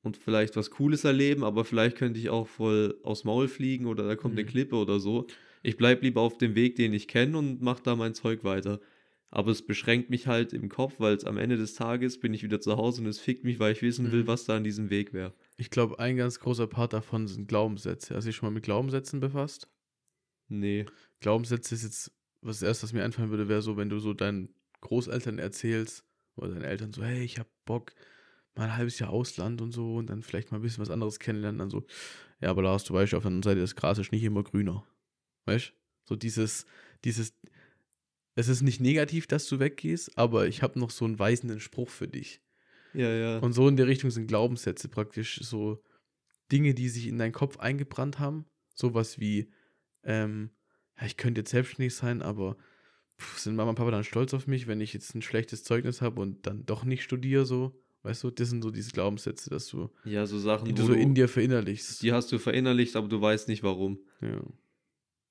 [0.01, 4.07] und vielleicht was Cooles erleben, aber vielleicht könnte ich auch voll aufs Maul fliegen oder
[4.07, 4.49] da kommt eine Mhm.
[4.49, 5.27] Klippe oder so.
[5.63, 8.79] Ich bleibe lieber auf dem Weg, den ich kenne und mache da mein Zeug weiter.
[9.29, 12.43] Aber es beschränkt mich halt im Kopf, weil es am Ende des Tages bin ich
[12.43, 14.27] wieder zu Hause und es fickt mich, weil ich wissen will, Mhm.
[14.27, 15.33] was da an diesem Weg wäre.
[15.57, 18.15] Ich glaube, ein ganz großer Part davon sind Glaubenssätze.
[18.15, 19.67] Hast du dich schon mal mit Glaubenssätzen befasst?
[20.47, 20.85] Nee.
[21.19, 24.13] Glaubenssätze ist jetzt, was das erste, was mir einfallen würde, wäre so, wenn du so
[24.13, 24.49] deinen
[24.81, 26.05] Großeltern erzählst
[26.35, 27.93] oder deinen Eltern so, hey, ich hab Bock,
[28.55, 31.19] mal ein halbes Jahr Ausland und so und dann vielleicht mal ein bisschen was anderes
[31.19, 31.85] kennenlernen, dann so,
[32.39, 34.43] ja, aber Lars, du weißt ja, auf der anderen Seite, das Gras ist nicht immer
[34.43, 34.85] grüner.
[35.47, 35.73] Weißt
[36.05, 36.65] So dieses,
[37.03, 37.33] dieses,
[38.35, 41.89] es ist nicht negativ, dass du weggehst, aber ich habe noch so einen weisenden Spruch
[41.89, 42.41] für dich.
[42.93, 43.39] Ja, ja.
[43.39, 45.81] Und so in der Richtung sind Glaubenssätze praktisch so
[46.51, 48.45] Dinge, die sich in deinen Kopf eingebrannt haben.
[48.73, 49.49] Sowas wie,
[50.03, 50.51] ähm,
[50.99, 52.57] ja, ich könnte jetzt selbstständig sein, aber
[53.19, 56.01] pff, sind Mama und Papa dann stolz auf mich, wenn ich jetzt ein schlechtes Zeugnis
[56.01, 57.79] habe und dann doch nicht studiere, so.
[58.03, 60.93] Weißt du, das sind so diese Glaubenssätze, dass du, ja, so Sachen, die du so
[60.93, 62.01] in dir verinnerlichst.
[62.03, 63.99] die hast du verinnerlicht, aber du weißt nicht warum.
[64.21, 64.41] Ja.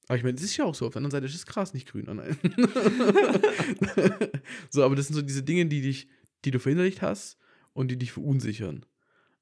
[0.09, 0.87] Aber ich meine, das ist ja auch so.
[0.87, 2.07] Auf der anderen Seite ist das Gras nicht grün.
[2.09, 2.37] Oh nein.
[4.71, 6.09] so, aber das sind so diese Dinge, die dich,
[6.45, 7.39] die du verinnerlicht hast
[7.73, 8.85] und die dich verunsichern.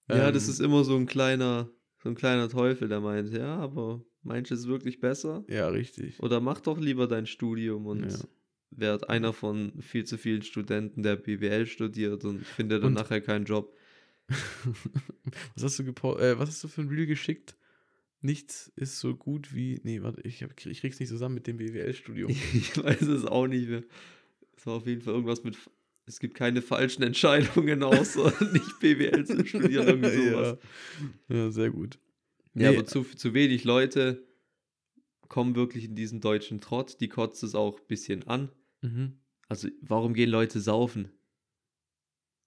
[0.08, 1.70] Ja, Ähm, das ist immer so ein kleiner,
[2.02, 5.44] so ein kleiner Teufel, der meint, ja, aber meinst du es wirklich besser?
[5.48, 6.20] Ja, richtig.
[6.20, 8.18] Oder mach doch lieber dein Studium und Ja.
[8.70, 13.20] werd einer von viel zu vielen Studenten, der BWL studiert und findet dann Und- nachher
[13.20, 13.74] keinen Job.
[15.54, 17.56] was hast du äh, was hast du für ein Reel geschickt?
[18.24, 19.80] Nichts ist so gut wie.
[19.84, 22.30] Nee, warte, ich, hab, ich krieg's nicht zusammen mit dem BWL-Studium.
[22.54, 23.82] Ich weiß es auch nicht mehr.
[24.56, 25.58] Es war auf jeden Fall irgendwas mit,
[26.06, 30.58] es gibt keine falschen Entscheidungen, außer nicht BWL zu studieren, irgendwie sowas.
[31.28, 31.36] ja.
[31.36, 31.98] ja, sehr gut.
[32.54, 32.76] Ja, Nee.
[32.78, 34.26] aber zu, zu wenig Leute
[35.28, 37.00] kommen wirklich in diesen deutschen Trott.
[37.00, 38.50] Die kotzt es auch ein bisschen an.
[38.80, 39.18] Mhm.
[39.48, 41.10] Also, warum gehen Leute saufen?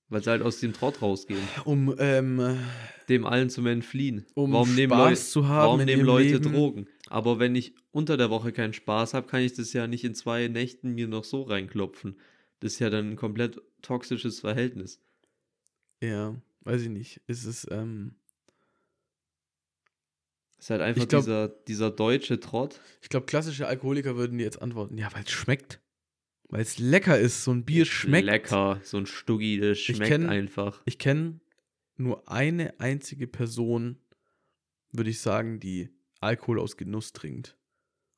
[0.09, 1.41] Weil sie halt aus dem Trott rausgehen.
[1.65, 2.59] Um, ähm,
[3.09, 4.25] Dem allen zum Entfliehen.
[4.35, 6.53] um warum nehmen, Spaß Leute, zu haben warum nehmen Leute Leben.
[6.53, 6.87] Drogen?
[7.09, 10.15] Aber wenn ich unter der Woche keinen Spaß habe, kann ich das ja nicht in
[10.15, 12.17] zwei Nächten mir noch so reinklopfen.
[12.61, 15.01] Das ist ja dann ein komplett toxisches Verhältnis.
[16.01, 17.21] Ja, weiß ich nicht.
[17.27, 18.15] Es ist, ähm,
[20.57, 22.79] Es ist halt einfach glaub- dieser, dieser deutsche Trott.
[23.01, 25.79] ich glaube, klassische Alkoholiker würden dir jetzt antworten, ja, weil es schmeckt.
[26.49, 27.43] Weil es lecker ist.
[27.43, 28.25] So ein Bier schmeckt.
[28.25, 30.81] Lecker, so ein Stuggi, das schmeckt kenn- einfach.
[30.85, 31.39] Ich kenne
[31.97, 33.97] nur eine einzige Person,
[34.91, 35.89] würde ich sagen, die
[36.21, 37.57] Alkohol aus Genuss trinkt.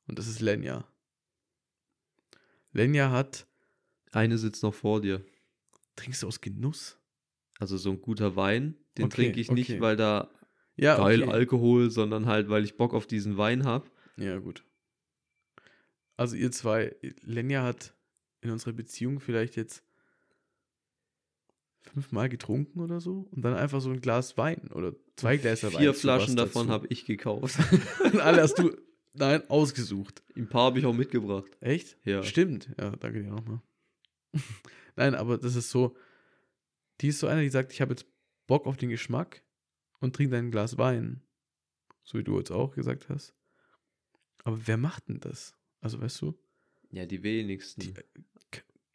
[0.06, 0.86] Und das ist Lenja.
[2.72, 3.46] Lenja hat.
[4.12, 5.24] Eine sitzt noch vor dir.
[5.96, 6.98] Trinkst du aus Genuss?
[7.58, 9.80] Also so ein guter Wein, den Okay, trinke ich nicht, okay.
[9.80, 10.30] weil da
[10.76, 11.32] Ja, geil okay.
[11.32, 13.90] Alkohol, sondern halt, weil ich Bock auf diesen Wein habe.
[14.16, 14.64] Ja, gut.
[16.16, 17.94] Also ihr zwei, Lenja hat
[18.40, 19.82] in unserer Beziehung vielleicht jetzt
[21.82, 25.80] fünfmal getrunken oder so und dann einfach so ein Glas Wein oder zwei Gläser Wein.
[25.80, 27.58] Vier Flaschen davon habe ich gekauft.
[28.04, 28.76] Und alle hast du,
[29.14, 30.22] nein, ausgesucht.
[30.36, 31.50] Ein paar habe ich auch mitgebracht.
[31.60, 31.96] Echt?
[32.04, 32.22] Ja.
[32.22, 32.70] Stimmt.
[32.78, 33.62] Ja, danke dir nochmal.
[34.96, 35.96] nein, aber das ist so,
[37.00, 38.06] die ist so einer, die sagt, ich habe jetzt
[38.46, 39.42] Bock auf den Geschmack
[40.00, 41.22] und trinkt ein Glas Wein.
[42.02, 43.34] So wie du jetzt auch gesagt hast.
[44.44, 45.54] Aber wer macht denn das?
[45.80, 46.38] Also weißt du?
[46.92, 47.80] Ja, die wenigsten.
[47.80, 47.94] Die-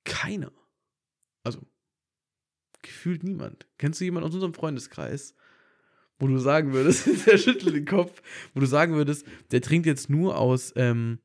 [0.04, 0.52] Keiner.
[1.44, 1.62] Also,
[2.82, 3.68] gefühlt niemand.
[3.78, 5.34] Kennst du jemanden aus unserem Freundeskreis,
[6.20, 8.22] wo du sagen würdest, der schüttelt den Kopf,
[8.54, 11.20] wo du sagen würdest, der trinkt jetzt nur aus, ähm,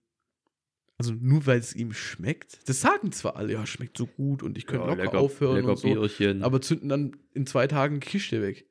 [0.99, 2.69] also nur weil es ihm schmeckt.
[2.69, 5.57] Das sagen zwar alle, ja, schmeckt so gut und ich könnte Ja, locker lecker- aufhören
[5.57, 6.43] lecker und so, Bierchen.
[6.43, 8.67] aber zünden dann in zwei Tagen die Kiste weg.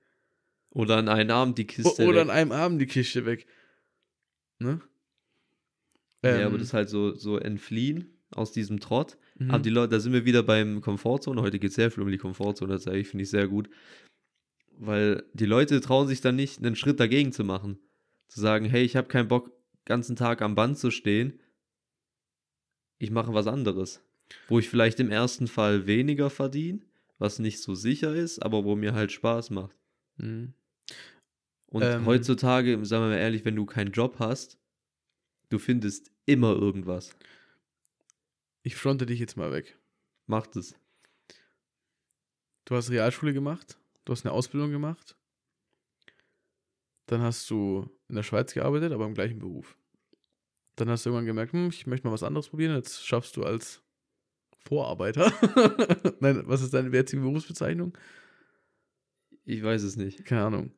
[0.71, 2.05] Oder an einem Abend die O- Kiste.
[2.07, 2.35] Oder an weg.
[2.35, 3.47] einem Abend die Kiste weg.
[4.59, 4.81] Ne?
[6.24, 9.18] Ja, aber Ähm, das ist halt so, so entfliehen aus diesem Trott.
[9.38, 9.52] mhm.
[9.52, 11.41] Aber die Leute, da sind wir wieder beim Komfortzone.
[11.41, 13.70] Heute geht es sehr viel um die Komfortzone, das sage ich, finde ich sehr gut.
[14.78, 17.80] Weil die Leute trauen sich dann nicht, einen Schritt dagegen zu machen.
[18.28, 21.40] Zu sagen, hey, ich habe keinen Bock, den ganzen Tag am Band zu stehen.
[22.98, 24.02] Ich mache was anderes.
[24.48, 26.82] Wo ich vielleicht im ersten Fall weniger verdiene,
[27.18, 29.76] was nicht so sicher ist, aber wo mir halt Spaß macht.
[30.18, 30.54] Mhm.
[31.68, 32.06] Und Ähm.
[32.06, 34.58] heutzutage, sagen wir mal ehrlich, wenn du keinen Job hast,
[35.49, 37.15] du findest immer irgendwas.
[38.63, 39.77] Ich fronte dich jetzt mal weg.
[40.26, 40.76] Macht es.
[42.65, 45.17] Du hast Realschule gemacht, du hast eine Ausbildung gemacht,
[47.07, 49.76] dann hast du in der Schweiz gearbeitet, aber im gleichen Beruf.
[50.76, 53.43] Dann hast du irgendwann gemerkt, hm, ich möchte mal was anderes probieren, jetzt schaffst du
[53.43, 53.81] als
[54.59, 55.34] Vorarbeiter.
[56.19, 57.97] Nein, was ist deine jetzige Berufsbezeichnung?
[59.45, 60.26] Ich weiß es nicht.
[60.26, 60.71] Keine Ahnung.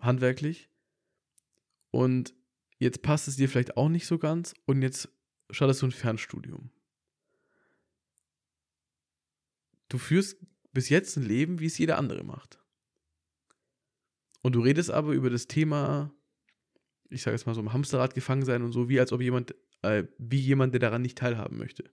[0.00, 0.70] Handwerklich.
[1.90, 2.34] Und
[2.78, 5.08] jetzt passt es dir vielleicht auch nicht so ganz und jetzt
[5.50, 6.70] startest du ein Fernstudium.
[9.88, 10.36] Du führst
[10.72, 12.58] bis jetzt ein Leben, wie es jeder andere macht.
[14.42, 16.12] Und du redest aber über das Thema,
[17.08, 19.54] ich sage jetzt mal so im Hamsterrad gefangen sein und so, wie als ob jemand,
[19.82, 21.84] äh, wie jemand, der daran nicht teilhaben möchte.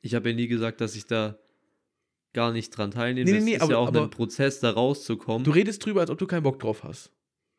[0.00, 1.38] Ich habe ja nie gesagt, dass ich da
[2.32, 3.24] gar nicht dran teilnehme.
[3.24, 5.44] Nee, nee, das nee, ist aber- ja auch ein Prozess, da rauszukommen.
[5.44, 7.10] Du redest drüber, als ob du keinen Bock drauf hast.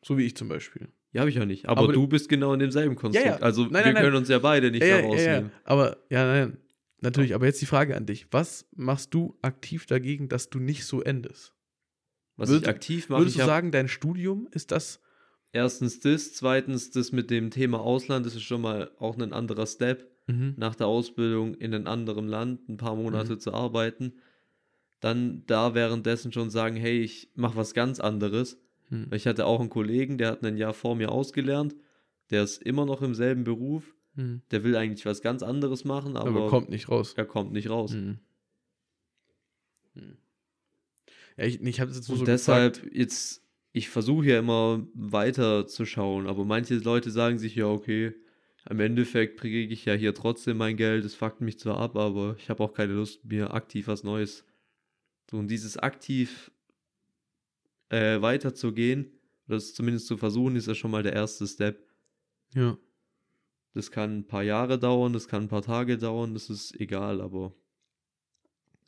[0.02, 0.88] So wie ich zum Beispiel.
[1.12, 1.68] Ja, habe ich ja nicht.
[1.68, 3.26] Aber, Aber- du bist genau in demselben Konstrukt.
[3.26, 3.42] Ja, ja.
[3.42, 4.02] Also Nein, wir nein, nein.
[4.04, 5.50] können uns ja beide nicht da rausnehmen.
[5.64, 6.56] Aber, ja, nein,
[7.00, 7.34] natürlich.
[7.34, 8.26] Aber jetzt die Frage an dich.
[8.30, 11.54] Was machst du aktiv dagegen, dass du nicht so endest?
[12.36, 15.00] Was Würdest- ich aktiv mache, Würdest du sagen, dein Studium ist das?
[15.52, 19.66] erstens das, zweitens das mit dem Thema Ausland, das ist schon mal auch ein anderer
[19.66, 20.08] Step.
[20.26, 20.54] Mhm.
[20.58, 23.40] nach der Ausbildung in einem anderen Land ein paar Monate Mhm.
[23.40, 24.12] zu arbeiten,
[25.00, 28.56] dann da währenddessen schon sagen, hey, ich mache was ganz anderes.
[28.90, 29.08] Hm.
[29.12, 31.74] Ich hatte auch einen Kollegen, der hat ein Jahr vor mir ausgelernt,
[32.30, 34.42] der ist immer noch im selben Beruf, Hm.
[34.50, 37.14] der will eigentlich was ganz anderes machen, aber, Aber, kommt nicht raus.
[37.16, 37.92] er kommt nicht raus.
[37.92, 38.18] Hm.
[39.94, 40.16] Hm.
[41.36, 42.94] Ja, ich, ich habe jetzt Und so deshalb gefragt.
[42.94, 43.42] jetzt,
[43.72, 48.14] ich versuche ja immer weiter zu schauen, aber manche Leute sagen sich ja, okay,
[48.68, 52.36] im Endeffekt kriege ich ja hier trotzdem mein Geld, es fuckt mich zwar ab, aber
[52.38, 54.44] ich habe auch keine Lust, mir aktiv was Neues.
[55.30, 56.50] So, und dieses aktiv
[57.90, 59.12] äh, weiterzugehen,
[59.46, 61.86] oder es zumindest zu versuchen, ist ja schon mal der erste Step.
[62.54, 62.78] Ja.
[63.74, 67.20] Das kann ein paar Jahre dauern, das kann ein paar Tage dauern, das ist egal,
[67.20, 67.54] aber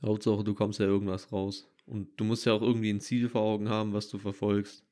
[0.02, 1.68] Hauptsache, du kommst ja irgendwas raus.
[1.86, 4.84] Und du musst ja auch irgendwie ein Ziel vor Augen haben, was du verfolgst.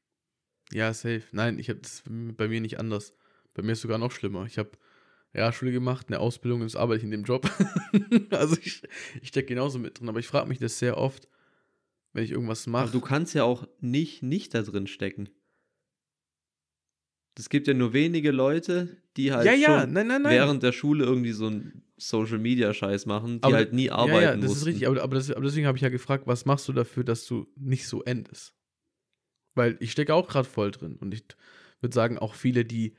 [0.73, 1.24] Ja, safe.
[1.32, 3.15] Nein, ich habe das bei mir nicht anders.
[3.55, 4.45] Bei mir ist sogar noch schlimmer.
[4.47, 4.70] Ich habe
[5.35, 7.49] Realschule gemacht, eine Ausbildung, jetzt arbeite ich in dem Job.
[8.31, 8.82] also ich,
[9.20, 11.28] ich stecke genauso mit drin, aber ich frage mich das sehr oft,
[12.12, 12.93] wenn ich irgendwas Aber mache.
[12.93, 15.28] du kannst ja auch nicht nicht da drin stecken.
[17.39, 20.32] Es gibt ja nur wenige Leute, die halt ja, ja, nein, nein, nein.
[20.32, 23.95] während der Schule irgendwie so einen Social Media Scheiß machen, die Aber- halt nie ja,
[23.95, 24.59] arbeiten ja, das mussten.
[24.59, 27.05] ist richtig, aber, aber, das, aber deswegen habe ich ja gefragt, was machst du dafür,
[27.05, 28.55] dass du nicht so endest?
[29.55, 31.24] Weil ich stecke auch gerade voll drin und ich
[31.81, 32.97] würde sagen, auch viele, die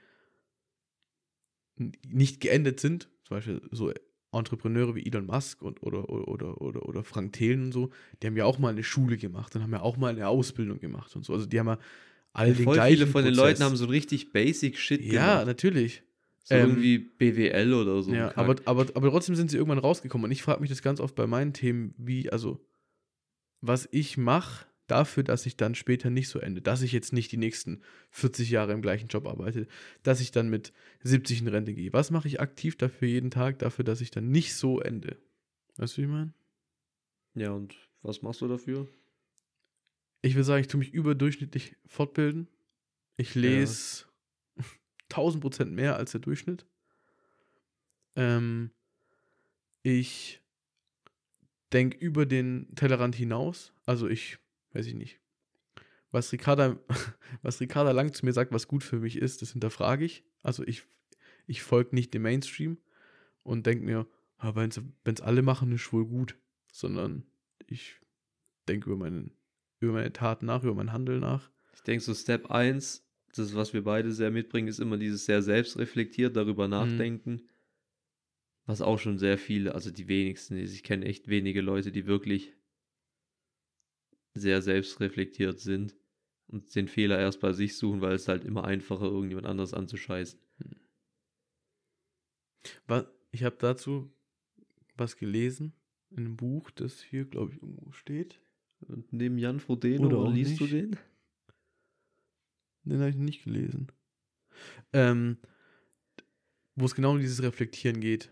[2.07, 3.91] nicht geendet sind, zum Beispiel so
[4.31, 7.89] Entrepreneure wie Elon Musk und, oder, oder, oder, oder, oder Frank Thelen und so,
[8.21, 10.79] die haben ja auch mal eine Schule gemacht und haben ja auch mal eine Ausbildung
[10.79, 11.33] gemacht und so.
[11.33, 11.77] Also die haben ja
[12.33, 13.35] all Ja, den voll gleichen viele von den.
[13.35, 15.47] Leuten haben so richtig basic Shit Ja, gemacht.
[15.47, 16.03] natürlich.
[16.43, 18.13] So ähm, irgendwie BWL oder so.
[18.13, 20.25] Ja, aber, aber, aber trotzdem sind sie irgendwann rausgekommen.
[20.25, 22.59] Und ich frage mich das ganz oft bei meinen Themen, wie, also,
[23.61, 26.61] was ich mache dafür, dass ich dann später nicht so ende.
[26.61, 27.81] Dass ich jetzt nicht die nächsten
[28.11, 29.67] 40 Jahre im gleichen Job arbeite.
[30.03, 30.73] Dass ich dann mit
[31.03, 31.93] 70 in Rente gehe.
[31.93, 35.17] Was mache ich aktiv dafür jeden Tag, dafür, dass ich dann nicht so ende?
[35.77, 36.33] Weißt du, wie ich meine?
[37.33, 38.87] ja, und was machst du dafür?
[40.21, 42.47] Ich will sagen, ich tue mich überdurchschnittlich fortbilden.
[43.17, 44.05] Ich lese
[45.09, 46.65] 1000 Prozent mehr als der Durchschnitt.
[48.15, 48.71] Ähm,
[49.83, 50.41] ich
[51.73, 53.73] denke über den Tellerrand hinaus.
[53.85, 54.37] Also ich,
[54.73, 55.19] weiß ich nicht.
[56.11, 56.77] Was Ricarda,
[57.41, 60.23] was Ricarda Lang zu mir sagt, was gut für mich ist, das hinterfrage ich.
[60.43, 60.83] Also ich,
[61.47, 62.77] ich folge nicht dem Mainstream
[63.43, 64.07] und denke mir,
[64.39, 64.69] wenn
[65.05, 66.37] es alle machen, ist wohl gut.
[66.71, 67.23] Sondern
[67.67, 67.95] ich
[68.67, 69.31] denke über, meinen,
[69.79, 71.49] über meine Taten nach, über mein Handeln nach.
[71.73, 75.41] Ich denke, so Step 1, das, was wir beide sehr mitbringen, ist immer dieses sehr
[75.41, 76.71] selbstreflektiert, darüber Mhm.
[76.71, 77.41] nachdenken.
[78.65, 80.57] Was auch schon sehr viele, also die wenigsten.
[80.57, 82.53] Ich kenne echt wenige Leute, die wirklich
[84.33, 85.95] sehr selbstreflektiert sind
[86.47, 90.39] und den Fehler erst bei sich suchen, weil es halt immer einfacher, irgendjemand anders anzuscheißen.
[92.87, 94.13] Was, ich habe dazu
[94.95, 95.73] was gelesen
[96.11, 98.39] in einem Buch, das hier, glaube ich, irgendwo steht.
[98.81, 100.73] Und neben Jan Frodeno, Oder auch liest du nicht.
[100.73, 100.97] den?
[102.83, 103.87] Den habe ich nicht gelesen.
[104.91, 105.37] Ähm,
[106.75, 108.31] wo es genau um dieses Reflektieren geht.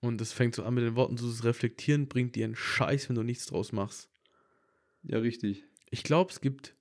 [0.00, 3.08] Und das fängt so an mit den Worten, so das Reflektieren bringt dir einen Scheiß,
[3.08, 4.10] wenn du nichts draus machst.
[5.06, 5.64] Ja, richtig.
[5.90, 6.74] Ich glaube, es gibt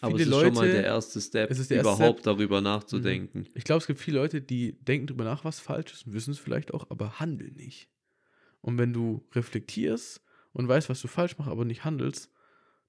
[0.00, 1.96] Aber viele es ist schon mal Leute- der erste Step, Es ist der erste Mhm.
[1.96, 3.48] überhaupt darüber nachzudenken.
[3.54, 6.38] Ich glaube, es gibt viele Leute, die denken drüber nach, was falsch ist wissen es
[6.38, 7.88] vielleicht auch, aber handeln nicht.
[8.60, 10.22] Und wenn du reflektierst
[10.52, 12.30] und weißt, was du falsch machst, aber nicht handelst,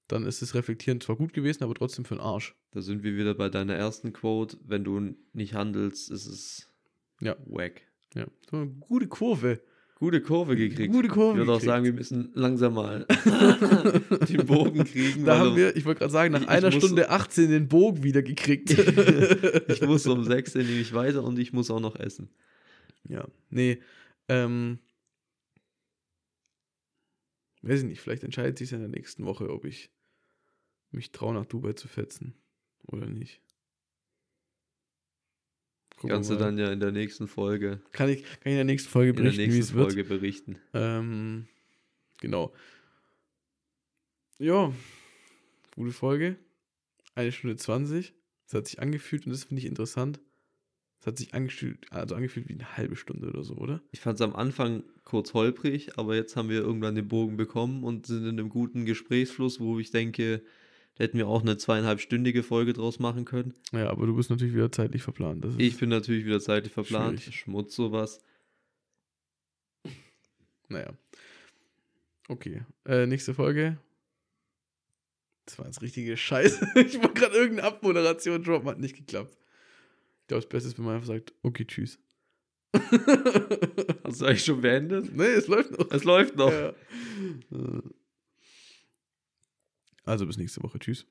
[0.08, 2.54] dann ist das Reflektieren zwar gut gewesen, aber trotzdem für den Arsch.
[2.70, 4.58] Da sind wir wieder bei deiner ersten Quote.
[4.64, 6.70] Wenn du nicht handelst, ist es
[7.20, 7.36] Ja.
[7.46, 7.82] wack.
[8.14, 8.26] Ja.
[8.50, 9.60] So eine gute Kurve.
[9.98, 10.92] Gute Kurve gekriegt.
[10.92, 11.32] Gute Kurve.
[11.32, 11.70] ich würde auch gekriegt.
[11.72, 13.06] sagen, wir müssen langsam mal
[14.28, 15.24] den Bogen kriegen.
[15.24, 18.02] da haben wir, ich wollte gerade sagen, nach Ich einer muss- Stunde 18 den Bogen
[18.02, 18.70] wieder gekriegt.
[19.68, 22.28] ich muss um 6 Uhr nämlich weiter und ich muss auch noch essen.
[23.08, 23.80] Ja, nee,
[24.28, 24.80] ähm,
[27.62, 29.90] weiß ich nicht, vielleicht entscheidet sich in der nächsten Woche, ob ich
[30.90, 32.34] mich traue, nach Dubai zu fetzen
[32.86, 33.40] oder nicht.
[35.96, 38.64] Gucken Kannst du dann ja in der nächsten Folge, Kann ich, kann ich in der
[38.64, 39.92] nächsten Folge in der berichten, wie nächsten es wird.
[39.92, 40.58] Folge berichten.
[40.74, 41.48] Ähm,
[42.20, 42.52] genau.
[44.38, 44.72] Ja,
[45.74, 46.36] gute Folge.
[47.14, 48.12] Eine Stunde 20.
[48.44, 50.20] Das hat sich angefühlt und das finde ich interessant.
[51.00, 53.80] Es hat sich angefühlt, also angefühlt wie eine halbe Stunde oder so, oder?
[53.90, 57.84] Ich fand es am Anfang kurz holprig, aber jetzt haben wir irgendwann den Bogen bekommen
[57.84, 60.42] und sind in einem guten Gesprächsfluss, wo ich denke,
[60.96, 63.54] da hätten wir auch eine zweieinhalbstündige Folge draus machen können.
[63.72, 65.44] Ja, aber du bist natürlich wieder zeitlich verplant.
[65.44, 67.20] Das ist, Ich bin natürlich wieder zeitlich verplant.
[67.20, 67.38] Schwierig.
[67.38, 68.20] Schmutz sowas.
[70.68, 70.92] Naja.
[72.28, 72.62] Okay.
[72.86, 73.78] Äh, nächste Folge.
[75.44, 76.66] Das war jetzt richtige Scheiße.
[76.76, 79.36] Ich wollte gerade irgendeine Abmoderation droppen, hat nicht geklappt.
[80.22, 82.00] Ich glaube, das Beste ist, wenn man einfach sagt, okay, tschüss.
[82.72, 85.14] Hast du eigentlich schon beendet?
[85.14, 85.90] nee, es läuft noch.
[85.90, 86.52] Es läuft noch.
[86.52, 86.74] Ja.
[90.06, 90.78] Also bis nächste Woche.
[90.78, 91.06] Tschüss.